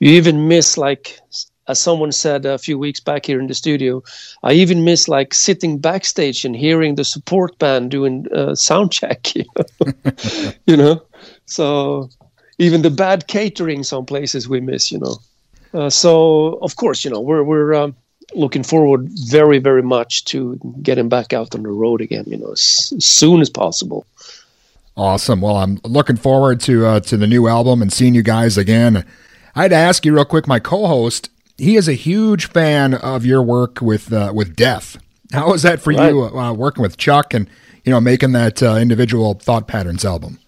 you 0.00 0.10
even 0.12 0.48
miss 0.48 0.78
like 0.78 1.20
as 1.68 1.78
someone 1.78 2.12
said 2.12 2.44
a 2.44 2.58
few 2.58 2.78
weeks 2.78 3.00
back 3.00 3.26
here 3.26 3.40
in 3.40 3.46
the 3.46 3.54
studio, 3.54 4.02
I 4.42 4.52
even 4.52 4.84
miss 4.84 5.08
like 5.08 5.32
sitting 5.32 5.78
backstage 5.78 6.44
and 6.44 6.56
hearing 6.56 6.96
the 6.96 7.04
support 7.04 7.58
band 7.58 7.90
doing 7.90 8.26
uh, 8.32 8.54
sound 8.54 8.92
check. 8.92 9.28
You 9.36 9.44
know? 9.56 10.52
you 10.66 10.76
know, 10.76 11.02
so 11.46 12.10
even 12.58 12.82
the 12.82 12.90
bad 12.90 13.26
catering, 13.28 13.82
some 13.82 14.04
places 14.06 14.48
we 14.48 14.60
miss. 14.60 14.90
You 14.90 14.98
know, 14.98 15.16
uh, 15.74 15.90
so 15.90 16.58
of 16.62 16.76
course, 16.76 17.04
you 17.04 17.10
know, 17.10 17.20
we're 17.20 17.42
we're 17.42 17.74
um, 17.74 17.94
looking 18.34 18.62
forward 18.62 19.08
very 19.30 19.58
very 19.58 19.82
much 19.82 20.24
to 20.26 20.58
getting 20.82 21.08
back 21.08 21.32
out 21.32 21.54
on 21.54 21.62
the 21.62 21.70
road 21.70 22.00
again. 22.00 22.24
You 22.26 22.38
know, 22.38 22.52
as, 22.52 22.92
as 22.96 23.04
soon 23.04 23.40
as 23.40 23.50
possible. 23.50 24.06
Awesome. 24.96 25.40
Well, 25.40 25.56
I'm 25.56 25.80
looking 25.84 26.16
forward 26.16 26.60
to 26.62 26.86
uh, 26.86 27.00
to 27.00 27.16
the 27.16 27.26
new 27.26 27.46
album 27.46 27.80
and 27.80 27.92
seeing 27.92 28.14
you 28.14 28.22
guys 28.22 28.58
again. 28.58 29.04
I'd 29.54 29.72
ask 29.72 30.04
you 30.04 30.14
real 30.14 30.24
quick, 30.24 30.46
my 30.46 30.58
co-host 30.58 31.28
he 31.58 31.76
is 31.76 31.88
a 31.88 31.94
huge 31.94 32.48
fan 32.48 32.94
of 32.94 33.24
your 33.24 33.42
work 33.42 33.80
with 33.80 34.12
uh, 34.12 34.32
with 34.34 34.56
Death. 34.56 34.98
How 35.32 35.50
was 35.50 35.62
that 35.62 35.80
for 35.80 35.92
right. 35.92 36.10
you 36.10 36.24
uh, 36.24 36.52
working 36.52 36.82
with 36.82 36.96
Chuck 36.96 37.34
and 37.34 37.48
you 37.84 37.92
know 37.92 38.00
making 38.00 38.32
that 38.32 38.62
uh, 38.62 38.76
individual 38.76 39.34
Thought 39.34 39.66
Patterns 39.66 40.04
album? 40.04 40.38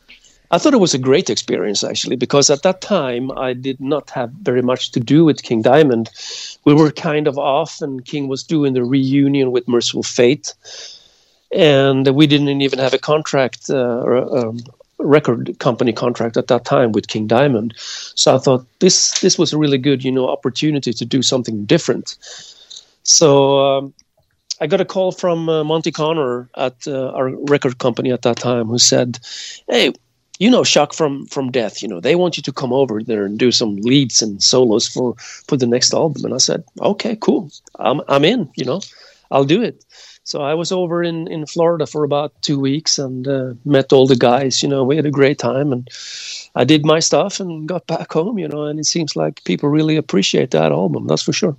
I 0.50 0.58
thought 0.58 0.74
it 0.74 0.80
was 0.80 0.94
a 0.94 0.98
great 0.98 1.30
experience 1.30 1.82
actually 1.82 2.16
because 2.16 2.48
at 2.48 2.62
that 2.62 2.80
time 2.80 3.32
I 3.36 3.54
did 3.54 3.80
not 3.80 4.10
have 4.10 4.30
very 4.30 4.62
much 4.62 4.92
to 4.92 5.00
do 5.00 5.24
with 5.24 5.42
King 5.42 5.62
Diamond. 5.62 6.10
We 6.64 6.74
were 6.74 6.92
kind 6.92 7.26
of 7.26 7.38
off, 7.38 7.80
and 7.80 8.04
King 8.04 8.28
was 8.28 8.44
doing 8.44 8.72
the 8.72 8.84
reunion 8.84 9.50
with 9.50 9.66
Mercyful 9.66 10.04
Fate, 10.04 10.54
and 11.52 12.06
we 12.14 12.26
didn't 12.26 12.60
even 12.60 12.78
have 12.78 12.94
a 12.94 12.98
contract 12.98 13.70
uh, 13.70 14.00
or 14.00 14.38
um, 14.38 14.58
record 15.04 15.56
company 15.58 15.92
contract 15.92 16.36
at 16.36 16.48
that 16.48 16.64
time 16.64 16.92
with 16.92 17.08
King 17.08 17.26
Diamond. 17.26 17.74
So 17.76 18.34
I 18.34 18.38
thought 18.38 18.66
this 18.80 19.20
this 19.20 19.38
was 19.38 19.52
a 19.52 19.58
really 19.58 19.78
good 19.78 20.04
you 20.04 20.12
know 20.12 20.28
opportunity 20.28 20.92
to 20.92 21.04
do 21.04 21.22
something 21.22 21.64
different. 21.64 22.16
So 23.02 23.58
um, 23.58 23.94
I 24.60 24.66
got 24.66 24.80
a 24.80 24.84
call 24.84 25.12
from 25.12 25.48
uh, 25.48 25.64
Monte 25.64 25.92
Conner 25.92 26.48
at 26.56 26.86
uh, 26.86 27.10
our 27.10 27.30
record 27.48 27.78
company 27.78 28.10
at 28.12 28.22
that 28.22 28.38
time 28.38 28.66
who 28.66 28.78
said, 28.78 29.18
"Hey." 29.68 29.92
You 30.40 30.50
know, 30.50 30.64
Chuck 30.64 30.94
from 30.94 31.26
from 31.26 31.52
Death. 31.52 31.80
You 31.80 31.86
know, 31.86 32.00
they 32.00 32.16
want 32.16 32.36
you 32.36 32.42
to 32.42 32.52
come 32.52 32.72
over 32.72 33.00
there 33.04 33.24
and 33.24 33.38
do 33.38 33.52
some 33.52 33.76
leads 33.76 34.20
and 34.20 34.42
solos 34.42 34.88
for 34.88 35.14
for 35.46 35.56
the 35.56 35.66
next 35.66 35.94
album. 35.94 36.24
And 36.24 36.34
I 36.34 36.38
said, 36.38 36.64
okay, 36.80 37.16
cool. 37.20 37.52
I'm 37.78 38.00
I'm 38.08 38.24
in. 38.24 38.50
You 38.56 38.64
know, 38.64 38.80
I'll 39.30 39.44
do 39.44 39.62
it. 39.62 39.84
So 40.24 40.40
I 40.40 40.54
was 40.54 40.72
over 40.72 41.02
in, 41.02 41.28
in 41.28 41.46
Florida 41.46 41.86
for 41.86 42.02
about 42.02 42.32
two 42.40 42.58
weeks 42.58 42.98
and 42.98 43.28
uh, 43.28 43.52
met 43.64 43.92
all 43.92 44.06
the 44.06 44.16
guys. 44.16 44.62
You 44.62 44.70
know, 44.70 44.82
we 44.82 44.96
had 44.96 45.06
a 45.06 45.10
great 45.10 45.38
time 45.38 45.70
and 45.70 45.88
I 46.54 46.64
did 46.64 46.86
my 46.86 46.98
stuff 46.98 47.40
and 47.40 47.68
got 47.68 47.86
back 47.86 48.12
home. 48.12 48.38
You 48.38 48.48
know, 48.48 48.64
and 48.64 48.80
it 48.80 48.86
seems 48.86 49.16
like 49.16 49.44
people 49.44 49.68
really 49.68 49.96
appreciate 49.96 50.50
that 50.52 50.72
album. 50.72 51.06
That's 51.06 51.22
for 51.22 51.34
sure. 51.34 51.56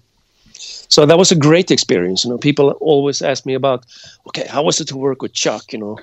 So 0.88 1.06
that 1.06 1.18
was 1.18 1.32
a 1.32 1.36
great 1.36 1.72
experience. 1.72 2.26
You 2.26 2.32
know, 2.32 2.38
people 2.38 2.72
always 2.82 3.22
ask 3.22 3.46
me 3.46 3.54
about, 3.54 3.86
okay, 4.28 4.48
how 4.48 4.64
was 4.64 4.82
it 4.82 4.88
to 4.90 4.98
work 4.98 5.22
with 5.22 5.34
Chuck? 5.34 5.72
You 5.74 5.80
know, 5.80 6.00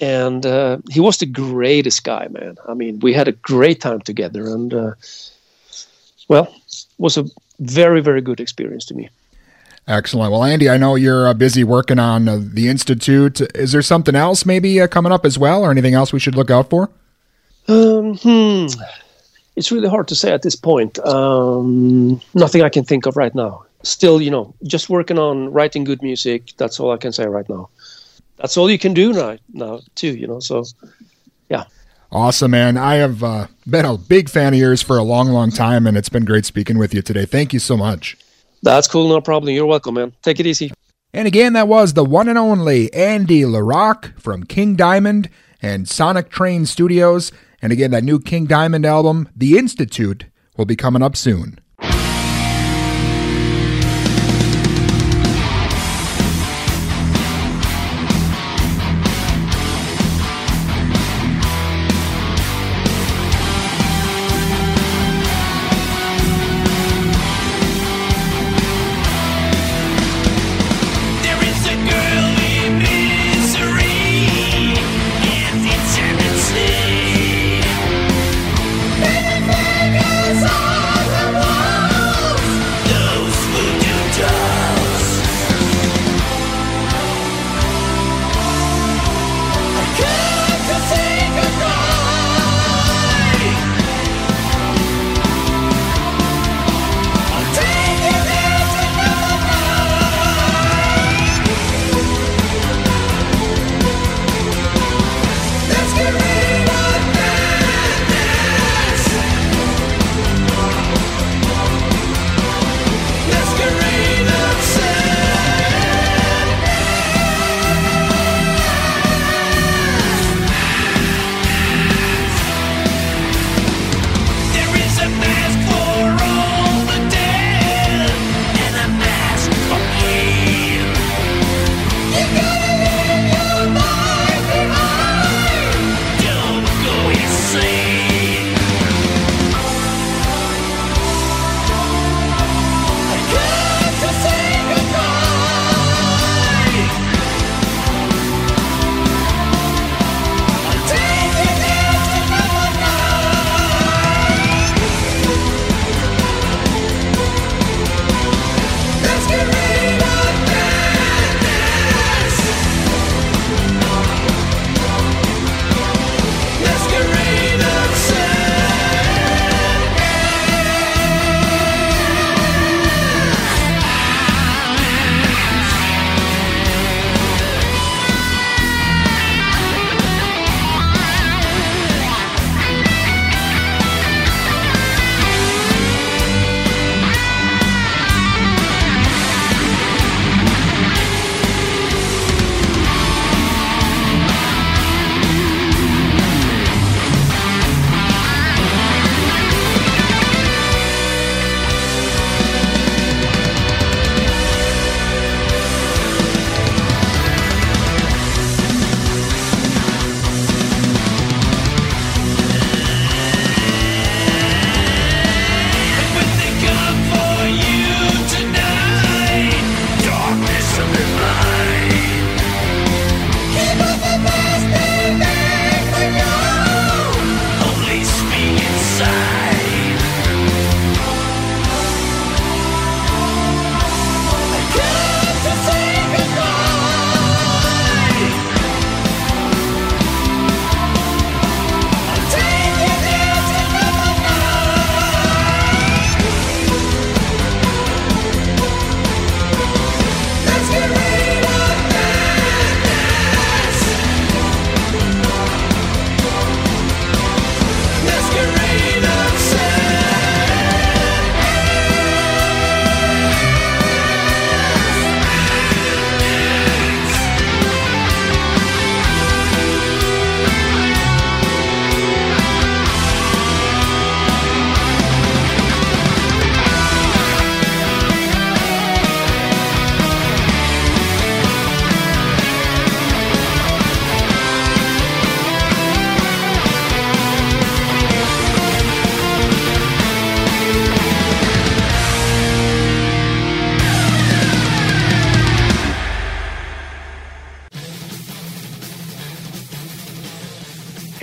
and 0.00 0.44
uh, 0.46 0.78
he 0.90 1.00
was 1.00 1.18
the 1.18 1.26
greatest 1.26 2.04
guy, 2.04 2.28
man. 2.30 2.56
I 2.68 2.74
mean, 2.74 3.00
we 3.00 3.12
had 3.12 3.28
a 3.28 3.32
great 3.32 3.80
time 3.80 4.00
together, 4.00 4.46
and 4.46 4.74
uh, 4.74 4.92
well, 6.28 6.54
was 6.98 7.16
a 7.16 7.24
very 7.60 8.00
very 8.00 8.20
good 8.20 8.40
experience 8.40 8.84
to 8.86 8.94
me. 8.94 9.08
Excellent. 9.88 10.30
Well, 10.30 10.44
Andy, 10.44 10.70
I 10.70 10.76
know 10.76 10.94
you're 10.94 11.26
uh, 11.26 11.34
busy 11.34 11.64
working 11.64 11.98
on 11.98 12.28
uh, 12.28 12.38
the 12.40 12.68
Institute. 12.68 13.40
Is 13.56 13.72
there 13.72 13.82
something 13.82 14.14
else 14.14 14.46
maybe 14.46 14.80
uh, 14.80 14.86
coming 14.86 15.10
up 15.10 15.26
as 15.26 15.38
well, 15.38 15.62
or 15.62 15.70
anything 15.70 15.94
else 15.94 16.12
we 16.12 16.20
should 16.20 16.36
look 16.36 16.50
out 16.50 16.70
for? 16.70 16.88
Um, 17.66 18.16
hmm. 18.16 18.66
It's 19.56 19.72
really 19.72 19.88
hard 19.88 20.08
to 20.08 20.14
say 20.14 20.32
at 20.32 20.42
this 20.42 20.56
point. 20.56 20.98
Um, 21.00 22.20
nothing 22.32 22.62
I 22.62 22.68
can 22.68 22.84
think 22.84 23.06
of 23.06 23.16
right 23.16 23.34
now. 23.34 23.64
Still, 23.82 24.22
you 24.22 24.30
know, 24.30 24.54
just 24.62 24.88
working 24.88 25.18
on 25.18 25.52
writing 25.52 25.82
good 25.82 26.00
music. 26.00 26.52
That's 26.56 26.78
all 26.78 26.92
I 26.92 26.96
can 26.96 27.12
say 27.12 27.26
right 27.26 27.48
now. 27.48 27.68
That's 28.36 28.56
all 28.56 28.70
you 28.70 28.78
can 28.78 28.94
do 28.94 29.12
right 29.12 29.40
now 29.52 29.80
too. 29.96 30.16
You 30.16 30.28
know, 30.28 30.38
so 30.38 30.64
yeah. 31.48 31.64
Awesome, 32.12 32.52
man. 32.52 32.76
I 32.76 32.96
have 32.96 33.24
uh, 33.24 33.46
been 33.68 33.84
a 33.84 33.96
big 33.96 34.28
fan 34.28 34.52
of 34.52 34.60
yours 34.60 34.80
for 34.80 34.96
a 34.96 35.02
long, 35.02 35.28
long 35.28 35.50
time, 35.50 35.86
and 35.86 35.96
it's 35.96 36.08
been 36.08 36.24
great 36.24 36.44
speaking 36.44 36.78
with 36.78 36.94
you 36.94 37.02
today. 37.02 37.24
Thank 37.24 37.52
you 37.52 37.58
so 37.58 37.76
much. 37.76 38.16
That's 38.62 38.86
cool, 38.86 39.08
no 39.08 39.20
problem. 39.20 39.54
You're 39.54 39.66
welcome, 39.66 39.94
man. 39.94 40.12
Take 40.22 40.38
it 40.40 40.46
easy. 40.46 40.72
And 41.12 41.26
again, 41.26 41.52
that 41.52 41.68
was 41.68 41.92
the 41.92 42.04
one 42.04 42.28
and 42.28 42.38
only 42.38 42.92
Andy 42.94 43.42
LaRocque 43.42 44.18
from 44.18 44.44
King 44.44 44.76
Diamond 44.76 45.28
and 45.60 45.88
Sonic 45.88 46.30
Train 46.30 46.64
Studios. 46.64 47.32
And 47.60 47.72
again, 47.72 47.90
that 47.90 48.04
new 48.04 48.18
King 48.18 48.46
Diamond 48.46 48.86
album, 48.86 49.28
The 49.36 49.58
Institute, 49.58 50.26
will 50.56 50.64
be 50.64 50.76
coming 50.76 51.02
up 51.02 51.16
soon. 51.16 51.58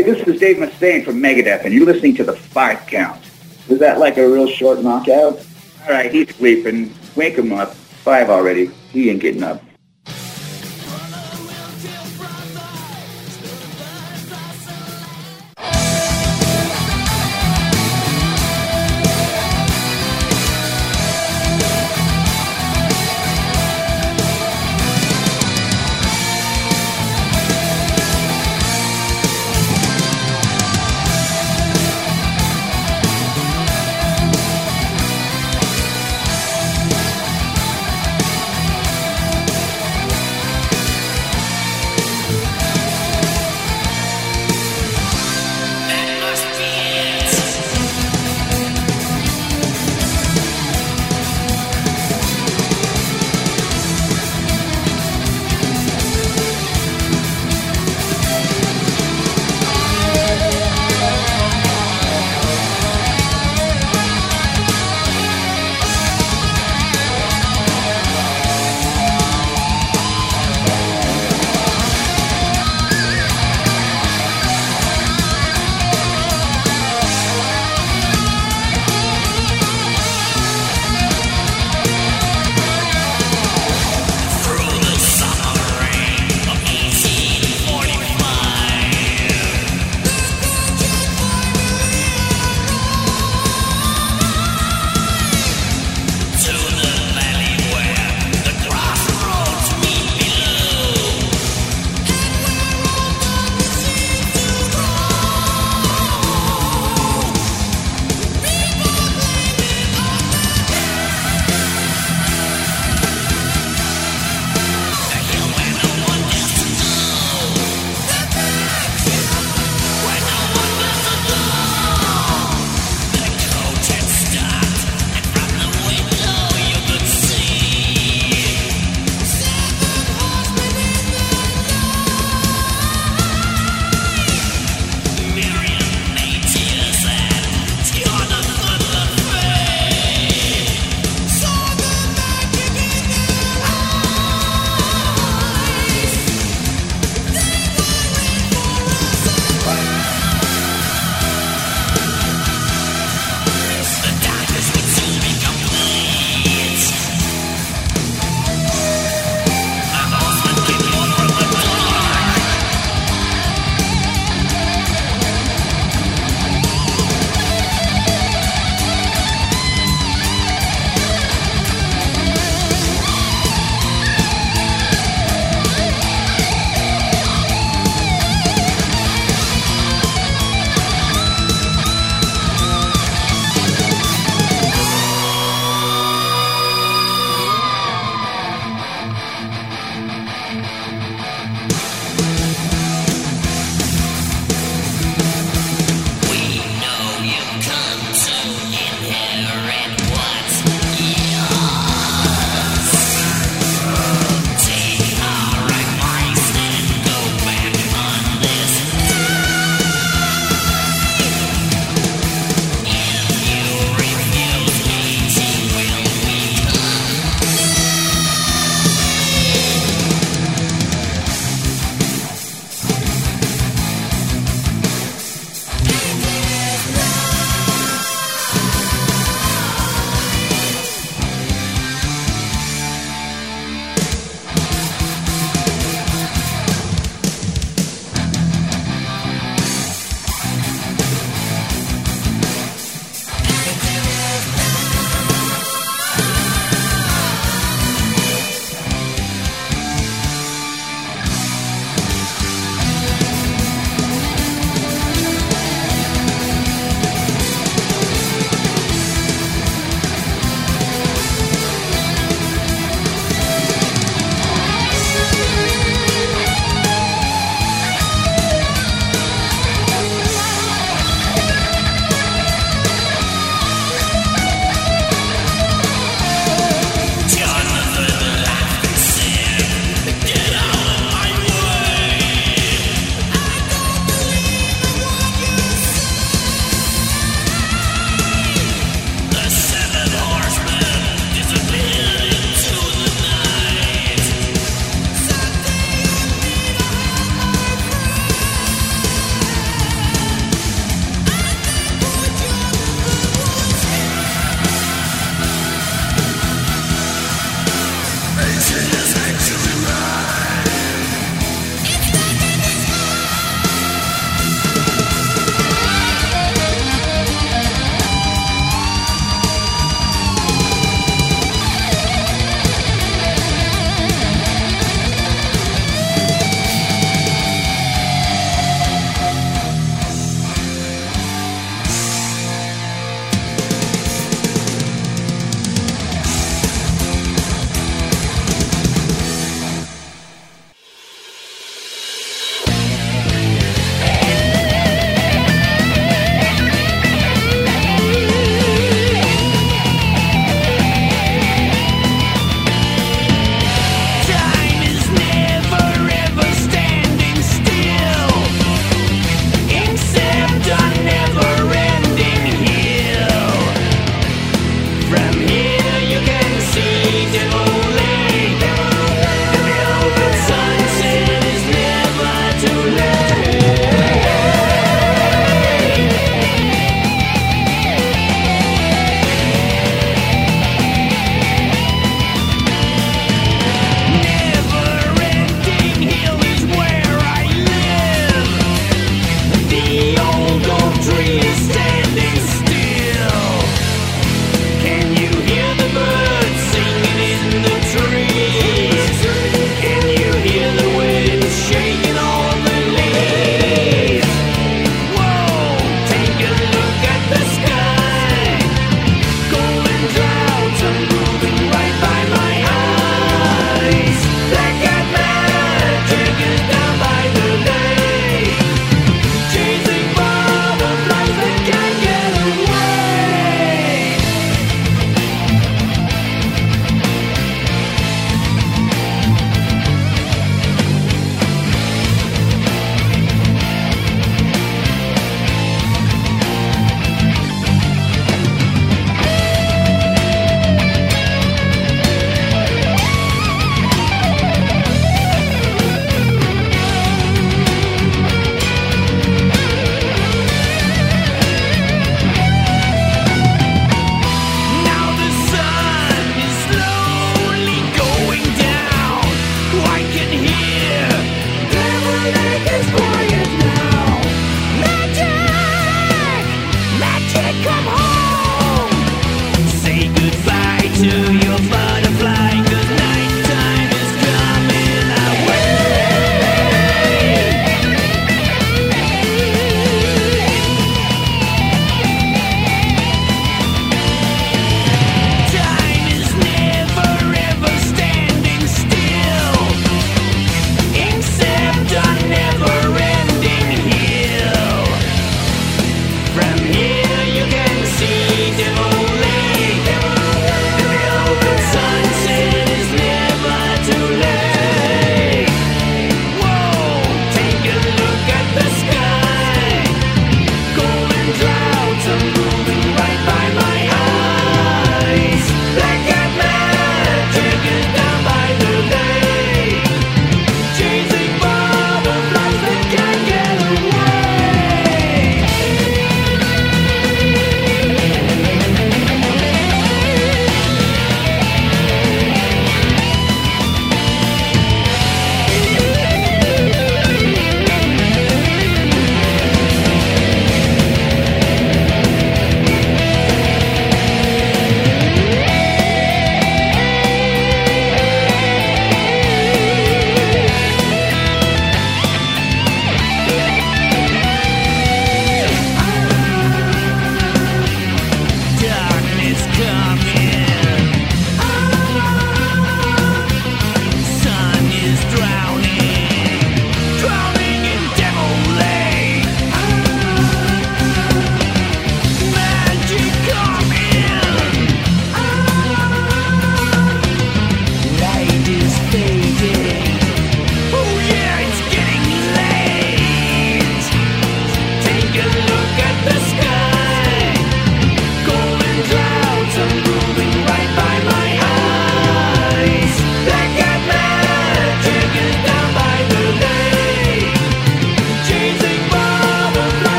Hey, 0.00 0.10
this 0.14 0.26
is 0.26 0.40
Dave 0.40 0.56
Mustaine 0.56 1.04
from 1.04 1.16
Megadeth, 1.16 1.66
and 1.66 1.74
you're 1.74 1.84
listening 1.84 2.14
to 2.14 2.24
the 2.24 2.32
Five 2.32 2.86
Count. 2.86 3.20
Was 3.68 3.80
that 3.80 3.98
like 3.98 4.16
a 4.16 4.26
real 4.26 4.48
short 4.48 4.82
knockout? 4.82 5.44
All 5.82 5.90
right, 5.90 6.10
he's 6.10 6.34
sleeping. 6.36 6.94
Wake 7.16 7.34
him 7.34 7.52
up. 7.52 7.74
Five 7.74 8.30
already. 8.30 8.68
He 8.92 9.10
ain't 9.10 9.20
getting 9.20 9.42
up. 9.42 9.62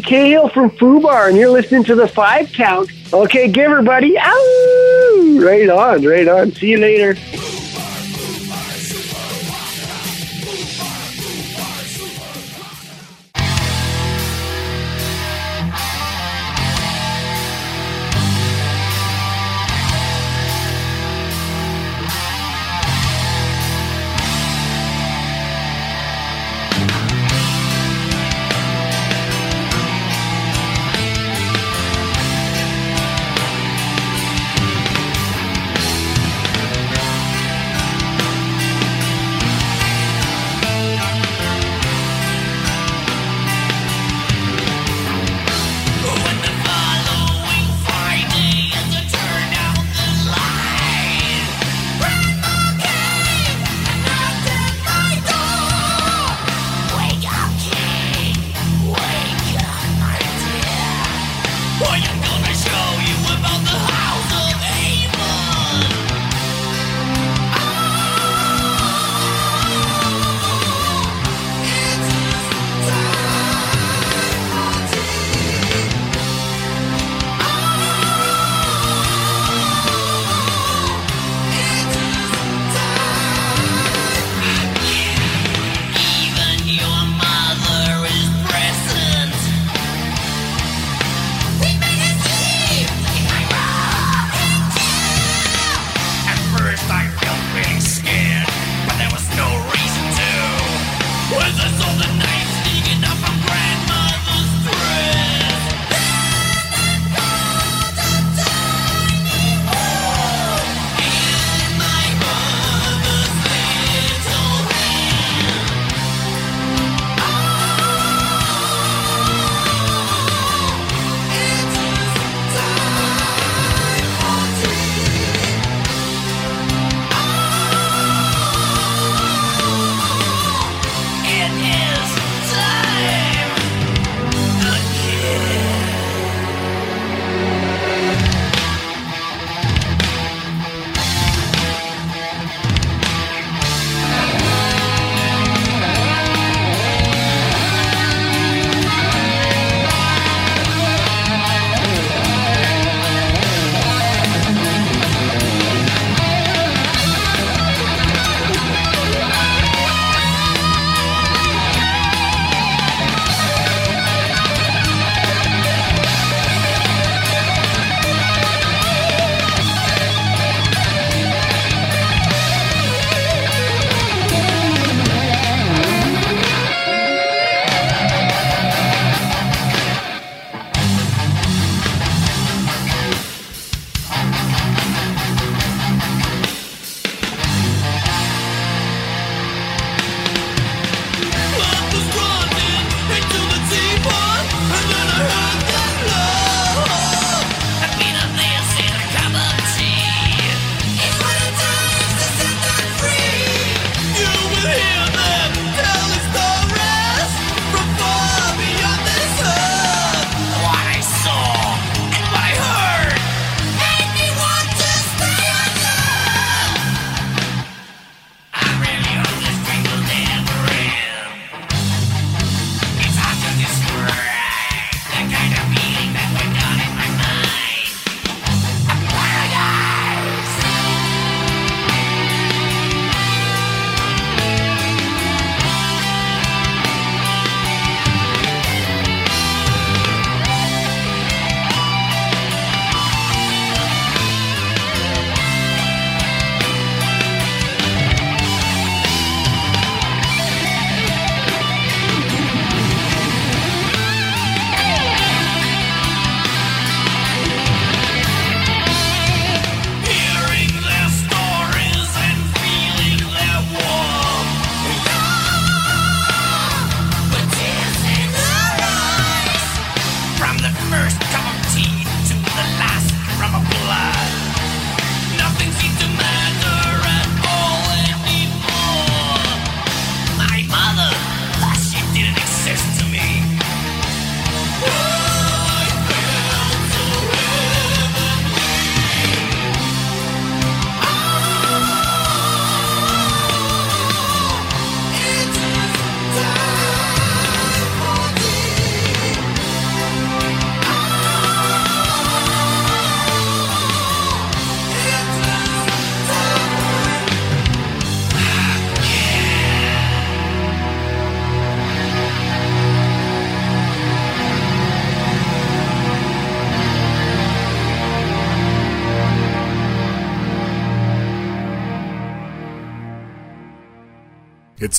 Terry 0.00 0.28
Cahill 0.28 0.48
from 0.50 0.70
Fubar, 0.70 1.28
and 1.28 1.36
you're 1.36 1.50
listening 1.50 1.84
to 1.84 1.94
the 1.94 2.06
five 2.06 2.52
count. 2.52 2.90
Okay, 3.12 3.48
give 3.48 3.70
her, 3.70 3.82
buddy. 3.82 4.18
Ow! 4.18 5.38
Right 5.40 5.68
on, 5.68 6.04
right 6.04 6.28
on. 6.28 6.52
See 6.52 6.72
you 6.72 6.78
later. 6.78 7.14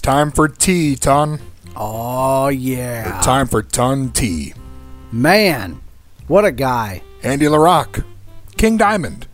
Time 0.07 0.31
for 0.31 0.47
tea, 0.47 0.95
Ton. 0.95 1.38
Oh 1.75 2.47
yeah, 2.47 3.19
Time 3.19 3.45
for 3.45 3.61
Ton 3.61 4.09
Tea. 4.11 4.53
man, 5.11 5.81
what 6.27 6.45
a 6.45 6.51
guy! 6.53 7.03
Andy 7.23 7.45
LaRocque, 7.45 8.05
King 8.55 8.77
Diamond. 8.77 9.27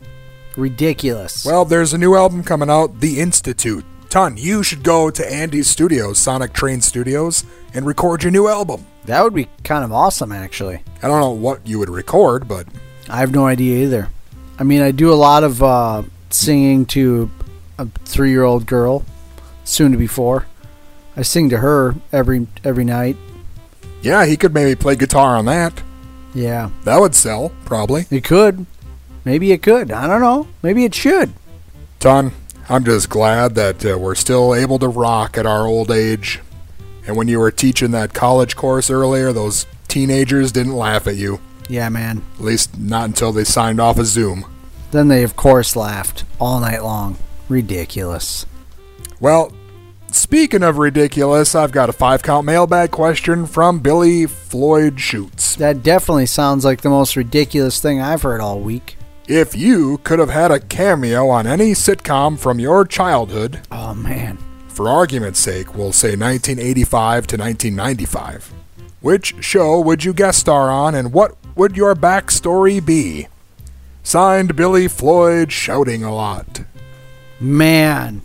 Ridiculous. 0.58 1.46
Well, 1.46 1.64
there's 1.64 1.94
a 1.94 2.00
new 2.00 2.16
album 2.16 2.44
coming 2.44 2.72
out, 2.72 3.02
The 3.02 3.20
Institute. 3.20 3.86
Ton, 4.10 4.36
you 4.36 4.64
should 4.64 4.82
go 4.82 5.12
to 5.12 5.32
Andy's 5.32 5.70
studios, 5.70 6.18
Sonic 6.18 6.54
Train 6.54 6.82
Studios, 6.82 7.46
and 7.76 7.86
record 7.86 8.24
your 8.24 8.32
new 8.32 8.48
album. 8.48 8.84
that 9.06 9.24
would 9.24 9.36
be 9.36 9.50
kind 9.64 9.84
of 9.84 9.94
awesome, 9.94 10.32
actually. 10.32 10.82
I 11.04 11.08
don't 11.08 11.20
know 11.20 11.30
what 11.30 11.68
you 11.68 11.78
would 11.78 11.90
record, 11.92 12.48
but 12.48 12.66
I 13.08 13.18
have 13.18 13.32
no 13.32 13.46
idea 13.46 13.84
either. 13.84 14.10
I 14.58 14.64
mean, 14.64 14.82
I 14.82 14.90
do 14.90 15.14
a 15.14 15.22
lot 15.30 15.44
of 15.44 15.62
uh, 15.62 16.02
singing 16.32 16.88
to 16.88 17.30
a 17.78 17.86
three-year-old 17.86 18.66
girl, 18.66 19.06
soon 19.66 19.92
to 19.92 20.00
be 20.00 20.08
four. 20.08 20.48
I 21.16 21.22
sing 21.22 21.50
to 21.50 21.58
her 21.60 21.96
every 22.12 22.48
every 22.64 22.86
night. 22.86 23.18
yeah, 24.02 24.26
he 24.26 24.36
could 24.38 24.54
maybe 24.54 24.76
play 24.76 24.96
guitar 24.96 25.36
on 25.38 25.46
that. 25.46 25.82
Yeah, 26.36 26.72
That 26.84 27.00
would 27.00 27.14
sell, 27.14 27.52
probably. 27.66 28.06
it 28.10 28.24
could. 28.24 28.66
Maybe 29.24 29.52
it 29.52 29.62
could. 29.62 29.92
I 29.92 30.08
don't 30.08 30.20
know. 30.22 30.48
Maybe 30.64 30.84
it 30.84 30.96
should. 30.96 31.32
Ton, 32.00 32.32
I'm 32.68 32.84
just 32.84 33.08
glad 33.10 33.54
that 33.56 33.86
uh, 33.86 33.98
we're 34.00 34.16
still 34.16 34.56
able 34.56 34.80
to 34.80 34.88
rock 34.88 35.38
at 35.38 35.46
our 35.46 35.68
old 35.68 35.92
age. 35.92 36.40
And 37.06 37.16
when 37.16 37.28
you 37.28 37.38
were 37.40 37.52
teaching 37.52 37.92
that 37.92 38.14
college 38.16 38.56
course 38.56 38.90
earlier, 38.90 39.32
those 39.32 39.68
teenagers 39.88 40.52
didn't 40.52 40.74
laugh 40.76 41.06
at 41.06 41.16
you. 41.16 41.40
Yeah, 41.70 41.88
man. 41.90 42.24
At 42.40 42.44
least 42.44 42.80
not 42.80 43.06
until 43.06 43.32
they 43.32 43.44
signed 43.44 43.80
off 43.80 44.00
a 44.00 44.04
Zoom. 44.06 44.46
Then 44.92 45.08
they, 45.10 45.22
of 45.24 45.36
course, 45.36 45.76
laughed 45.76 46.24
all 46.40 46.60
night 46.60 46.84
long. 46.84 47.18
Ridiculous. 47.48 48.46
Well, 49.20 49.54
speaking 50.14 50.64
of 50.64 50.78
ridiculous, 50.78 51.56
I've 51.56 51.72
got 51.72 51.90
a 51.90 51.94
five 51.94 52.24
count 52.24 52.46
mailbag 52.46 52.92
question 52.92 53.46
from 53.46 53.80
Billy 53.80 54.26
Floyd 54.26 55.00
Shoots. 55.00 55.56
That 55.56 55.84
definitely 55.84 56.26
sounds 56.28 56.64
like 56.66 56.82
the 56.82 56.90
most 56.90 57.16
ridiculous 57.16 57.82
thing 57.82 58.02
I've 58.02 58.22
heard 58.22 58.42
all 58.42 58.60
week. 58.60 58.98
If 59.28 59.56
you 59.56 60.00
could 60.04 60.20
have 60.20 60.30
had 60.30 60.52
a 60.52 60.60
cameo 60.60 61.30
on 61.30 61.48
any 61.48 61.72
sitcom 61.72 62.38
from 62.38 62.60
your 62.60 62.86
childhood, 62.86 63.62
Oh, 63.72 63.94
man. 63.94 64.38
for 64.68 64.90
argument's 64.90 65.40
sake, 65.40 65.76
we'll 65.76 65.94
say 65.94 66.10
1985 66.16 67.28
to 67.28 67.38
1995, 67.38 68.54
which 69.02 69.36
show 69.40 69.80
would 69.80 70.04
you 70.04 70.14
guest 70.14 70.40
star 70.40 70.70
on 70.70 70.94
and 70.94 71.14
what 71.14 71.36
would 71.56 71.78
your 71.78 71.96
backstory 71.96 72.84
be? 72.86 73.28
Signed 74.04 74.56
Billy 74.58 74.90
Floyd 74.90 75.52
shouting 75.54 76.04
a 76.04 76.14
lot. 76.14 76.64
Man. 77.40 78.22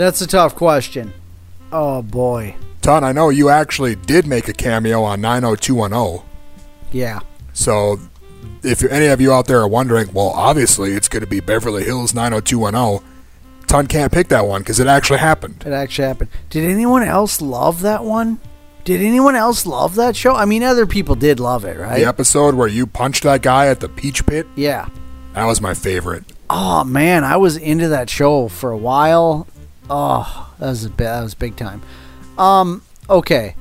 That's 0.00 0.22
a 0.22 0.26
tough 0.26 0.54
question. 0.56 1.12
Oh, 1.70 2.00
boy. 2.00 2.56
Ton, 2.80 3.04
I 3.04 3.12
know 3.12 3.28
you 3.28 3.50
actually 3.50 3.96
did 3.96 4.26
make 4.26 4.48
a 4.48 4.54
cameo 4.54 5.02
on 5.02 5.20
90210. 5.20 6.24
Yeah. 6.90 7.20
So, 7.52 8.00
if 8.62 8.82
any 8.82 9.08
of 9.08 9.20
you 9.20 9.30
out 9.30 9.46
there 9.46 9.60
are 9.60 9.68
wondering, 9.68 10.10
well, 10.14 10.30
obviously 10.30 10.94
it's 10.94 11.06
going 11.06 11.20
to 11.22 11.26
be 11.28 11.40
Beverly 11.40 11.84
Hills 11.84 12.14
90210, 12.14 13.06
Ton 13.66 13.86
can't 13.88 14.10
pick 14.10 14.28
that 14.28 14.46
one 14.46 14.62
because 14.62 14.80
it 14.80 14.86
actually 14.86 15.18
happened. 15.18 15.62
It 15.66 15.72
actually 15.74 16.08
happened. 16.08 16.30
Did 16.48 16.64
anyone 16.64 17.02
else 17.02 17.42
love 17.42 17.82
that 17.82 18.02
one? 18.02 18.40
Did 18.84 19.02
anyone 19.02 19.36
else 19.36 19.66
love 19.66 19.96
that 19.96 20.16
show? 20.16 20.34
I 20.34 20.46
mean, 20.46 20.62
other 20.62 20.86
people 20.86 21.14
did 21.14 21.38
love 21.40 21.66
it, 21.66 21.78
right? 21.78 21.98
The 21.98 22.06
episode 22.08 22.54
where 22.54 22.68
you 22.68 22.86
punched 22.86 23.24
that 23.24 23.42
guy 23.42 23.66
at 23.66 23.80
the 23.80 23.88
Peach 23.90 24.24
Pit, 24.24 24.46
Yeah. 24.56 24.88
that 25.34 25.44
was 25.44 25.60
my 25.60 25.74
favorite. 25.74 26.24
Oh 26.48 26.84
man, 26.84 27.22
I 27.22 27.36
was 27.36 27.58
into 27.58 27.88
that 27.88 28.08
show 28.08 28.48
for 28.48 28.70
a 28.70 28.78
while. 28.78 29.46
Oh, 29.90 30.52
that 30.58 30.68
was 30.68 30.84
a 30.84 30.90
bi- 30.90 31.04
that 31.04 31.22
was 31.22 31.34
big 31.34 31.56
time. 31.56 31.82
Um, 32.38 32.82
okay, 33.08 33.56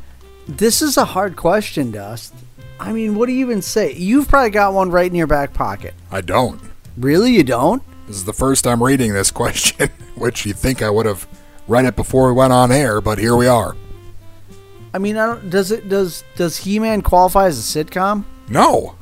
this 0.47 0.81
is 0.81 0.95
a 0.95 1.05
hard 1.05 1.35
question, 1.35 1.91
Dust. 1.91 2.33
I 2.79 2.93
mean, 2.93 3.15
what 3.15 3.25
do 3.25 3.33
you 3.33 3.43
even 3.45 3.61
say? 3.61 3.93
You've 3.93 4.27
probably 4.29 4.51
got 4.51 4.73
one 4.73 4.91
right 4.91 5.09
in 5.09 5.15
your 5.15 5.27
back 5.27 5.53
pocket. 5.53 5.93
I 6.11 6.21
don't. 6.21 6.61
Really, 6.97 7.31
you 7.33 7.43
don't? 7.43 7.83
This 8.07 8.15
is 8.15 8.25
the 8.25 8.33
first 8.33 8.63
time 8.63 8.81
reading 8.81 9.13
this 9.13 9.31
question, 9.41 9.89
which 10.15 10.45
you'd 10.45 10.57
think 10.57 10.81
I 10.81 10.89
would 10.89 11.05
have 11.05 11.27
read 11.67 11.85
it 11.85 11.95
before 11.95 12.27
we 12.27 12.33
went 12.33 12.53
on 12.53 12.71
air, 12.71 13.01
but 13.01 13.17
here 13.17 13.35
we 13.35 13.47
are. 13.47 13.75
I 14.93 14.97
mean, 14.99 15.17
I 15.17 15.25
don't. 15.25 15.49
Does 15.49 15.71
it? 15.71 15.89
Does 15.89 16.23
Does 16.35 16.57
He 16.57 16.79
Man 16.79 17.01
qualify 17.01 17.47
as 17.47 17.57
a 17.75 17.83
sitcom? 17.83 18.23
No, 18.47 18.95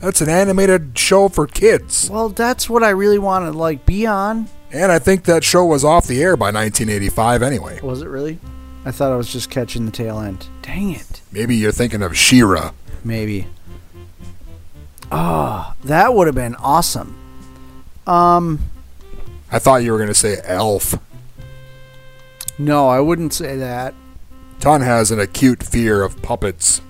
that's 0.00 0.20
an 0.20 0.28
animated 0.28 0.98
show 0.98 1.28
for 1.28 1.46
kids. 1.46 2.10
Well, 2.10 2.28
that's 2.30 2.68
what 2.68 2.82
I 2.82 2.90
really 2.90 3.18
want 3.18 3.50
to 3.50 3.56
like 3.56 3.86
be 3.86 4.06
on. 4.06 4.48
And 4.72 4.90
I 4.90 4.98
think 4.98 5.24
that 5.24 5.44
show 5.44 5.64
was 5.64 5.84
off 5.84 6.06
the 6.06 6.22
air 6.22 6.36
by 6.36 6.46
1985 6.46 7.42
anyway. 7.42 7.80
Was 7.82 8.00
it 8.02 8.08
really? 8.08 8.38
I 8.84 8.90
thought 8.90 9.12
I 9.12 9.16
was 9.16 9.30
just 9.30 9.50
catching 9.50 9.84
the 9.86 9.92
tail 9.92 10.18
end. 10.18 10.48
Dang 10.62 10.92
it. 10.92 11.20
Maybe 11.30 11.54
you're 11.56 11.72
thinking 11.72 12.02
of 12.02 12.16
She-Ra. 12.16 12.72
Maybe. 13.04 13.46
Oh, 15.10 15.74
that 15.84 16.14
would 16.14 16.26
have 16.26 16.34
been 16.34 16.54
awesome. 16.56 17.16
Um, 18.06 18.60
I 19.50 19.58
thought 19.58 19.82
you 19.84 19.92
were 19.92 19.98
going 19.98 20.08
to 20.08 20.14
say 20.14 20.40
ALF. 20.44 20.98
no, 22.58 22.88
I 22.88 23.00
wouldn't 23.00 23.34
say 23.34 23.56
that. 23.56 23.94
Ton 24.58 24.80
has 24.80 25.10
an 25.10 25.20
acute 25.20 25.62
fear 25.62 26.02
of 26.02 26.22
puppets. 26.22 26.80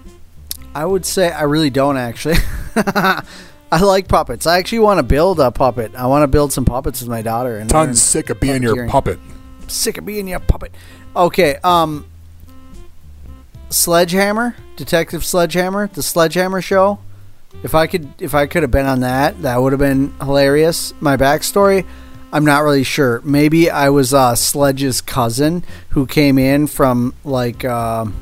I 0.75 0.85
would 0.87 1.05
say 1.05 1.31
I 1.33 1.43
really 1.43 1.71
don't 1.71 1.97
actually. 1.97 2.37
I 3.73 3.81
like 3.81 4.07
puppets. 4.07 4.47
I 4.47 4.59
actually 4.59 4.81
want 4.81 4.99
to 4.99 5.03
build 5.03 5.41
a 5.41 5.51
puppet. 5.51 5.95
I 5.95 6.07
want 6.07 6.25
to 6.25 6.29
build 6.29 6.53
some 6.53 6.67
puppets 6.67 7.01
with 7.01 7.09
my 7.09 7.23
daughter. 7.23 7.57
And 7.57 7.71
Ton's 7.71 8.03
sick 8.03 8.29
of 8.29 8.39
being 8.39 8.63
your 8.63 8.87
puppet. 8.87 9.19
Sick 9.67 9.97
of 9.97 10.05
being 10.05 10.29
your 10.29 10.41
puppet. 10.41 10.75
Okay. 11.17 11.57
Um. 11.65 12.07
Sledgehammer, 13.71 14.55
Detective 14.77 15.25
Sledgehammer, 15.25 15.89
the 15.89 16.03
Sledgehammer 16.03 16.61
Show. 16.61 16.99
If 17.63 17.75
I 17.75 17.87
could, 17.87 18.13
if 18.21 18.35
I 18.35 18.47
could 18.47 18.63
have 18.63 18.71
been 18.71 18.85
on 18.85 19.01
that, 19.01 19.41
that 19.41 19.57
would 19.57 19.73
have 19.73 19.79
been 19.79 20.13
hilarious. 20.21 20.93
My 21.01 21.17
backstory, 21.17 21.87
I'm 22.35 22.45
not 22.45 22.65
really 22.65 22.85
sure. 22.85 23.23
Maybe 23.25 23.71
I 23.71 23.89
was 23.89 24.13
uh, 24.13 24.35
Sledge's 24.35 25.01
cousin 25.01 25.65
who 25.91 26.07
came 26.07 26.39
in 26.39 26.67
from 26.67 27.15
like, 27.25 27.65
um 27.65 28.15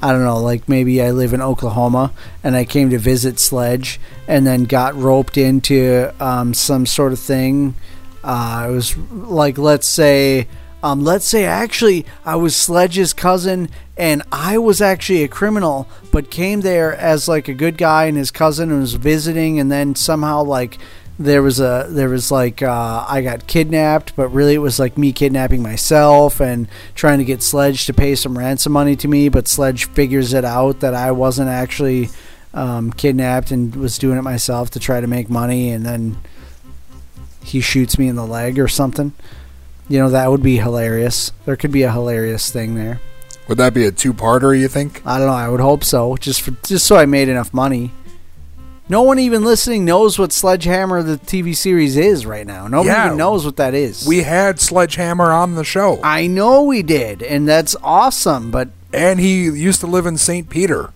I 0.00 0.12
don't 0.12 0.22
know, 0.22 0.38
like 0.38 0.68
maybe 0.68 1.02
I 1.02 1.10
live 1.10 1.32
in 1.32 1.42
Oklahoma 1.42 2.12
and 2.44 2.54
I 2.54 2.64
came 2.64 2.90
to 2.90 2.98
visit 2.98 3.40
Sledge 3.40 4.00
and 4.28 4.46
then 4.46 4.64
got 4.64 4.94
roped 4.94 5.36
into 5.36 6.12
um, 6.20 6.54
some 6.54 6.86
sort 6.86 7.12
of 7.12 7.18
thing. 7.18 7.74
Uh, 8.22 8.66
it 8.68 8.72
was 8.72 8.96
like, 8.96 9.58
let's 9.58 9.88
say, 9.88 10.46
um, 10.82 11.02
let's 11.02 11.26
say 11.26 11.44
actually 11.44 12.06
I 12.24 12.36
was 12.36 12.54
Sledge's 12.54 13.12
cousin 13.12 13.68
and 13.96 14.22
I 14.30 14.58
was 14.58 14.80
actually 14.80 15.24
a 15.24 15.28
criminal, 15.28 15.88
but 16.12 16.30
came 16.30 16.60
there 16.60 16.94
as 16.94 17.26
like 17.26 17.48
a 17.48 17.54
good 17.54 17.76
guy 17.76 18.04
and 18.04 18.16
his 18.16 18.30
cousin 18.30 18.78
was 18.78 18.94
visiting, 18.94 19.58
and 19.58 19.72
then 19.72 19.96
somehow 19.96 20.44
like 20.44 20.78
there 21.18 21.42
was 21.42 21.58
a 21.58 21.86
there 21.88 22.08
was 22.08 22.30
like 22.30 22.62
uh, 22.62 23.04
I 23.08 23.22
got 23.22 23.46
kidnapped, 23.46 24.14
but 24.14 24.28
really 24.28 24.54
it 24.54 24.58
was 24.58 24.78
like 24.78 24.96
me 24.96 25.12
kidnapping 25.12 25.62
myself 25.62 26.40
and 26.40 26.68
trying 26.94 27.18
to 27.18 27.24
get 27.24 27.42
Sledge 27.42 27.86
to 27.86 27.94
pay 27.94 28.14
some 28.14 28.38
ransom 28.38 28.72
money 28.72 28.94
to 28.96 29.08
me, 29.08 29.28
but 29.28 29.48
Sledge 29.48 29.86
figures 29.86 30.32
it 30.32 30.44
out 30.44 30.80
that 30.80 30.94
I 30.94 31.10
wasn't 31.10 31.48
actually 31.48 32.10
um, 32.54 32.92
kidnapped 32.92 33.50
and 33.50 33.74
was 33.74 33.98
doing 33.98 34.16
it 34.16 34.22
myself 34.22 34.70
to 34.70 34.80
try 34.80 35.00
to 35.00 35.06
make 35.06 35.28
money, 35.28 35.70
and 35.70 35.84
then 35.84 36.18
he 37.42 37.60
shoots 37.60 37.98
me 37.98 38.08
in 38.08 38.16
the 38.16 38.26
leg 38.26 38.58
or 38.58 38.68
something. 38.68 39.12
You 39.88 39.98
know 39.98 40.10
that 40.10 40.30
would 40.30 40.42
be 40.42 40.58
hilarious. 40.58 41.32
There 41.46 41.56
could 41.56 41.72
be 41.72 41.82
a 41.82 41.90
hilarious 41.90 42.50
thing 42.50 42.74
there. 42.74 43.00
Would 43.48 43.58
that 43.58 43.72
be 43.72 43.86
a 43.86 43.90
two-parter, 43.90 44.58
you 44.58 44.68
think? 44.68 45.02
I 45.06 45.18
don't 45.18 45.26
know. 45.26 45.32
I 45.32 45.48
would 45.48 45.60
hope 45.60 45.82
so. 45.82 46.16
Just 46.16 46.42
for 46.42 46.50
just 46.62 46.86
so 46.86 46.96
I 46.96 47.06
made 47.06 47.28
enough 47.28 47.52
money. 47.52 47.92
No 48.88 49.02
one 49.02 49.18
even 49.18 49.44
listening 49.44 49.84
knows 49.84 50.18
what 50.18 50.32
Sledgehammer 50.32 51.02
the 51.02 51.18
TV 51.18 51.54
series 51.54 51.96
is 51.96 52.24
right 52.24 52.46
now. 52.46 52.68
Nobody 52.68 52.88
Yeah. 52.90 53.06
even 53.06 53.18
knows 53.18 53.44
what 53.44 53.56
that 53.56 53.74
is. 53.74 54.06
We 54.06 54.22
had 54.22 54.58
Sledgehammer 54.60 55.30
on 55.30 55.56
the 55.56 55.64
show. 55.64 56.00
I 56.02 56.26
know 56.26 56.62
we 56.62 56.82
did, 56.82 57.22
and 57.22 57.46
that's 57.46 57.76
awesome. 57.82 58.50
But 58.50 58.68
and 58.92 59.20
he 59.20 59.42
used 59.44 59.80
to 59.80 59.86
live 59.86 60.06
in 60.06 60.16
St. 60.16 60.48
Peter. 60.48 60.90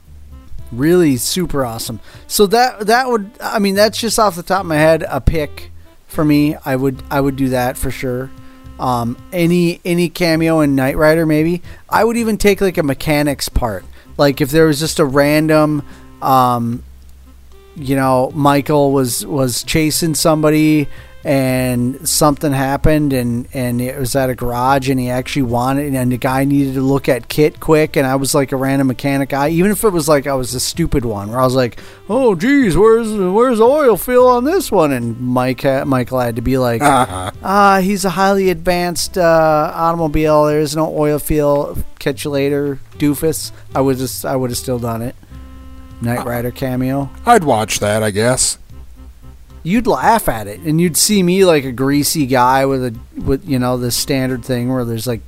really 0.71 1.19
super 1.19 1.67
awesome. 1.67 2.01
So 2.27 2.47
that 2.47 2.87
that 2.87 3.11
would 3.11 3.31
I 3.43 3.59
mean 3.59 3.75
that's 3.75 3.99
just 4.01 4.19
off 4.19 4.37
the 4.37 4.43
top 4.43 4.61
of 4.61 4.67
my 4.67 4.77
head 4.79 5.05
a 5.07 5.21
pick 5.21 5.71
for 6.09 6.25
me. 6.25 6.57
I 6.65 6.77
would 6.77 7.03
I 7.11 7.21
would 7.21 7.37
do 7.37 7.51
that 7.51 7.77
for 7.77 7.91
sure. 7.91 8.31
Um, 8.81 9.19
any 9.35 9.83
any 9.85 10.09
cameo 10.09 10.61
in 10.61 10.75
Knight 10.75 10.97
Rider 10.97 11.27
maybe. 11.27 11.61
I 11.91 12.05
would 12.05 12.17
even 12.17 12.39
take 12.39 12.63
like 12.63 12.79
a 12.79 12.83
mechanics 12.83 13.51
part. 13.51 13.85
Like 14.17 14.41
if 14.41 14.51
there 14.51 14.65
was 14.65 14.81
just 14.81 14.99
a 14.99 15.05
random 15.05 15.83
um, 16.23 16.83
you 17.77 17.97
know, 17.97 18.31
Michael 18.35 18.93
was 18.93 19.25
was 19.27 19.63
chasing 19.65 20.15
somebody 20.15 20.89
and 21.25 22.09
something 22.09 22.53
happened 22.53 23.13
and 23.13 23.47
and 23.53 23.81
it 23.81 23.97
was 23.97 24.17
at 24.17 24.29
a 24.29 24.35
garage 24.35 24.91
and 24.91 24.99
he 24.99 25.09
actually 25.09 25.43
wanted 25.43 25.95
and 25.95 26.11
the 26.11 26.17
guy 26.17 26.45
needed 26.45 26.75
to 26.75 26.81
look 26.81 27.09
at 27.09 27.29
KITT 27.29 27.61
quick. 27.61 27.97
And 27.97 28.07
I 28.07 28.17
was 28.17 28.35
like 28.35 28.51
a 28.51 28.57
random 28.57 28.89
mechanic 28.89 29.29
guy 29.29 29.51
even 29.51 29.71
if 29.71 29.85
it 29.85 29.91
was 29.91 30.09
like 30.09 30.27
I 30.27 30.35
was 30.35 30.53
a 30.55 30.61
stupid 30.61 31.05
one 31.05 31.31
where 31.31 31.39
I 31.39 31.45
was 31.45 31.55
like 31.55 31.79
oh 32.09 32.35
geez 32.35 32.77
where's 32.77 33.13
where's 33.13 33.59
the 33.59 33.65
oil 33.65 33.97
fill 33.97 34.27
on 34.27 34.45
this 34.45 34.73
one? 34.73 34.93
And 34.93 35.21
Mike 35.21 35.61
had, 35.61 35.87
Michael 35.87 36.19
had 36.19 36.37
to 36.37 36.43
be 36.43 36.59
like 36.59 36.83
ah 36.85 37.81
he's 37.81 38.05
a 38.05 38.11
highly 38.11 38.51
advanced 38.51 39.17
uh, 39.17 39.73
automobile. 39.75 40.47
There's 40.47 40.75
no 40.75 40.97
oil 40.97 41.21
fill 41.21 41.79
catch 42.01 42.25
you 42.25 42.31
later 42.33 42.81
doofus. 42.99 43.53
I 43.75 43.81
would 43.81 43.99
just 43.99 44.25
I 44.25 44.35
would 44.35 44.51
have 44.51 44.59
still 44.59 44.81
done 44.81 45.03
it 45.03 45.15
Knight 46.03 46.21
uh, 46.21 46.25
Rider 46.25 46.51
cameo 46.51 47.11
I'd 47.25 47.45
watch 47.45 47.81
that, 47.81 48.03
I 48.03 48.11
guess. 48.11 48.59
you'd 49.63 49.87
laugh 49.87 50.29
at 50.29 50.47
it 50.47 50.61
and 50.61 50.81
you'd 50.81 50.97
see 50.97 51.23
me 51.23 51.45
like 51.45 51.65
a 51.65 51.73
greasy 51.73 52.27
guy 52.27 52.67
with 52.67 52.85
a 52.85 52.99
with 53.21 53.49
you 53.49 53.59
know 53.59 53.77
the 53.79 53.91
standard 53.91 54.45
thing 54.45 54.73
where 54.73 54.85
there's 54.85 55.07
like 55.07 55.21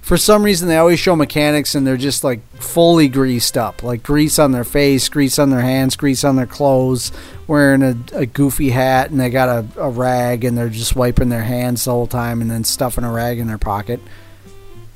for 0.00 0.16
some 0.16 0.42
reason 0.42 0.66
they 0.68 0.76
always 0.78 0.98
show 0.98 1.14
mechanics 1.14 1.74
and 1.74 1.86
they're 1.86 1.96
just 1.96 2.24
like 2.24 2.40
fully 2.56 3.06
greased 3.08 3.56
up 3.56 3.82
like 3.82 4.02
grease 4.02 4.38
on 4.38 4.52
their 4.52 4.64
face 4.64 5.08
grease 5.08 5.38
on 5.38 5.50
their 5.50 5.60
hands 5.60 5.94
grease 5.96 6.24
on 6.24 6.36
their 6.36 6.46
clothes 6.46 7.12
wearing 7.46 7.82
a, 7.82 7.96
a 8.14 8.26
goofy 8.26 8.70
hat 8.70 9.10
and 9.10 9.18
they 9.20 9.28
got 9.28 9.48
a, 9.48 9.80
a 9.82 9.90
rag 9.90 10.44
and 10.44 10.56
they're 10.56 10.68
just 10.70 10.96
wiping 10.96 11.28
their 11.28 11.42
hands 11.42 11.84
the 11.84 11.90
whole 11.90 12.06
time 12.06 12.40
and 12.40 12.50
then 12.50 12.64
stuffing 12.64 13.04
a 13.04 13.10
rag 13.12 13.38
in 13.38 13.46
their 13.46 13.58
pocket 13.58 14.00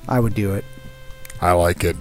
i 0.08 0.18
would 0.18 0.34
do 0.34 0.54
it 0.54 0.64
I 1.40 1.52
like 1.52 1.84
it. 1.84 1.96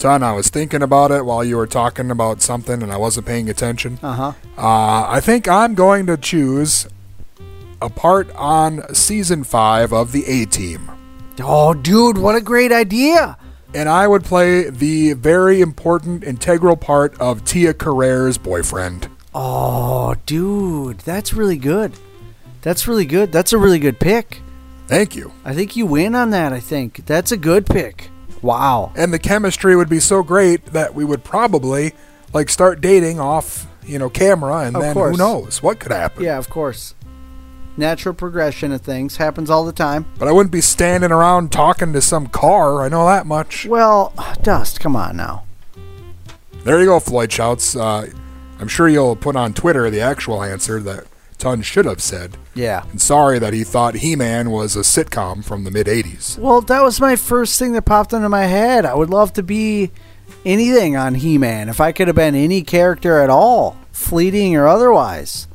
Ton, 0.00 0.22
I 0.22 0.32
was 0.32 0.48
thinking 0.48 0.82
about 0.82 1.10
it 1.10 1.24
while 1.26 1.44
you 1.44 1.56
were 1.58 1.66
talking 1.66 2.10
about 2.10 2.40
something 2.40 2.82
and 2.82 2.90
I 2.90 2.96
wasn't 2.96 3.26
paying 3.26 3.48
attention. 3.50 3.98
uh-huh 4.02 4.32
Uh, 4.56 5.04
I 5.08 5.20
think 5.20 5.46
I'm 5.46 5.74
going 5.74 6.06
to 6.06 6.16
choose 6.16 6.86
a 7.82 7.88
part 7.90 8.30
on 8.34 8.94
season 8.94 9.44
five 9.44 9.92
of 9.92 10.12
the 10.12 10.24
A 10.26 10.46
Team. 10.46 10.90
oh 11.42 11.74
dude 11.74 12.18
what 12.18 12.34
a 12.34 12.40
great 12.40 12.72
idea 12.72 13.36
And 13.74 13.88
I 13.88 14.08
would 14.08 14.24
play 14.24 14.68
the 14.68 15.12
very 15.12 15.60
important, 15.60 16.24
integral 16.24 16.76
part 16.76 17.18
of 17.20 17.44
Tia 17.44 17.72
Carrere's 17.74 18.38
boyfriend. 18.38 19.08
oh 19.34 20.14
dude 20.26 20.98
that's 21.00 21.32
really 21.34 21.56
good 21.58 21.92
that's 22.62 22.88
really 22.88 23.06
good 23.06 23.32
that's 23.32 23.52
a 23.52 23.58
really 23.58 23.78
good 23.78 24.00
pick 24.00 24.40
Thank 24.88 25.14
you. 25.14 25.30
I 25.44 25.54
think 25.54 25.76
you 25.76 25.86
win 25.86 26.16
on 26.16 26.30
that. 26.30 26.52
I 26.52 26.58
think 26.58 27.06
that's 27.06 27.30
a 27.30 27.36
good 27.36 27.64
pick. 27.64 28.10
Wow. 28.42 28.92
And 28.96 29.12
the 29.12 29.18
chemistry 29.18 29.76
would 29.76 29.88
be 29.88 30.00
so 30.00 30.22
great 30.22 30.66
that 30.66 30.94
we 30.94 31.04
would 31.04 31.24
probably 31.24 31.92
like 32.32 32.48
start 32.48 32.80
dating 32.80 33.20
off, 33.20 33.66
you 33.84 33.98
know, 33.98 34.08
camera, 34.08 34.58
and 34.60 34.76
Of 34.76 34.82
then 34.82 34.94
course. 34.94 35.12
who 35.12 35.18
knows 35.18 35.62
what 35.62 35.78
could 35.80 35.92
happen. 35.92 36.24
Yeah, 36.24 36.38
of 36.38 36.48
course. 36.48 36.94
Natural 37.76 38.14
progression 38.14 38.72
of 38.72 38.80
things 38.82 39.16
happens 39.16 39.48
all 39.50 39.64
the 39.64 39.72
time. 39.72 40.06
But 40.18 40.28
I 40.28 40.32
wouldn't 40.32 40.52
be 40.52 40.60
standing 40.60 41.12
around 41.12 41.52
talking 41.52 41.92
to 41.92 42.00
some 42.00 42.26
car. 42.26 42.82
I 42.82 42.88
know 42.88 43.06
that 43.06 43.26
much. 43.26 43.66
Well, 43.66 44.12
Dust, 44.42 44.80
come 44.80 44.96
on 44.96 45.16
now. 45.16 45.44
There 46.64 46.78
you 46.80 46.86
go, 46.86 47.00
Floyd 47.00 47.32
Shouts. 47.32 47.74
Uh, 47.74 48.08
I'm 48.58 48.68
sure 48.68 48.88
you'll 48.88 49.16
put 49.16 49.34
on 49.36 49.54
Twitter 49.54 49.88
the 49.88 50.00
actual 50.00 50.42
answer 50.42 50.80
that 50.80 51.04
Ton 51.40 51.62
should 51.62 51.86
have 51.86 52.02
said. 52.02 52.36
Yeah. 52.54 52.84
And 52.90 53.00
sorry 53.00 53.38
that 53.38 53.52
he 53.52 53.64
thought 53.64 53.96
He 53.96 54.14
Man 54.14 54.50
was 54.50 54.76
a 54.76 54.80
sitcom 54.80 55.42
from 55.44 55.64
the 55.64 55.70
mid 55.70 55.86
80s. 55.86 56.38
Well, 56.38 56.60
that 56.60 56.82
was 56.82 57.00
my 57.00 57.16
first 57.16 57.58
thing 57.58 57.72
that 57.72 57.82
popped 57.82 58.12
into 58.12 58.28
my 58.28 58.44
head. 58.44 58.84
I 58.84 58.94
would 58.94 59.10
love 59.10 59.32
to 59.32 59.42
be 59.42 59.90
anything 60.44 60.96
on 60.96 61.14
He-Man 61.14 61.68
if 61.68 61.80
I 61.80 61.92
could 61.92 62.08
have 62.08 62.16
been 62.16 62.34
any 62.34 62.62
character 62.62 63.18
at 63.18 63.30
all, 63.30 63.76
fleeting 63.90 64.56
or 64.56 64.66
otherwise. 64.68 65.48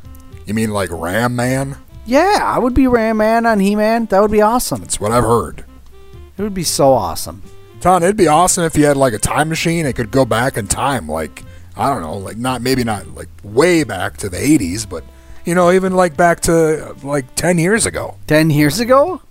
You 0.45 0.53
mean 0.53 0.71
like 0.71 0.89
Ram 0.91 1.35
Man? 1.35 1.77
Yeah, 2.05 2.39
I 2.43 2.59
would 2.59 2.73
be 2.73 2.87
Ram 2.87 3.17
Man 3.17 3.45
on 3.45 3.59
He-Man. 3.59 4.05
That 4.07 4.21
would 4.21 4.31
be 4.31 4.41
awesome. 4.41 4.81
That's 4.81 4.99
what 4.99 5.11
I've 5.11 5.23
heard. 5.23 5.65
It 6.37 6.41
would 6.41 6.53
be 6.53 6.63
so 6.63 6.93
awesome. 6.93 7.41
Ton, 7.79 8.03
it'd 8.03 8.17
be 8.17 8.27
awesome 8.27 8.63
if 8.63 8.75
you 8.75 8.85
had 8.85 8.97
like 8.97 9.13
a 9.13 9.19
time 9.19 9.49
machine. 9.49 9.85
It 9.85 9.95
could 9.95 10.11
go 10.11 10.25
back 10.25 10.57
in 10.57 10.67
time, 10.67 11.07
like 11.07 11.43
I 11.77 11.89
don't 11.89 12.01
know, 12.01 12.17
like 12.17 12.37
not 12.37 12.61
maybe 12.61 12.83
not 12.83 13.07
like 13.15 13.29
way 13.43 13.83
back 13.83 14.17
to 14.17 14.29
the 14.29 14.37
'80s, 14.37 14.89
but 14.89 15.03
you 15.45 15.55
know, 15.55 15.71
even 15.71 15.93
like 15.93 16.17
back 16.17 16.41
to 16.41 16.95
like 17.03 17.35
ten 17.35 17.57
years 17.57 17.85
ago. 17.85 18.17
Ten 18.27 18.49
years 18.49 18.79
ago? 18.79 19.21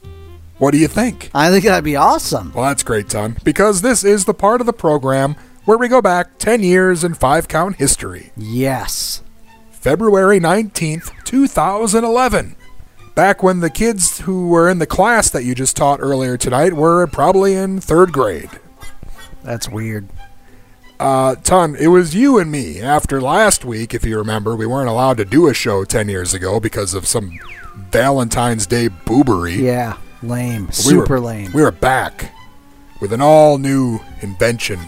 What 0.59 0.71
do 0.71 0.79
you 0.79 0.89
think? 0.89 1.31
I 1.35 1.51
think 1.51 1.65
that'd 1.65 1.85
be 1.85 1.97
awesome. 1.97 2.53
Well, 2.55 2.65
that's 2.65 2.85
great, 2.85 3.09
Ton, 3.09 3.37
because 3.43 3.83
this 3.83 4.05
is 4.05 4.25
the 4.25 4.35
part 4.35 4.61
of 4.61 4.67
the 4.67 4.73
program 4.73 5.35
where 5.65 5.77
we 5.77 5.89
go 5.89 6.01
back 6.01 6.39
ten 6.39 6.63
years 6.63 7.03
in 7.05 7.15
five 7.15 7.49
count 7.49 7.77
history. 7.77 8.31
Yes. 8.37 9.23
February 9.73 10.41
19th, 10.41 11.11
2011. 11.25 12.57
Back 13.15 13.43
when 13.43 13.61
the 13.61 13.69
kids 13.71 14.21
who 14.21 14.49
were 14.49 14.69
in 14.69 14.79
the 14.79 14.87
class 14.87 15.29
that 15.31 15.45
you 15.45 15.55
just 15.55 15.77
taught 15.77 16.01
earlier 16.01 16.37
tonight 16.37 16.73
were 16.73 17.07
probably 17.07 17.55
in 17.55 17.81
third 17.81 18.13
grade. 18.13 18.49
That's 19.43 19.69
weird. 19.69 20.09
Uh, 21.05 21.35
Ton, 21.35 21.77
it 21.77 21.89
was 21.89 22.15
you 22.15 22.39
and 22.39 22.51
me. 22.51 22.81
After 22.81 23.21
last 23.21 23.63
week, 23.63 23.93
if 23.93 24.07
you 24.07 24.17
remember, 24.17 24.57
we 24.57 24.65
weren't 24.65 24.89
allowed 24.89 25.19
to 25.19 25.27
do 25.27 25.49
a 25.49 25.53
show 25.53 25.85
10 25.85 26.09
years 26.09 26.33
ago 26.33 26.59
because 26.59 26.95
of 26.95 27.07
some 27.07 27.39
Valentine's 27.91 28.67
Day 28.67 28.89
boobery. 28.89 29.59
Yeah, 29.59 29.99
lame. 30.23 30.73
Super 30.73 31.17
were- 31.17 31.21
lame. 31.21 31.53
We 31.53 31.61
were 31.61 31.73
back 31.73 32.33
with 33.03 33.13
an 33.13 33.21
all 33.21 33.59
new 33.59 34.01
invention, 34.23 34.81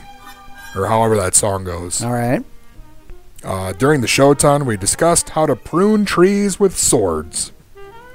or 0.75 0.87
however 0.87 1.17
that 1.17 1.35
song 1.35 1.65
goes. 1.65 2.03
All 2.03 2.15
right. 2.15 2.43
Uh, 3.45 3.75
during 3.75 4.01
the 4.01 4.09
show, 4.09 4.33
Ton, 4.33 4.65
we 4.65 4.79
discussed 4.79 5.29
how 5.29 5.45
to 5.45 5.55
prune 5.55 6.07
trees 6.07 6.59
with 6.59 6.75
swords. 6.79 7.53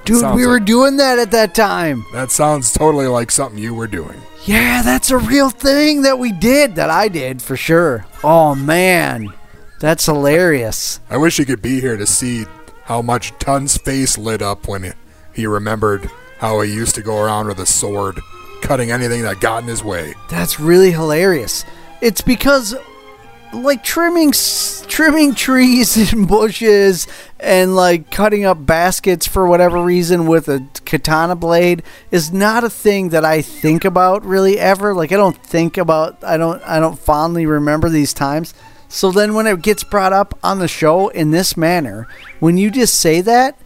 Dude, 0.06 0.19
Sounds 0.22 0.36
we 0.36 0.48
were 0.48 0.56
like- 0.60 0.65
doing 0.65 0.98
that 0.98 1.19
at 1.19 1.32
that 1.32 1.53
time. 1.53 2.06
That 2.14 2.32
sounds 2.32 2.72
totally 2.73 3.07
like 3.07 3.30
something 3.32 3.60
you 3.60 3.73
were 3.73 3.88
doing. 3.88 4.19
Yeah, 4.45 4.82
that's 4.82 5.11
a 5.11 5.18
real 5.18 5.49
thing 5.52 6.02
that 6.02 6.18
we 6.18 6.32
did, 6.32 6.76
that 6.76 6.90
I 6.90 7.07
did 7.07 7.41
for 7.41 7.56
sure. 7.56 8.06
Oh, 8.23 8.56
man. 8.56 9.32
That's 9.80 10.06
hilarious. 10.06 10.99
I 11.10 11.18
wish 11.18 11.38
you 11.38 11.45
could 11.45 11.61
be 11.61 11.80
here 11.80 11.98
to 11.98 12.07
see 12.07 12.45
how 12.86 13.02
much 13.03 13.32
Ton's 13.40 13.78
face 13.78 14.18
lit 14.18 14.41
up 14.41 14.68
when 14.68 14.94
he 15.34 15.45
remembered 15.45 16.10
how 16.40 16.61
he 16.61 16.73
used 16.73 16.95
to 16.95 17.03
go 17.03 17.19
around 17.22 17.48
with 17.48 17.60
a 17.60 17.65
sword, 17.68 18.19
cutting 18.64 18.91
anything 18.91 19.22
that 19.22 19.40
got 19.40 19.61
in 19.61 19.69
his 19.69 19.84
way. 19.84 20.15
That's 20.30 20.60
really 20.60 20.91
hilarious. 20.91 21.64
It's 22.02 22.22
because 22.22 22.76
like 23.53 23.84
trimming 23.84 24.32
trimming 24.88 25.36
trees 25.36 25.98
and 26.14 26.28
bushes 26.28 27.07
and 27.40 27.76
like 27.76 28.11
cutting 28.11 28.45
up 28.45 28.65
baskets 28.65 29.28
for 29.28 29.48
whatever 29.48 29.82
reason 29.82 30.28
with 30.28 30.48
a 30.48 30.65
katana 30.86 31.36
blade 31.36 31.84
is 32.11 32.32
not 32.32 32.64
a 32.64 32.69
thing 32.69 33.10
that 33.10 33.26
I 33.26 33.41
think 33.41 33.86
about 33.86 34.23
really 34.26 34.60
ever. 34.60 34.94
Like 34.94 35.11
I 35.11 35.18
don't 35.18 35.38
think 35.38 35.78
about 35.78 36.23
I 36.23 36.38
don't 36.38 36.61
I 36.64 36.80
don't 36.80 36.99
fondly 36.99 37.45
remember 37.45 37.90
these 37.90 38.14
times. 38.14 38.53
So 38.88 39.10
then 39.10 39.34
when 39.34 39.48
it 39.48 39.61
gets 39.61 39.86
brought 39.86 40.11
up 40.11 40.38
on 40.44 40.60
the 40.60 40.68
show 40.68 41.07
in 41.07 41.32
this 41.32 41.56
manner, 41.56 42.07
when 42.41 42.57
you 42.57 42.69
just 42.69 42.99
say 42.99 43.22
that, 43.22 43.57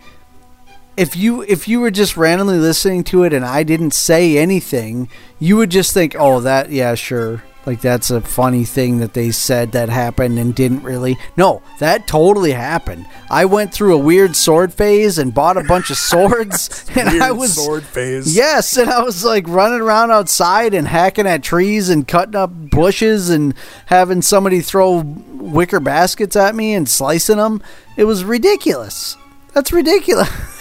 if 0.97 1.15
you 1.15 1.41
if 1.43 1.67
you 1.67 1.79
were 1.79 1.91
just 1.91 2.17
randomly 2.17 2.57
listening 2.57 3.03
to 3.05 3.23
it 3.23 3.33
and 3.33 3.45
I 3.45 3.63
didn't 3.63 3.93
say 3.93 4.37
anything, 4.37 5.09
you 5.39 5.57
would 5.57 5.71
just 5.71 5.93
think, 5.93 6.15
"Oh, 6.17 6.39
that 6.41 6.71
yeah, 6.71 6.95
sure." 6.95 7.43
Like 7.65 7.81
that's 7.81 8.11
a 8.11 8.21
funny 8.21 8.63
thing 8.63 8.99
that 8.99 9.13
they 9.13 9.31
said 9.31 9.71
that 9.71 9.89
happened 9.89 10.37
and 10.37 10.53
didn't 10.53 10.83
really. 10.83 11.17
No, 11.35 11.63
that 11.79 12.07
totally 12.07 12.51
happened. 12.51 13.07
I 13.29 13.45
went 13.45 13.73
through 13.73 13.95
a 13.95 13.97
weird 13.97 14.35
sword 14.35 14.71
phase 14.71 15.17
and 15.17 15.33
bought 15.33 15.57
a 15.57 15.63
bunch 15.63 15.89
of 15.89 15.97
swords 15.97 16.85
and 16.95 17.23
I 17.23 17.31
was 17.31 17.55
sword 17.55 17.83
phase. 17.83 18.35
Yes, 18.35 18.77
and 18.77 18.89
I 18.89 19.01
was 19.01 19.25
like 19.25 19.47
running 19.47 19.81
around 19.81 20.11
outside 20.11 20.75
and 20.75 20.87
hacking 20.87 21.25
at 21.25 21.41
trees 21.41 21.89
and 21.89 22.07
cutting 22.07 22.35
up 22.35 22.51
bushes 22.53 23.31
and 23.31 23.55
having 23.87 24.21
somebody 24.21 24.61
throw 24.61 25.01
wicker 25.01 25.79
baskets 25.79 26.35
at 26.35 26.53
me 26.53 26.75
and 26.75 26.87
slicing 26.87 27.37
them. 27.37 27.63
It 27.97 28.03
was 28.03 28.23
ridiculous. 28.23 29.17
That's 29.53 29.71
ridiculous. 29.71 30.29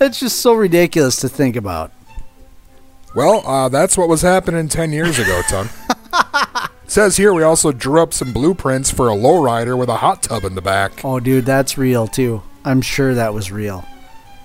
That's 0.00 0.18
just 0.18 0.40
so 0.40 0.54
ridiculous 0.54 1.16
to 1.16 1.28
think 1.28 1.56
about. 1.56 1.92
Well, 3.14 3.46
uh, 3.46 3.68
that's 3.68 3.98
what 3.98 4.08
was 4.08 4.22
happening 4.22 4.66
10 4.66 4.92
years 4.92 5.18
ago, 5.18 5.42
Ton. 5.46 5.68
Says 6.86 7.18
here 7.18 7.34
we 7.34 7.42
also 7.42 7.70
drew 7.70 8.00
up 8.00 8.14
some 8.14 8.32
blueprints 8.32 8.90
for 8.90 9.10
a 9.10 9.14
lowrider 9.14 9.76
with 9.76 9.90
a 9.90 9.98
hot 9.98 10.22
tub 10.22 10.44
in 10.44 10.54
the 10.54 10.62
back. 10.62 11.04
Oh, 11.04 11.20
dude, 11.20 11.44
that's 11.44 11.76
real 11.76 12.06
too. 12.06 12.42
I'm 12.64 12.80
sure 12.80 13.14
that 13.14 13.34
was 13.34 13.52
real. 13.52 13.84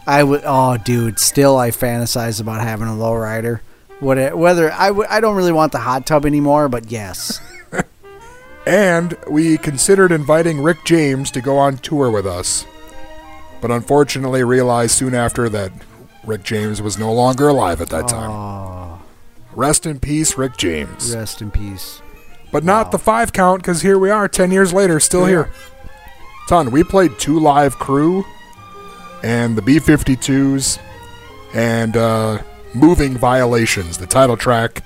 I 0.05 0.23
would. 0.23 0.41
Oh, 0.43 0.75
dude, 0.75 1.19
still 1.19 1.57
I 1.57 1.71
fantasize 1.71 2.41
about 2.41 2.61
having 2.61 2.89
a 2.89 2.91
lowrider. 2.91 3.61
What, 4.01 4.37
whether 4.37 4.69
I 4.73 4.91
would, 4.91 5.07
I 5.07 5.21
don't 5.21 5.37
really 5.37 5.53
want 5.53 5.71
the 5.71 5.79
hot 5.79 6.05
tub 6.05 6.25
anymore, 6.25 6.67
but 6.67 6.91
yes. 6.91 7.39
And 8.67 9.15
we 9.29 9.57
considered 9.57 10.11
inviting 10.11 10.61
Rick 10.61 10.83
James 10.83 11.31
to 11.31 11.39
go 11.39 11.57
on 11.57 11.77
tour 11.77 12.11
with 12.11 12.25
us. 12.27 12.65
But 13.65 13.71
unfortunately 13.73 14.43
realized 14.43 14.91
soon 14.91 15.15
after 15.15 15.49
that 15.49 15.71
Rick 16.23 16.43
James 16.43 16.83
was 16.83 16.99
no 16.99 17.11
longer 17.11 17.47
alive 17.47 17.81
at 17.81 17.89
that 17.89 18.07
time. 18.07 18.99
Rest 19.55 19.87
in 19.87 19.99
peace, 19.99 20.37
Rick 20.37 20.55
James. 20.55 21.15
Rest 21.15 21.41
in 21.41 21.49
peace. 21.49 21.99
But 22.51 22.63
not 22.63 22.91
the 22.91 22.99
five 22.99 23.33
count, 23.33 23.63
because 23.63 23.81
here 23.81 23.97
we 23.97 24.11
are, 24.11 24.27
10 24.27 24.51
years 24.51 24.71
later, 24.71 24.99
still 24.99 25.21
Yeah. 25.21 25.27
here. 25.29 25.51
Ton, 26.47 26.69
we 26.69 26.83
played 26.83 27.17
2 27.17 27.39
Live 27.39 27.79
Crew, 27.79 28.23
and 29.23 29.57
the 29.57 29.63
B 29.63 29.79
52s, 29.79 30.77
and 31.55 31.97
uh, 31.97 32.43
Moving 32.75 33.17
Violations, 33.17 33.97
the 33.97 34.05
title 34.05 34.37
track 34.37 34.83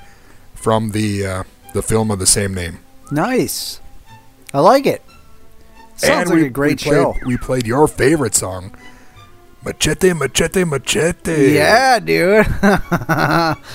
from 0.56 0.91
the, 0.91 1.26
uh, 1.26 1.43
the 1.73 1.84
film 1.84 2.11
of 2.11 2.19
the 2.19 2.26
same 2.26 2.53
name. 2.53 2.80
Nice. 3.11 3.81
I 4.53 4.61
like 4.61 4.85
it. 4.85 5.01
Sounds 5.99 6.21
and 6.21 6.30
like 6.30 6.39
we, 6.39 6.45
a 6.47 6.49
great 6.49 6.84
we 6.85 6.91
played, 6.91 6.95
show. 6.97 7.15
We 7.26 7.38
played 7.38 7.67
your 7.67 7.88
favorite 7.88 8.35
song, 8.35 8.76
Machete, 9.63 10.13
Machete, 10.13 10.63
Machete. 10.63 11.53
Yeah, 11.55 11.99
dude. 11.99 12.45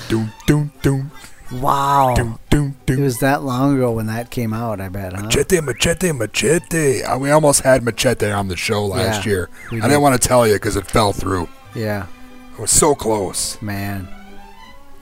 Doom, 0.08 0.32
doom, 0.46 0.72
doom, 0.82 1.10
wow. 1.52 2.14
doom, 2.16 2.38
doom, 2.50 2.76
It 2.86 2.98
was 2.98 3.18
that 3.18 3.42
long 3.42 3.76
ago 3.76 3.92
when 3.92 4.06
that 4.06 4.30
came 4.30 4.52
out, 4.54 4.80
I 4.80 4.88
bet, 4.88 5.12
huh? 5.12 5.22
Machete, 5.24 5.60
machete, 5.60 6.12
machete. 6.12 7.02
We 7.18 7.30
almost 7.30 7.60
had 7.62 7.82
machete 7.82 8.30
on 8.30 8.48
the 8.48 8.56
show 8.56 8.86
last 8.86 9.26
Yeah, 9.26 9.30
year. 9.32 9.50
I 9.68 9.74
did. 9.74 9.82
didn't 9.82 10.00
want 10.02 10.20
to 10.20 10.28
tell 10.28 10.46
you 10.46 10.54
because 10.54 10.76
it 10.76 10.86
fell 10.86 11.12
through. 11.12 11.48
Yeah, 11.74 12.06
It 12.54 12.60
was 12.60 12.70
so 12.70 12.94
close. 12.94 13.60
man. 13.60 14.08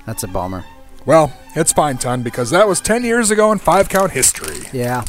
That's 0.07 0.24
a 0.24 0.28
bummer. 0.28 0.65
Well, 1.07 1.32
it's 1.55 1.73
fine, 1.73 1.99
Ton, 1.99 2.23
because 2.23 2.51
that 2.51 2.66
was 2.66 2.81
10 2.81 3.05
years 3.05 3.31
ago 3.31 3.53
in 3.53 3.59
five 3.59 3.89
count 3.89 4.11
history. 4.12 4.69
Yeah. 4.73 5.05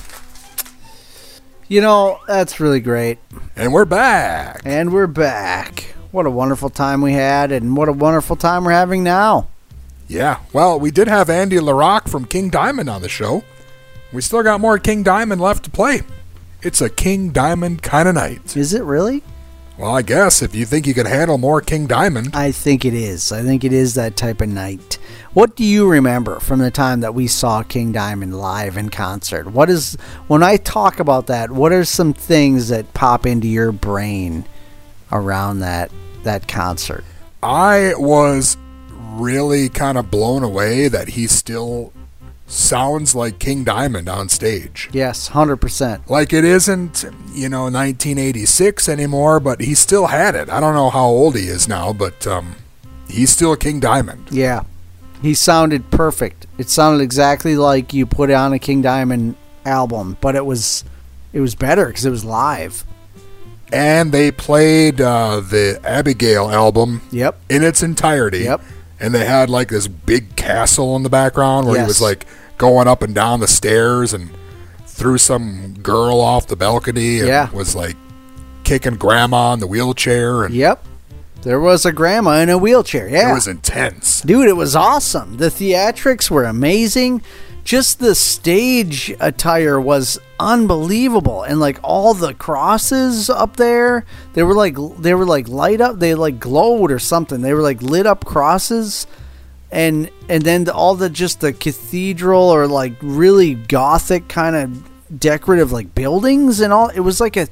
You 1.74 1.82
know, 1.82 2.20
that's 2.28 2.60
really 2.60 2.82
great. 2.82 3.18
And 3.56 3.74
we're 3.74 3.86
back. 3.86 4.62
And 4.64 4.94
we're 4.94 5.08
back. 5.08 5.96
What 6.12 6.28
a 6.28 6.30
wonderful 6.30 6.70
time 6.70 7.02
we 7.02 7.14
had, 7.14 7.52
and 7.52 7.76
what 7.76 7.90
a 7.90 7.92
wonderful 7.92 8.36
time 8.36 8.64
we're 8.64 8.74
having 8.74 9.04
now. 9.04 9.48
Yeah, 10.08 10.42
well, 10.54 10.80
we 10.80 10.92
did 10.92 11.08
have 11.08 11.32
Andy 11.32 11.56
LaRocque 11.56 12.08
from 12.08 12.26
King 12.26 12.52
Diamond 12.52 12.92
on 12.92 13.02
the 13.02 13.10
show. 13.10 13.44
We 14.14 14.22
still 14.22 14.44
got 14.44 14.62
more 14.62 14.78
King 14.78 15.02
Diamond 15.02 15.42
left 15.42 15.64
to 15.64 15.72
play. 15.72 16.04
It's 16.62 16.80
a 16.80 16.92
King 16.92 17.32
Diamond 17.32 17.82
kind 17.82 18.08
of 18.08 18.14
night. 18.14 18.56
Is 18.56 18.76
it 18.76 18.84
really? 18.84 19.24
Well, 19.78 19.96
I 19.96 20.04
guess 20.04 20.44
if 20.44 20.54
you 20.54 20.66
think 20.66 20.86
you 20.86 20.94
can 20.94 21.08
handle 21.08 21.40
more 21.40 21.60
King 21.60 21.88
Diamond. 21.88 22.36
I 22.36 22.52
think 22.52 22.86
it 22.86 22.94
is. 22.94 23.32
I 23.32 23.42
think 23.42 23.64
it 23.64 23.74
is 23.74 23.96
that 23.96 24.16
type 24.16 24.40
of 24.40 24.50
night. 24.50 25.00
What 25.34 25.56
do 25.56 25.64
you 25.64 25.90
remember 25.90 26.40
from 26.40 26.60
the 26.60 26.70
time 26.70 27.00
that 27.00 27.16
we 27.16 27.26
saw 27.26 27.64
King 27.64 27.92
Diamond 27.92 28.38
live 28.40 28.78
in 28.78 28.90
concert? 28.90 29.48
What 29.48 29.72
is 29.72 29.96
when 30.28 30.44
I 30.44 30.58
talk 30.58 31.00
about 31.00 31.26
that, 31.28 31.50
what 31.50 31.72
are 31.72 31.86
some 31.86 32.14
things 32.14 32.70
that 32.70 32.94
pop 32.94 33.26
into 33.26 33.48
your 33.48 33.72
brain 33.72 34.46
around 35.12 35.60
that 35.62 35.92
that 36.22 36.48
concert? 36.48 37.04
I 37.42 37.94
was 37.98 38.58
really 39.16 39.70
kind 39.70 39.98
of 39.98 40.12
blown 40.12 40.44
away 40.44 40.88
that 40.88 41.10
he 41.10 41.26
still 41.26 41.92
sounds 42.54 43.16
like 43.16 43.40
King 43.40 43.64
Diamond 43.64 44.08
on 44.08 44.30
stage. 44.30 44.90
Yes, 44.94 45.30
100%. 45.30 46.10
Like 46.10 46.32
it 46.34 46.44
isn't, 46.46 47.04
you 47.34 47.50
know, 47.50 47.64
1986 47.64 48.88
anymore, 48.90 49.40
but 49.40 49.62
he 49.62 49.74
still 49.76 50.08
had 50.08 50.36
it. 50.36 50.50
I 50.50 50.60
don't 50.60 50.74
know 50.76 50.90
how 50.90 51.06
old 51.06 51.36
he 51.36 51.48
is 51.48 51.68
now, 51.68 51.94
but 51.94 52.26
um, 52.28 52.56
he's 53.10 53.30
still 53.32 53.56
King 53.56 53.80
Diamond. 53.80 54.28
Yeah. 54.32 54.64
He 55.22 55.34
sounded 55.34 55.90
perfect. 55.90 56.48
It 56.58 56.70
sounded 56.70 57.02
exactly 57.04 57.56
like 57.56 57.94
you 57.94 58.06
put 58.06 58.30
on 58.30 58.52
a 58.54 58.60
King 58.60 58.82
Diamond 58.82 59.36
album, 59.66 60.18
but 60.20 60.36
it 60.36 60.46
was 60.46 60.84
it 61.32 61.40
was 61.40 61.56
better 61.56 61.90
cuz 61.92 62.04
it 62.06 62.10
was 62.10 62.26
live. 62.26 62.84
And 63.72 64.12
they 64.12 64.32
played 64.32 65.00
uh, 65.02 65.40
the 65.40 65.80
Abigail 65.84 66.50
album 66.52 67.02
Yep. 67.12 67.40
in 67.50 67.64
its 67.64 67.82
entirety. 67.82 68.40
Yep. 68.40 68.62
And 69.00 69.16
they 69.16 69.26
had 69.26 69.50
like 69.50 69.70
this 69.70 69.88
big 69.88 70.36
castle 70.36 70.96
in 70.98 71.04
the 71.04 71.10
background 71.10 71.68
where 71.68 71.80
he 71.80 71.86
was 71.88 72.02
like 72.02 72.26
going 72.58 72.88
up 72.88 73.02
and 73.02 73.14
down 73.16 73.40
the 73.40 73.48
stairs 73.48 74.14
and 74.14 74.30
threw 74.86 75.18
some 75.18 75.74
girl 75.82 76.20
off 76.22 76.48
the 76.48 76.56
balcony 76.56 77.20
and 77.20 77.28
Yeah. 77.28 77.50
was 77.52 77.76
like 77.76 77.96
kicking 78.64 78.96
grandma 78.96 79.54
in 79.54 79.60
the 79.60 79.68
wheelchair 79.68 80.44
and 80.44 80.54
Yep. 80.54 80.86
There 81.42 81.60
was 81.60 81.86
a 81.86 81.92
grandma 81.92 82.38
in 82.40 82.50
a 82.50 82.58
wheelchair. 82.58 83.10
Yeah. 83.10 83.32
it 83.32 83.34
was 83.34 83.48
intense. 83.50 84.22
Dude, 84.22 84.48
it 84.48 84.56
was 84.56 84.76
awesome. 84.78 85.36
The 85.38 85.50
theatrics 85.50 86.32
were 86.32 86.46
amazing. 86.46 87.22
Just 87.66 88.00
the 88.00 88.16
stage 88.16 89.14
attire 89.20 89.80
was 89.80 90.20
unbelievable, 90.40 91.44
and 91.44 91.60
like 91.60 91.80
all 91.84 92.14
the 92.14 92.34
crosses 92.34 93.30
up 93.30 93.56
there, 93.58 94.06
they 94.34 94.44
were 94.44 94.54
like 94.54 94.76
they 95.00 95.14
were 95.14 95.26
like 95.26 95.48
light 95.48 95.82
up. 95.82 96.00
They 96.00 96.14
like 96.16 96.40
glowed 96.40 96.92
or 96.92 97.00
something. 97.00 97.42
They 97.42 97.54
were 97.54 97.62
like 97.62 97.82
lit 97.82 98.06
up 98.06 98.26
crosses, 98.26 99.08
and 99.74 100.10
and 100.30 100.44
then 100.44 100.70
all 100.70 100.96
the 100.96 101.10
just 101.10 101.42
the 101.42 101.52
cathedral 101.52 102.44
or 102.44 102.68
like 102.68 102.94
really 103.02 103.56
gothic 103.56 104.28
kind 104.30 104.56
of 104.56 105.20
decorative 105.20 105.72
like 105.72 105.94
buildings 105.96 106.60
and 106.60 106.72
all. 106.72 106.90
It 106.90 107.00
was 107.00 107.20
like 107.20 107.36
a 107.36 107.48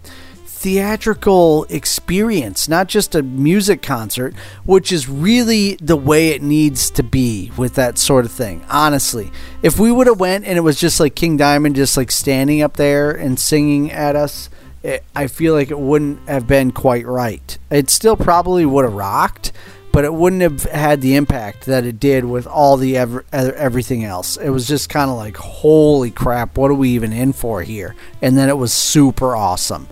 theatrical 0.45 1.65
experience, 1.69 2.69
not 2.69 2.88
just 2.88 3.15
a 3.15 3.23
music 3.23 3.81
concert, 3.81 4.35
which 4.64 4.91
is 4.91 5.10
really 5.10 5.76
the 5.77 5.95
way 5.95 6.30
it 6.30 6.43
needs 6.43 6.91
to 6.91 7.02
be 7.02 7.52
with 7.57 7.73
that 7.73 7.98
sort 7.98 8.26
of 8.26 8.31
thing. 8.31 8.64
Honestly, 8.69 9.31
if 9.64 9.80
we 9.80 9.91
would 9.91 10.06
have 10.06 10.19
went 10.19 10.45
and 10.45 10.60
it 10.60 10.61
was 10.61 10.80
just 10.80 10.99
like 10.99 11.15
King 11.15 11.38
Diamond 11.38 11.76
just 11.76 11.98
like 11.98 12.11
standing 12.11 12.61
up 12.61 12.77
there 12.77 13.10
and 13.10 13.39
singing 13.39 13.91
at 13.91 14.15
us, 14.15 14.52
it, 14.84 15.03
I 15.15 15.26
feel 15.26 15.56
like 15.56 15.72
it 15.72 15.80
wouldn't 15.80 16.30
have 16.30 16.45
been 16.45 16.72
quite 16.72 17.07
right. 17.07 17.57
It 17.72 17.89
still 17.89 18.15
probably 18.15 18.64
would 18.64 18.85
have 18.85 18.93
rocked, 18.93 19.52
but 19.91 20.05
it 20.05 20.13
wouldn't 20.13 20.41
have 20.41 20.63
had 20.63 21.01
the 21.01 21.15
impact 21.15 21.65
that 21.65 21.85
it 21.85 21.99
did 21.99 22.26
with 22.26 22.47
all 22.47 22.77
the 22.77 22.97
ever, 22.97 23.26
everything 23.31 24.03
else. 24.05 24.38
It 24.38 24.49
was 24.49 24.68
just 24.68 24.89
kind 24.89 25.09
of 25.11 25.18
like, 25.18 25.38
holy 25.38 26.11
crap, 26.11 26.57
what 26.57 26.72
are 26.72 26.76
we 26.76 26.89
even 26.91 27.11
in 27.13 27.34
for 27.34 27.61
here? 27.61 27.95
And 28.22 28.38
then 28.38 28.49
it 28.49 28.57
was 28.57 28.72
super 28.73 29.35
awesome. 29.35 29.88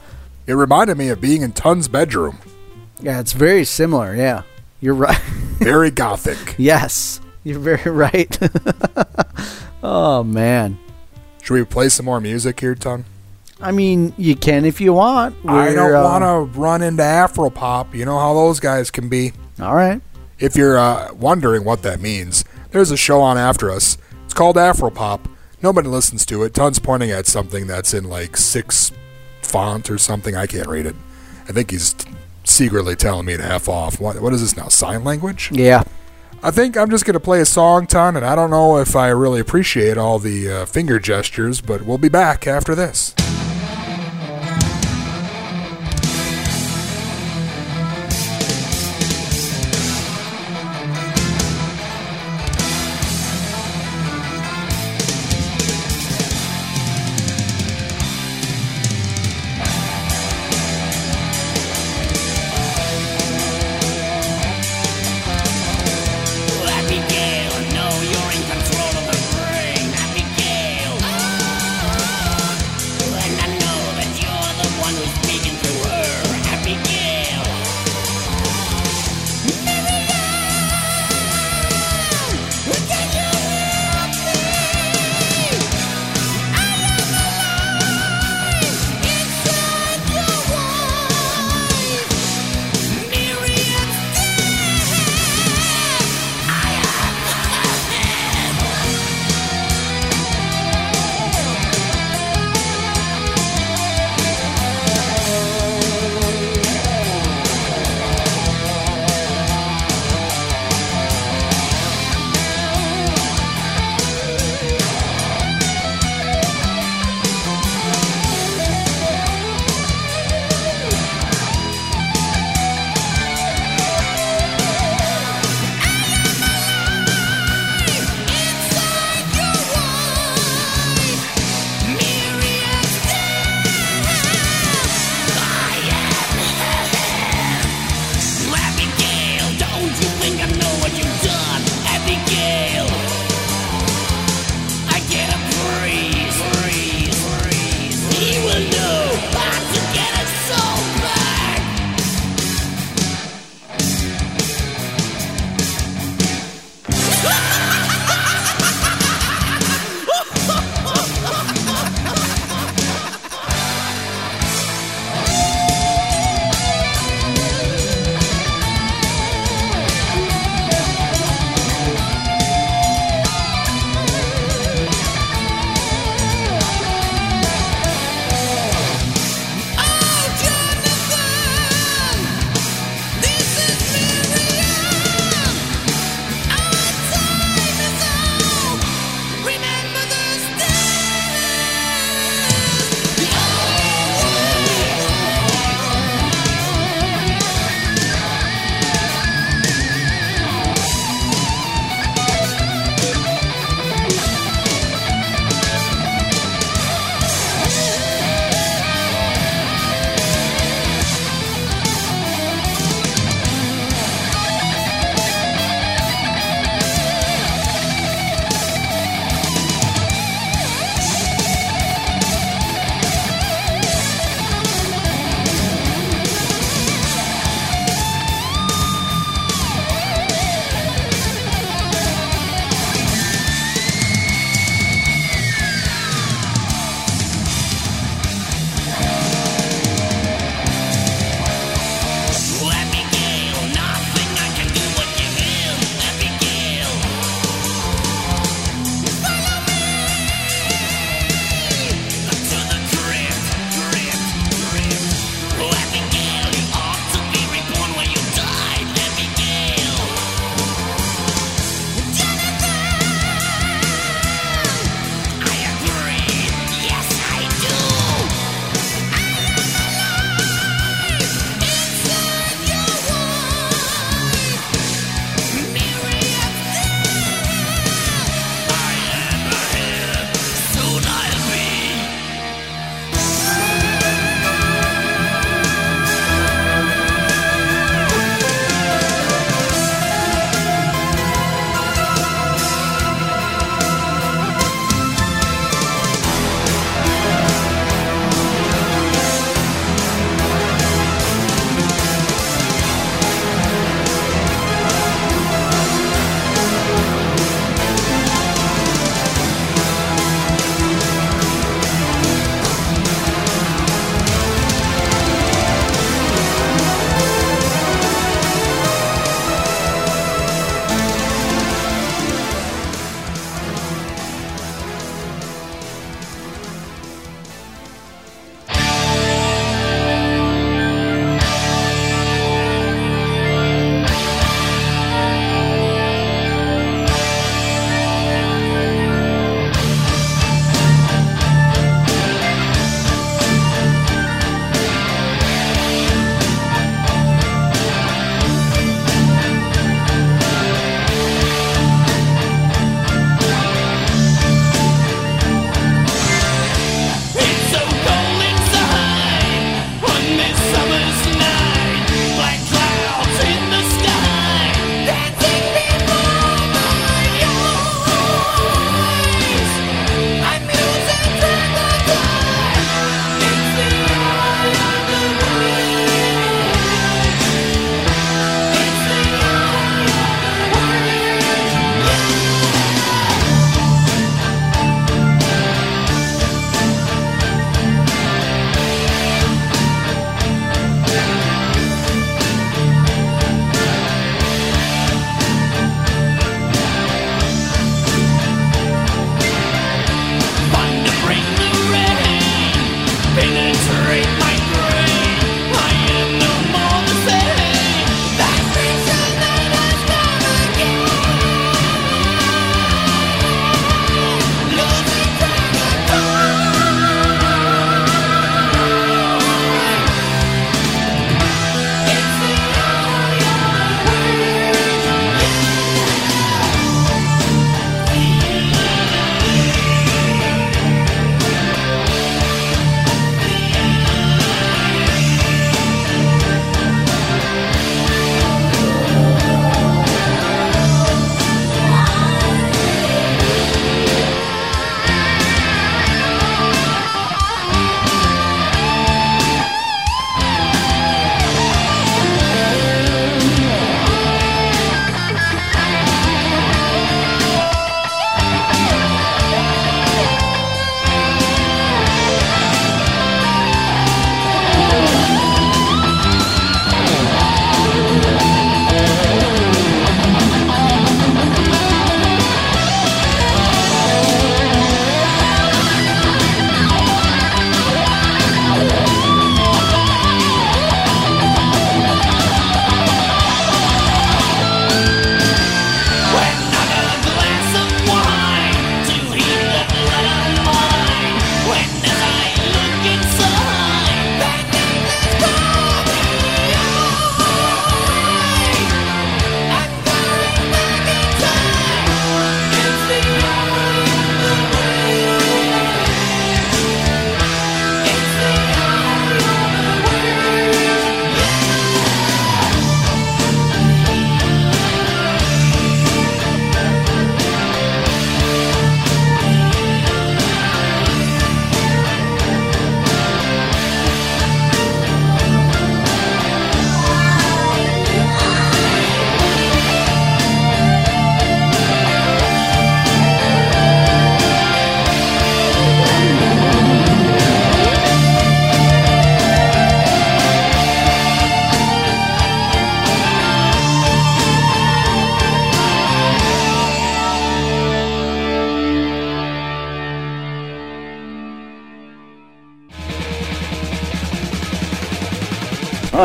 It 0.47 0.53
reminded 0.53 0.97
me 0.97 1.09
of 1.09 1.21
being 1.21 1.41
in 1.41 1.51
Ton's 1.51 1.87
bedroom. 1.87 2.39
Yeah, 3.01 3.19
it's 3.19 3.33
very 3.33 3.63
similar. 3.65 4.15
Yeah, 4.15 4.43
you're 4.81 4.93
right. 4.95 5.17
Very 5.59 5.91
gothic. 5.91 6.55
yes, 6.57 7.19
you're 7.43 7.59
very 7.59 7.91
right. 7.95 8.37
oh 9.83 10.23
man, 10.23 10.77
Should 11.43 11.53
we 11.53 11.63
play 11.65 11.89
some 11.89 12.05
more 12.05 12.21
music 12.21 12.59
here, 12.61 12.75
Tun? 12.75 13.03
I 13.61 13.71
mean, 13.73 14.13
you 14.17 14.37
can 14.37 14.63
if 14.63 14.79
you 14.79 14.93
want. 14.93 15.35
I 15.45 15.67
We're, 15.69 15.75
don't 15.75 15.93
uh, 15.95 16.03
want 16.03 16.23
to 16.53 16.59
run 16.59 16.81
into 16.81 17.03
Afropop. 17.03 17.93
You 17.93 18.05
know 18.05 18.17
how 18.17 18.33
those 18.33 18.61
guys 18.61 18.89
can 18.89 19.09
be. 19.09 19.33
All 19.61 19.75
right. 19.75 20.01
If 20.39 20.55
you're 20.55 20.77
uh, 20.77 21.13
wondering 21.13 21.65
what 21.65 21.81
that 21.83 21.99
means, 21.99 22.45
there's 22.71 22.91
a 22.91 22.97
show 22.97 23.21
on 23.21 23.37
after 23.37 23.69
us. 23.69 23.97
It's 24.25 24.33
called 24.33 24.55
Afropop. 24.55 25.21
Nobody 25.61 25.89
listens 25.89 26.25
to 26.27 26.43
it. 26.43 26.53
Ton's 26.53 26.79
pointing 26.79 27.11
at 27.11 27.27
something 27.27 27.67
that's 27.67 27.93
in 27.93 28.05
like 28.05 28.37
six 28.37 28.91
font 29.41 29.89
or 29.89 29.97
something. 29.97 30.35
I 30.35 30.47
can't 30.47 30.67
read 30.67 30.85
it. 30.85 30.95
I 31.47 31.51
think 31.51 31.71
he's 31.71 31.95
secretly 32.45 32.95
telling 32.95 33.25
me 33.25 33.35
to 33.35 33.43
F 33.43 33.67
off. 33.67 33.99
What, 33.99 34.21
what 34.21 34.33
is 34.33 34.41
this 34.41 34.55
now? 34.55 34.69
Sign 34.69 35.03
language? 35.03 35.51
Yeah. 35.51 35.83
I 36.41 36.51
think 36.51 36.77
I'm 36.77 36.89
just 36.89 37.03
going 37.03 37.15
to 37.15 37.19
play 37.19 37.41
a 37.41 37.45
song, 37.45 37.85
Ton, 37.85 38.15
and 38.15 38.25
I 38.25 38.33
don't 38.33 38.49
know 38.49 38.77
if 38.77 38.95
I 38.95 39.09
really 39.09 39.41
appreciate 39.41 39.97
all 39.97 40.19
the 40.19 40.49
uh, 40.49 40.65
finger 40.65 40.97
gestures, 40.97 41.59
but 41.59 41.81
we'll 41.81 41.97
be 41.97 42.07
back 42.07 42.47
after 42.47 42.75
this. 42.75 43.13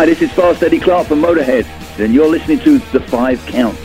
Hi, 0.04 0.10
this 0.10 0.20
is 0.20 0.32
Fast 0.32 0.62
Eddie 0.62 0.80
Clarke 0.80 1.06
from 1.06 1.22
Motorhead, 1.22 1.64
and 1.98 2.12
you're 2.12 2.28
listening 2.28 2.58
to 2.58 2.78
The 2.92 3.00
Five 3.00 3.40
Count. 3.46 3.83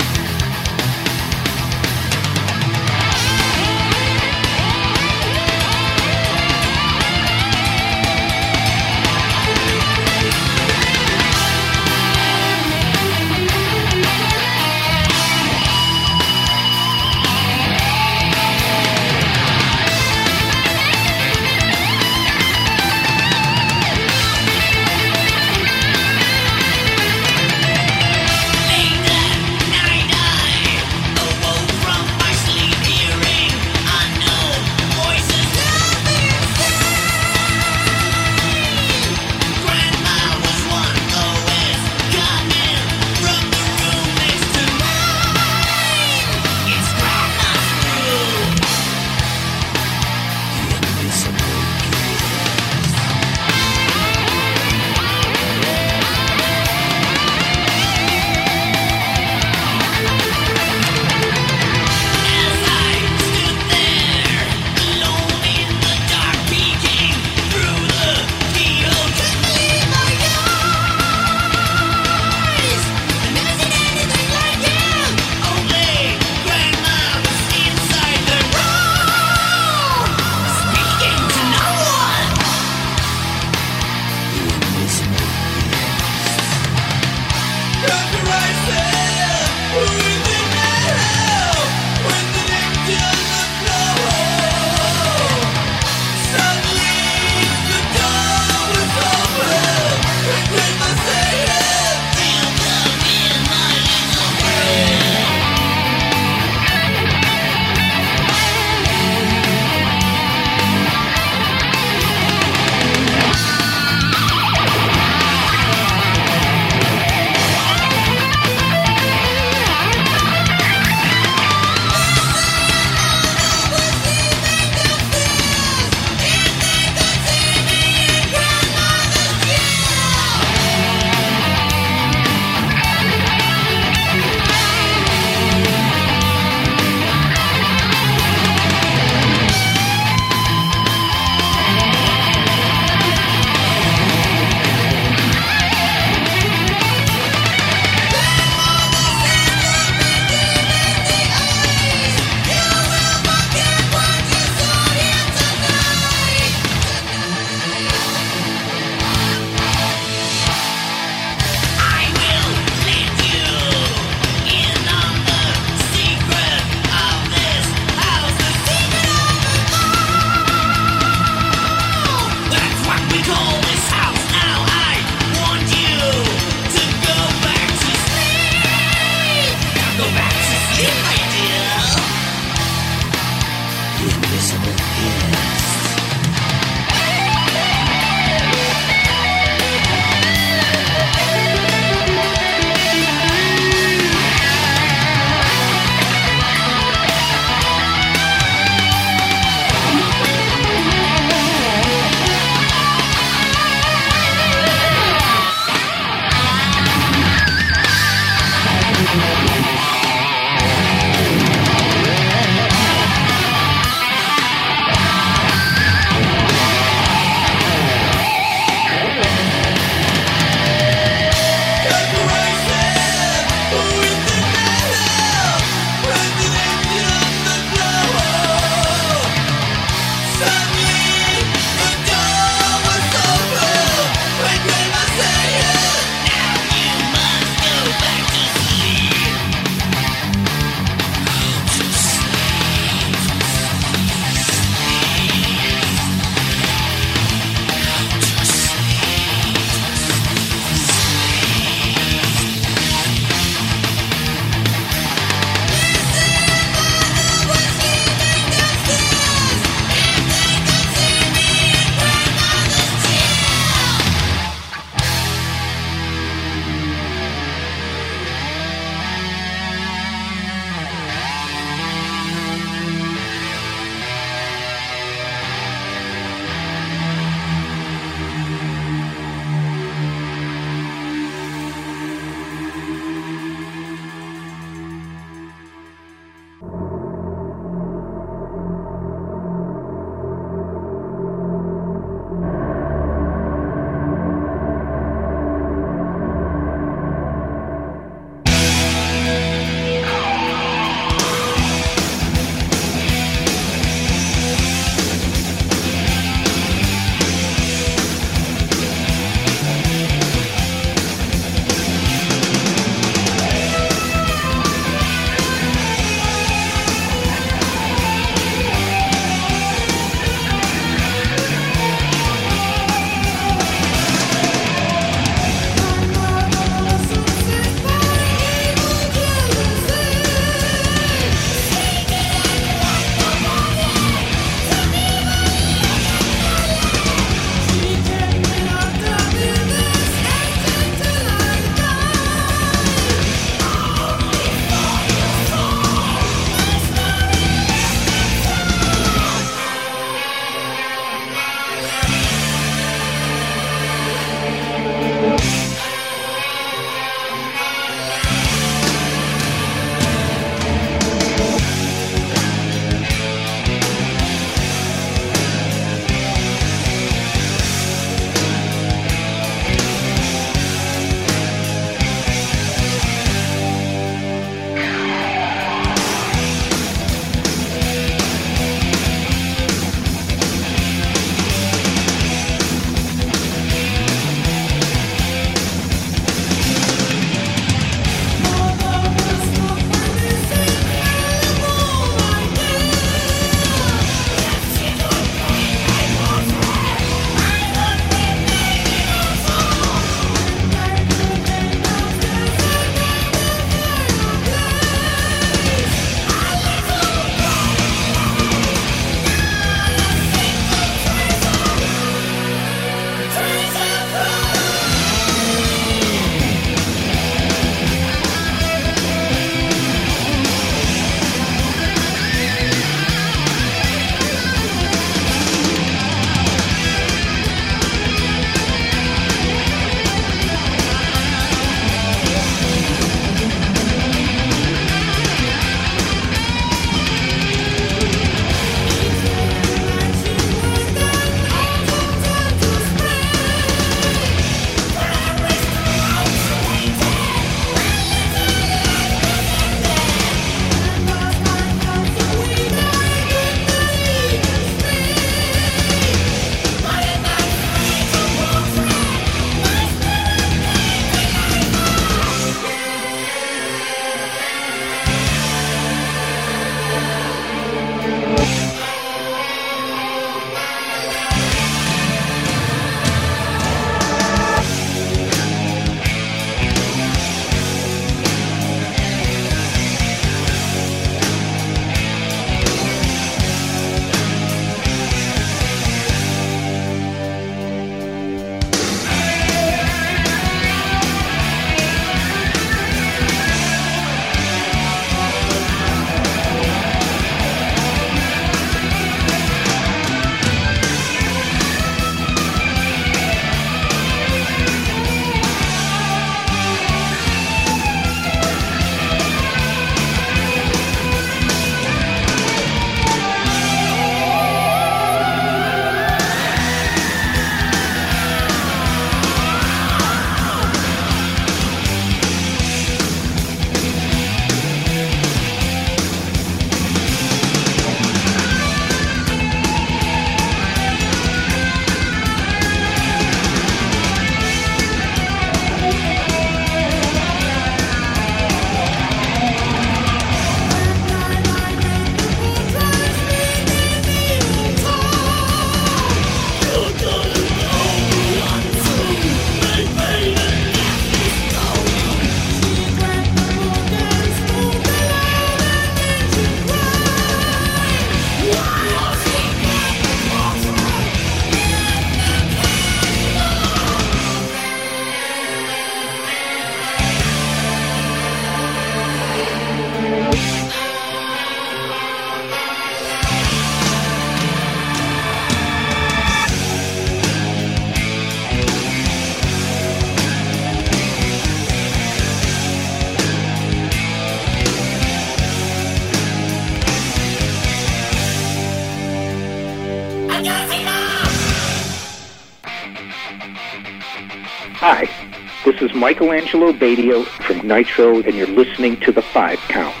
Michelangelo 596.01 596.73
Badio 596.73 597.23
from 597.45 597.59
Nitro, 597.67 598.23
and 598.23 598.35
you're 598.35 598.47
listening 598.47 598.99
to 599.01 599.11
The 599.11 599.21
Five 599.21 599.59
Count. 599.67 600.00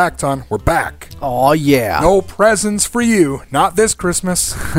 Back, 0.00 0.16
Ton. 0.16 0.44
We're 0.48 0.56
back. 0.56 1.10
Oh 1.20 1.52
yeah. 1.52 2.00
No 2.00 2.22
presents 2.22 2.86
for 2.86 3.02
you. 3.02 3.42
Not 3.50 3.76
this 3.76 3.92
Christmas. 3.92 4.54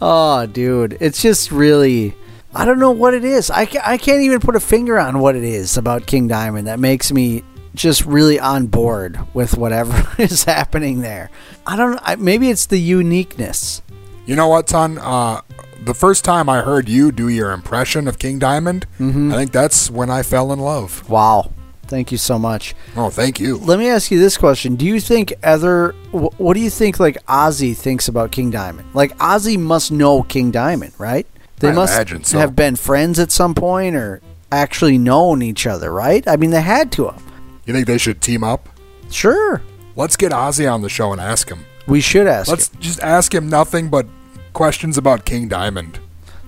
oh, 0.00 0.46
dude, 0.52 0.96
it's 1.00 1.20
just 1.20 1.50
really. 1.50 2.14
I 2.54 2.64
don't 2.64 2.78
know 2.78 2.90
what 2.92 3.14
it 3.14 3.24
is. 3.24 3.50
I, 3.50 3.64
ca- 3.66 3.82
I 3.84 3.96
can't 3.98 4.20
even 4.22 4.38
put 4.38 4.54
a 4.54 4.60
finger 4.60 4.96
on 4.98 5.18
what 5.18 5.34
it 5.34 5.42
is 5.42 5.76
about 5.76 6.06
King 6.06 6.28
Diamond 6.28 6.66
that 6.68 6.78
makes 6.78 7.10
me 7.10 7.42
just 7.74 8.04
really 8.04 8.38
on 8.38 8.66
board 8.66 9.18
with 9.34 9.56
whatever 9.56 10.06
is 10.22 10.44
happening 10.44 11.00
there. 11.00 11.28
I 11.66 11.76
don't 11.76 11.92
know. 11.92 12.00
I- 12.02 12.16
Maybe 12.16 12.48
it's 12.50 12.66
the 12.66 12.78
uniqueness. 12.78 13.82
You 14.26 14.36
know 14.36 14.46
what, 14.48 14.68
Ton? 14.68 14.98
Uh, 14.98 15.40
the 15.84 15.94
first 15.94 16.24
time 16.24 16.48
I 16.48 16.60
heard 16.60 16.88
you 16.88 17.10
do 17.10 17.28
your 17.28 17.50
impression 17.50 18.06
of 18.06 18.18
King 18.20 18.38
Diamond, 18.38 18.86
Mhm. 19.00 19.32
I 19.32 19.36
think 19.38 19.50
that's 19.52 19.90
when 19.90 20.10
I 20.10 20.22
fell 20.22 20.52
in 20.52 20.60
love. 20.60 21.08
Wow. 21.10 21.50
Thank 21.92 22.10
you 22.10 22.16
so 22.16 22.38
much. 22.38 22.74
Oh, 22.96 23.10
thank 23.10 23.38
you. 23.38 23.58
Let 23.58 23.78
me 23.78 23.86
ask 23.90 24.10
you 24.10 24.18
this 24.18 24.38
question: 24.38 24.76
Do 24.76 24.86
you 24.86 24.98
think 24.98 25.34
other? 25.42 25.92
wh- 26.10 26.32
What 26.40 26.54
do 26.54 26.60
you 26.60 26.70
think? 26.70 26.98
Like 26.98 27.18
Ozzy 27.26 27.76
thinks 27.76 28.08
about 28.08 28.32
King 28.32 28.50
Diamond. 28.50 28.88
Like 28.94 29.14
Ozzy 29.18 29.58
must 29.58 29.92
know 29.92 30.22
King 30.22 30.50
Diamond, 30.50 30.94
right? 30.96 31.26
They 31.58 31.68
I 31.68 31.72
must 31.72 31.92
imagine 31.92 32.24
so. 32.24 32.38
have 32.38 32.56
been 32.56 32.76
friends 32.76 33.18
at 33.18 33.30
some 33.30 33.54
point, 33.54 33.94
or 33.94 34.22
actually 34.50 34.96
known 34.96 35.42
each 35.42 35.66
other, 35.66 35.92
right? 35.92 36.26
I 36.26 36.36
mean, 36.36 36.48
they 36.50 36.62
had 36.62 36.90
to 36.92 37.08
have. 37.10 37.22
You 37.66 37.74
think 37.74 37.86
they 37.86 37.98
should 37.98 38.22
team 38.22 38.42
up? 38.42 38.70
Sure. 39.10 39.60
Let's 39.94 40.16
get 40.16 40.32
Ozzy 40.32 40.66
on 40.72 40.80
the 40.80 40.88
show 40.88 41.12
and 41.12 41.20
ask 41.20 41.50
him. 41.50 41.66
We 41.86 42.00
should 42.00 42.26
ask. 42.26 42.48
Let's 42.48 42.68
just 42.80 43.00
ask 43.00 43.34
him 43.34 43.50
nothing 43.50 43.90
but 43.90 44.06
questions 44.54 44.96
about 44.96 45.26
King 45.26 45.46
Diamond. 45.48 45.98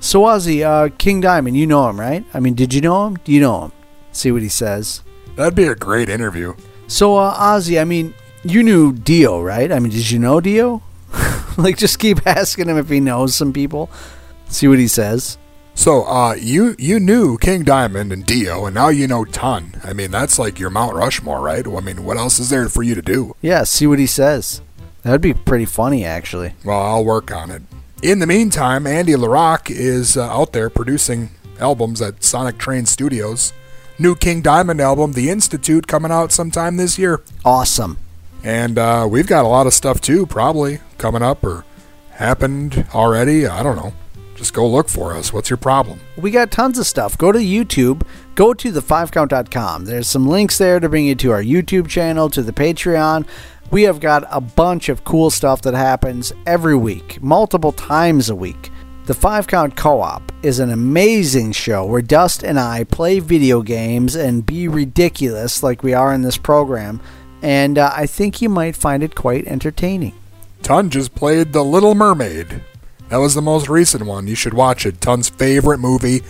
So 0.00 0.22
Ozzy, 0.22 0.62
uh, 0.64 0.88
King 0.96 1.20
Diamond, 1.20 1.54
you 1.58 1.66
know 1.66 1.86
him, 1.90 2.00
right? 2.00 2.24
I 2.32 2.40
mean, 2.40 2.54
did 2.54 2.72
you 2.72 2.80
know 2.80 3.06
him? 3.06 3.16
Do 3.24 3.30
you 3.30 3.42
know 3.42 3.64
him? 3.66 3.72
See 4.12 4.32
what 4.32 4.40
he 4.42 4.48
says. 4.48 5.02
That'd 5.36 5.54
be 5.54 5.64
a 5.64 5.74
great 5.74 6.08
interview. 6.08 6.54
So 6.86 7.16
uh, 7.16 7.34
Ozzy, 7.34 7.80
I 7.80 7.84
mean, 7.84 8.14
you 8.44 8.62
knew 8.62 8.92
Dio, 8.92 9.42
right? 9.42 9.72
I 9.72 9.78
mean, 9.78 9.90
did 9.90 10.10
you 10.10 10.18
know 10.18 10.40
Dio? 10.40 10.82
like, 11.56 11.76
just 11.76 11.98
keep 11.98 12.26
asking 12.26 12.68
him 12.68 12.76
if 12.76 12.88
he 12.88 13.00
knows 13.00 13.34
some 13.34 13.52
people. 13.52 13.90
See 14.48 14.68
what 14.68 14.78
he 14.78 14.88
says. 14.88 15.38
So, 15.76 16.04
uh, 16.04 16.34
you 16.34 16.76
you 16.78 17.00
knew 17.00 17.36
King 17.38 17.64
Diamond 17.64 18.12
and 18.12 18.24
Dio, 18.24 18.66
and 18.66 18.74
now 18.74 18.90
you 18.90 19.08
know 19.08 19.24
Ton. 19.24 19.80
I 19.82 19.92
mean, 19.92 20.12
that's 20.12 20.38
like 20.38 20.60
your 20.60 20.70
Mount 20.70 20.94
Rushmore, 20.94 21.40
right? 21.40 21.66
I 21.66 21.80
mean, 21.80 22.04
what 22.04 22.16
else 22.16 22.38
is 22.38 22.50
there 22.50 22.68
for 22.68 22.84
you 22.84 22.94
to 22.94 23.02
do? 23.02 23.34
Yeah, 23.42 23.64
see 23.64 23.88
what 23.88 23.98
he 23.98 24.06
says. 24.06 24.62
That'd 25.02 25.20
be 25.20 25.34
pretty 25.34 25.64
funny, 25.64 26.04
actually. 26.04 26.54
Well, 26.64 26.80
I'll 26.80 27.04
work 27.04 27.32
on 27.32 27.50
it. 27.50 27.62
In 28.02 28.20
the 28.20 28.26
meantime, 28.26 28.86
Andy 28.86 29.14
LaRocque 29.14 29.70
is 29.70 30.16
uh, 30.16 30.28
out 30.28 30.52
there 30.52 30.70
producing 30.70 31.30
albums 31.58 32.00
at 32.00 32.22
Sonic 32.22 32.56
Train 32.56 32.86
Studios. 32.86 33.52
New 33.98 34.16
King 34.16 34.40
Diamond 34.42 34.80
album, 34.80 35.12
The 35.12 35.30
Institute, 35.30 35.86
coming 35.86 36.10
out 36.10 36.32
sometime 36.32 36.76
this 36.76 36.98
year. 36.98 37.22
Awesome. 37.44 37.98
And 38.42 38.76
uh, 38.78 39.06
we've 39.08 39.26
got 39.26 39.44
a 39.44 39.48
lot 39.48 39.66
of 39.66 39.74
stuff 39.74 40.00
too, 40.00 40.26
probably 40.26 40.80
coming 40.98 41.22
up 41.22 41.44
or 41.44 41.64
happened 42.10 42.86
already. 42.94 43.46
I 43.46 43.62
don't 43.62 43.76
know. 43.76 43.92
Just 44.34 44.52
go 44.52 44.66
look 44.68 44.88
for 44.88 45.14
us. 45.14 45.32
What's 45.32 45.48
your 45.48 45.56
problem? 45.56 46.00
We 46.16 46.30
got 46.30 46.50
tons 46.50 46.78
of 46.78 46.86
stuff. 46.86 47.16
Go 47.16 47.30
to 47.30 47.38
YouTube. 47.38 48.02
Go 48.34 48.52
to 48.52 48.72
the5count.com. 48.72 49.84
There's 49.84 50.08
some 50.08 50.26
links 50.26 50.58
there 50.58 50.80
to 50.80 50.88
bring 50.88 51.06
you 51.06 51.14
to 51.14 51.30
our 51.30 51.42
YouTube 51.42 51.88
channel, 51.88 52.28
to 52.30 52.42
the 52.42 52.52
Patreon. 52.52 53.26
We 53.70 53.84
have 53.84 54.00
got 54.00 54.26
a 54.30 54.40
bunch 54.40 54.88
of 54.88 55.04
cool 55.04 55.30
stuff 55.30 55.62
that 55.62 55.74
happens 55.74 56.32
every 56.46 56.76
week, 56.76 57.22
multiple 57.22 57.72
times 57.72 58.28
a 58.28 58.34
week. 58.34 58.70
The 59.06 59.12
Five 59.12 59.46
Count 59.46 59.76
Co 59.76 60.00
op 60.00 60.32
is 60.42 60.60
an 60.60 60.70
amazing 60.70 61.52
show 61.52 61.84
where 61.84 62.00
Dust 62.00 62.42
and 62.42 62.58
I 62.58 62.84
play 62.84 63.18
video 63.18 63.60
games 63.60 64.14
and 64.14 64.46
be 64.46 64.66
ridiculous 64.66 65.62
like 65.62 65.82
we 65.82 65.92
are 65.92 66.14
in 66.14 66.22
this 66.22 66.38
program. 66.38 67.02
And 67.42 67.76
uh, 67.76 67.92
I 67.94 68.06
think 68.06 68.40
you 68.40 68.48
might 68.48 68.74
find 68.74 69.02
it 69.02 69.14
quite 69.14 69.46
entertaining. 69.46 70.14
Ton 70.62 70.88
just 70.88 71.14
played 71.14 71.52
The 71.52 71.62
Little 71.62 71.94
Mermaid. 71.94 72.62
That 73.10 73.18
was 73.18 73.34
the 73.34 73.42
most 73.42 73.68
recent 73.68 74.06
one. 74.06 74.26
You 74.26 74.34
should 74.34 74.54
watch 74.54 74.86
it. 74.86 75.02
Ton's 75.02 75.28
favorite 75.28 75.80
movie 75.80 76.22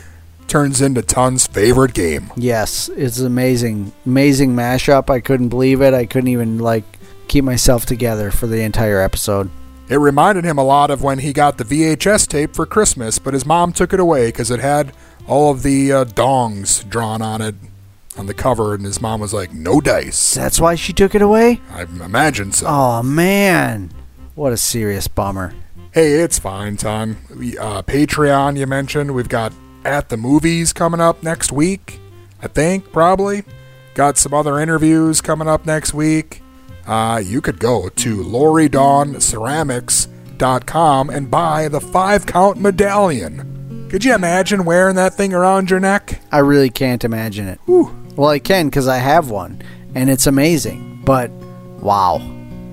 turns 0.49 0.81
into 0.81 1.03
Ton's 1.03 1.47
favorite 1.47 1.95
game. 1.95 2.33
Yes, 2.37 2.89
it's 2.97 3.21
amazing, 3.21 3.93
amazing 4.05 4.57
mashup. 4.57 5.11
I 5.11 5.21
couldn't 5.21 5.51
believe 5.51 5.81
it. 5.81 5.95
I 5.95 6.07
couldn't 6.07 6.27
even 6.27 6.59
like 6.59 6.83
keep 7.29 7.45
myself 7.45 7.87
together 7.87 8.33
for 8.33 8.49
the 8.49 8.63
entire 8.63 9.01
episode. 9.01 9.49
It 9.89 9.97
reminded 9.97 10.45
him 10.45 10.59
a 10.59 10.65
lot 10.65 10.91
of 10.91 11.03
when 11.03 11.19
he 11.19 11.33
got 11.33 11.59
the 11.59 11.65
VHS 11.65 12.27
tape 12.27 12.55
for 12.55 12.65
Christmas, 12.65 13.19
but 13.19 13.35
his 13.35 13.45
mom 13.45 13.73
took 13.73 13.93
it 13.93 14.01
away 14.01 14.29
because 14.29 14.51
it 14.51 14.61
had 14.61 14.93
all 15.27 15.51
of 15.51 15.63
the 15.63 15.93
uh, 15.93 16.05
dongs 16.05 16.89
drawn 16.89 17.21
on 17.21 17.43
it 17.43 17.55
on 18.17 18.27
the 18.27 18.35
cover, 18.35 18.75
and 18.75 18.85
his 18.85 19.01
mom 19.01 19.21
was 19.21 19.35
like, 19.35 19.53
"No 19.53 19.81
dice." 19.81 20.35
That's 20.35 20.61
why 20.61 20.75
she 20.75 20.93
took 20.93 21.15
it 21.15 21.23
away. 21.23 21.61
I 21.71 21.83
imagine 21.83 22.53
so. 22.53 22.67
Oh 22.69 23.03
man, 23.03 23.91
what 24.35 24.53
a 24.53 24.57
serious 24.57 25.09
bummer. 25.09 25.55
Hey, 25.93 26.15
it's 26.15 26.39
fine, 26.39 26.77
Ton. 26.77 27.19
We, 27.37 27.57
uh, 27.59 27.83
Patreon, 27.83 28.59
you 28.59 28.67
mentioned. 28.67 29.15
We've 29.15 29.29
got 29.29 29.53
At 29.85 30.09
the 30.09 30.17
Movies 30.17 30.73
coming 30.73 31.01
up 31.01 31.23
next 31.23 31.53
week, 31.53 32.01
I 32.43 32.49
think, 32.49 32.91
probably. 32.93 33.45
Got 33.95 34.19
some 34.19 34.35
other 34.35 34.59
interviews 34.59 35.21
coming 35.21 35.47
up 35.47 35.67
next 35.67 35.95
week. 35.95 36.43
Uh, 36.87 37.23
you 37.25 37.41
could 37.41 37.59
go 37.59 37.89
to 37.89 38.23
LoriDawnCeramics.com 38.23 41.11
and 41.11 41.31
buy 41.31 41.69
the 41.69 41.81
five 41.81 42.27
count 42.27 42.61
medallion. 42.61 43.89
Could 43.91 44.05
you 44.05 44.15
imagine 44.15 44.65
wearing 44.65 44.97
that 44.97 45.15
thing 45.15 45.33
around 45.33 45.71
your 45.71 45.81
neck? 45.81 46.21
I 46.33 46.39
really 46.39 46.71
can't 46.71 47.05
imagine 47.05 47.49
it. 47.49 47.61
Well, 47.67 48.29
I 48.29 48.39
can 48.39 48.69
because 48.69 48.89
I 48.89 48.99
have 48.99 49.31
one, 49.31 49.63
and 49.95 50.11
it's 50.11 50.27
amazing. 50.27 51.03
But 51.05 51.31
wow, 51.81 52.21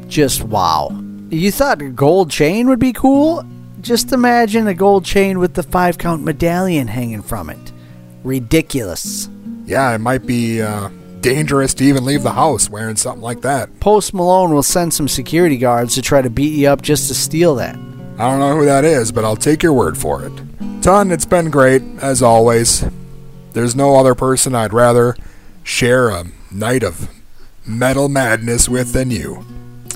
just 0.07 0.43
wow. 0.43 0.89
You 1.29 1.51
thought 1.51 1.81
a 1.81 1.89
gold 1.89 2.31
chain 2.31 2.67
would 2.67 2.79
be 2.79 2.93
cool? 2.93 3.43
Just 3.81 4.11
imagine 4.11 4.67
a 4.67 4.73
gold 4.73 5.05
chain 5.05 5.39
with 5.39 5.53
the 5.53 5.63
five 5.63 5.97
count 5.97 6.23
medallion 6.23 6.87
hanging 6.87 7.21
from 7.21 7.49
it. 7.49 7.71
Ridiculous. 8.23 9.29
Yeah, 9.65 9.93
it 9.95 9.99
might 9.99 10.25
be 10.25 10.61
uh, 10.61 10.89
dangerous 11.21 11.73
to 11.75 11.83
even 11.83 12.05
leave 12.05 12.23
the 12.23 12.31
house 12.31 12.69
wearing 12.69 12.95
something 12.95 13.21
like 13.21 13.41
that. 13.41 13.79
Post 13.79 14.13
Malone 14.13 14.53
will 14.53 14.63
send 14.63 14.93
some 14.93 15.07
security 15.07 15.57
guards 15.57 15.95
to 15.95 16.01
try 16.01 16.21
to 16.21 16.29
beat 16.29 16.53
you 16.53 16.67
up 16.67 16.81
just 16.81 17.07
to 17.07 17.13
steal 17.13 17.55
that. 17.55 17.75
I 17.75 18.29
don't 18.29 18.39
know 18.39 18.55
who 18.57 18.65
that 18.65 18.83
is, 18.83 19.11
but 19.11 19.23
I'll 19.23 19.35
take 19.35 19.63
your 19.63 19.73
word 19.73 19.97
for 19.97 20.23
it. 20.23 20.33
Ton, 20.81 21.11
it's 21.11 21.25
been 21.25 21.49
great, 21.49 21.81
as 22.01 22.21
always. 22.21 22.83
There's 23.53 23.75
no 23.75 23.95
other 23.95 24.15
person 24.15 24.55
I'd 24.55 24.73
rather 24.73 25.15
share 25.63 26.09
a 26.09 26.25
night 26.51 26.83
of 26.83 27.09
metal 27.65 28.09
madness 28.09 28.67
with 28.67 28.93
than 28.93 29.11
you. 29.11 29.45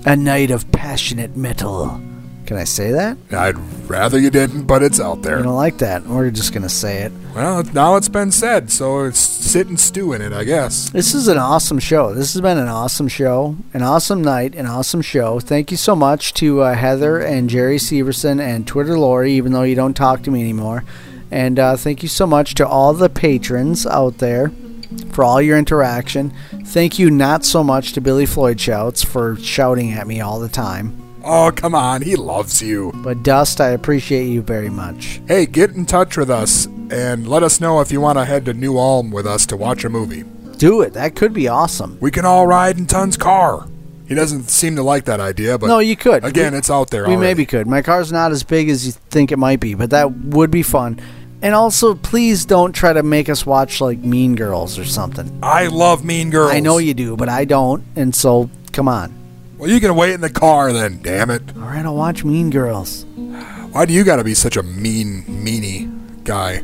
A 0.06 0.16
night 0.16 0.52
of 0.52 0.72
passionate 0.72 1.36
metal. 1.36 2.00
Can 2.46 2.58
I 2.58 2.64
say 2.64 2.92
that? 2.92 3.18
I'd 3.32 3.58
rather 3.90 4.20
you 4.20 4.30
didn't, 4.30 4.66
but 4.66 4.84
it's 4.84 5.00
out 5.00 5.24
there. 5.24 5.38
You 5.38 5.44
don't 5.44 5.56
like 5.56 5.80
that. 5.80 6.06
We're 6.06 6.30
just 6.30 6.54
going 6.54 6.64
to 6.64 6.70
say 6.70 7.04
it. 7.04 7.12
Well, 7.34 7.64
now 7.74 7.96
it's 7.96 8.08
been 8.08 8.32
said, 8.32 8.72
so 8.72 9.06
it's 9.06 9.20
sit 9.20 9.68
and 9.68 9.80
stew 9.80 10.14
in 10.14 10.22
it, 10.22 10.32
I 10.32 10.44
guess. 10.44 10.90
This 10.92 11.14
is 11.14 11.28
an 11.28 11.38
awesome 11.38 11.80
show. 11.80 12.14
This 12.14 12.34
has 12.34 12.42
been 12.42 12.58
an 12.58 12.68
awesome 12.68 13.08
show, 13.08 13.58
an 13.74 13.82
awesome 13.82 14.22
night, 14.22 14.56
an 14.56 14.68
awesome 14.68 15.02
show. 15.02 15.40
Thank 15.40 15.72
you 15.72 15.78
so 15.78 15.96
much 15.96 16.34
to 16.36 16.62
uh, 16.62 16.76
Heather 16.76 17.20
and 17.20 17.50
Jerry 17.50 17.78
Severson 17.78 18.40
and 18.40 18.68
Twitter 18.68 18.98
Lori, 18.98 19.34
even 19.34 19.52
though 19.52 19.64
you 19.64 19.76
don't 19.76 19.96
talk 19.96 20.22
to 20.24 20.32
me 20.32 20.42
anymore. 20.42 20.84
And 21.32 21.58
uh, 21.60 21.76
thank 21.78 22.04
you 22.04 22.10
so 22.10 22.28
much 22.28 22.56
to 22.56 22.68
all 22.68 22.94
the 22.94 23.10
patrons 23.10 23.86
out 23.86 24.20
there 24.20 24.52
for 25.12 25.24
all 25.24 25.42
your 25.42 25.58
interaction. 25.58 26.32
Thank 26.66 27.00
you 27.00 27.10
not 27.10 27.44
so 27.44 27.64
much 27.64 27.94
to 27.94 28.02
Billy 28.02 28.26
Floyd 28.26 28.62
Shouts 28.62 29.04
for 29.04 29.36
shouting 29.38 29.92
at 29.92 30.08
me 30.08 30.22
all 30.22 30.40
the 30.40 30.48
time. 30.48 31.05
Oh, 31.26 31.52
come 31.56 31.74
on, 31.74 32.02
he 32.04 32.16
loves 32.16 32.62
you. 32.62 32.92
But 32.96 33.24
Dust, 33.24 33.60
I 33.60 33.70
appreciate 33.70 34.26
you 34.28 34.42
very 34.44 34.70
much. 34.70 35.20
Hey, 35.28 35.46
get 35.48 35.72
in 35.72 35.86
touch 35.86 36.18
with 36.18 36.30
us 36.30 36.66
and 36.92 37.28
let 37.28 37.42
us 37.42 37.60
know 37.60 37.82
if 37.82 37.92
you 37.92 38.00
want 38.00 38.18
to 38.20 38.26
head 38.26 38.46
to 38.46 38.54
New 38.54 38.78
Ulm 38.78 39.10
with 39.12 39.26
us 39.26 39.46
to 39.48 39.58
watch 39.58 39.84
a 39.84 39.90
movie. 39.90 40.24
Do 40.58 40.82
it. 40.82 40.94
That 40.94 41.16
could 41.16 41.34
be 41.34 41.48
awesome. 41.48 41.98
We 42.00 42.12
can 42.12 42.26
all 42.26 42.46
ride 42.48 42.78
in 42.78 42.86
Ton's 42.86 43.18
car. 43.18 43.68
He 44.08 44.14
doesn't 44.14 44.52
seem 44.52 44.76
to 44.76 44.84
like 44.84 45.06
that 45.06 45.20
idea, 45.20 45.58
but 45.58 45.66
no, 45.68 45.80
you 45.80 45.96
could. 45.96 46.24
Again, 46.24 46.52
We- 46.54 46.60
it's 46.60 46.70
out 46.70 46.92
there. 46.92 47.06
We 47.06 47.16
already. 47.16 47.22
maybe 47.22 47.46
could. 47.48 47.66
My 47.66 47.82
car's 47.82 48.12
not 48.12 48.32
as 48.32 48.44
big 48.44 48.70
as 48.70 48.86
you 48.86 48.94
think 49.10 49.32
it 49.32 49.40
might 49.40 49.60
be, 49.60 49.74
but 49.74 49.90
that 49.90 50.12
would 50.16 50.52
be 50.52 50.62
fun. 50.62 51.00
And 51.42 51.56
also, 51.56 51.96
please 51.96 52.46
don't 52.46 52.72
try 52.72 52.94
to 52.94 53.02
make 53.04 53.30
us 53.30 53.46
watch 53.48 53.82
like 53.82 53.98
Mean 54.00 54.36
Girls 54.36 54.78
or 54.78 54.86
something. 54.86 55.40
I 55.42 55.68
love 55.68 56.06
Mean 56.06 56.30
Girls. 56.30 56.52
I 56.52 56.60
know 56.60 56.78
you 56.78 56.94
do, 56.94 57.18
but 57.18 57.30
I 57.30 57.46
don't, 57.46 57.84
and 57.96 58.14
so 58.16 58.50
come 58.72 58.88
on. 58.88 59.12
Well, 59.58 59.70
you 59.70 59.80
can 59.80 59.96
wait 59.96 60.14
in 60.14 60.22
the 60.22 60.30
car 60.30 60.74
then, 60.74 61.02
damn 61.02 61.30
it. 61.30 61.42
All 61.56 61.64
right, 61.64 61.86
I'll 61.86 61.96
watch 61.96 62.26
Mean 62.26 62.50
Girls. 62.50 63.06
Why 63.72 63.86
do 63.86 63.94
you 63.94 64.04
got 64.04 64.18
to 64.18 64.24
be 64.24 64.34
such 64.34 64.58
a 64.58 64.64
mean, 64.64 65.24
meanie 65.24 65.90
guy? 66.24 66.62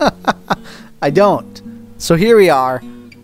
I 1.02 1.10
don't. 1.10 1.62
So 1.98 2.14
here 2.14 2.36
we 2.36 2.48
are. 2.48 2.82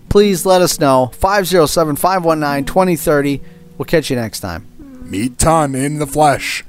Please 0.09 0.45
let 0.45 0.63
us 0.63 0.81
know. 0.81 1.11
507 1.15 1.97
519 1.97 2.65
2030. 2.65 3.41
We'll 3.79 3.87
catch 3.87 4.11
you 4.11 4.17
next 4.17 4.41
time. 4.41 4.67
Meet 5.03 5.39
Ton 5.39 5.75
in 5.75 5.99
the 5.99 6.07
flesh. 6.07 6.65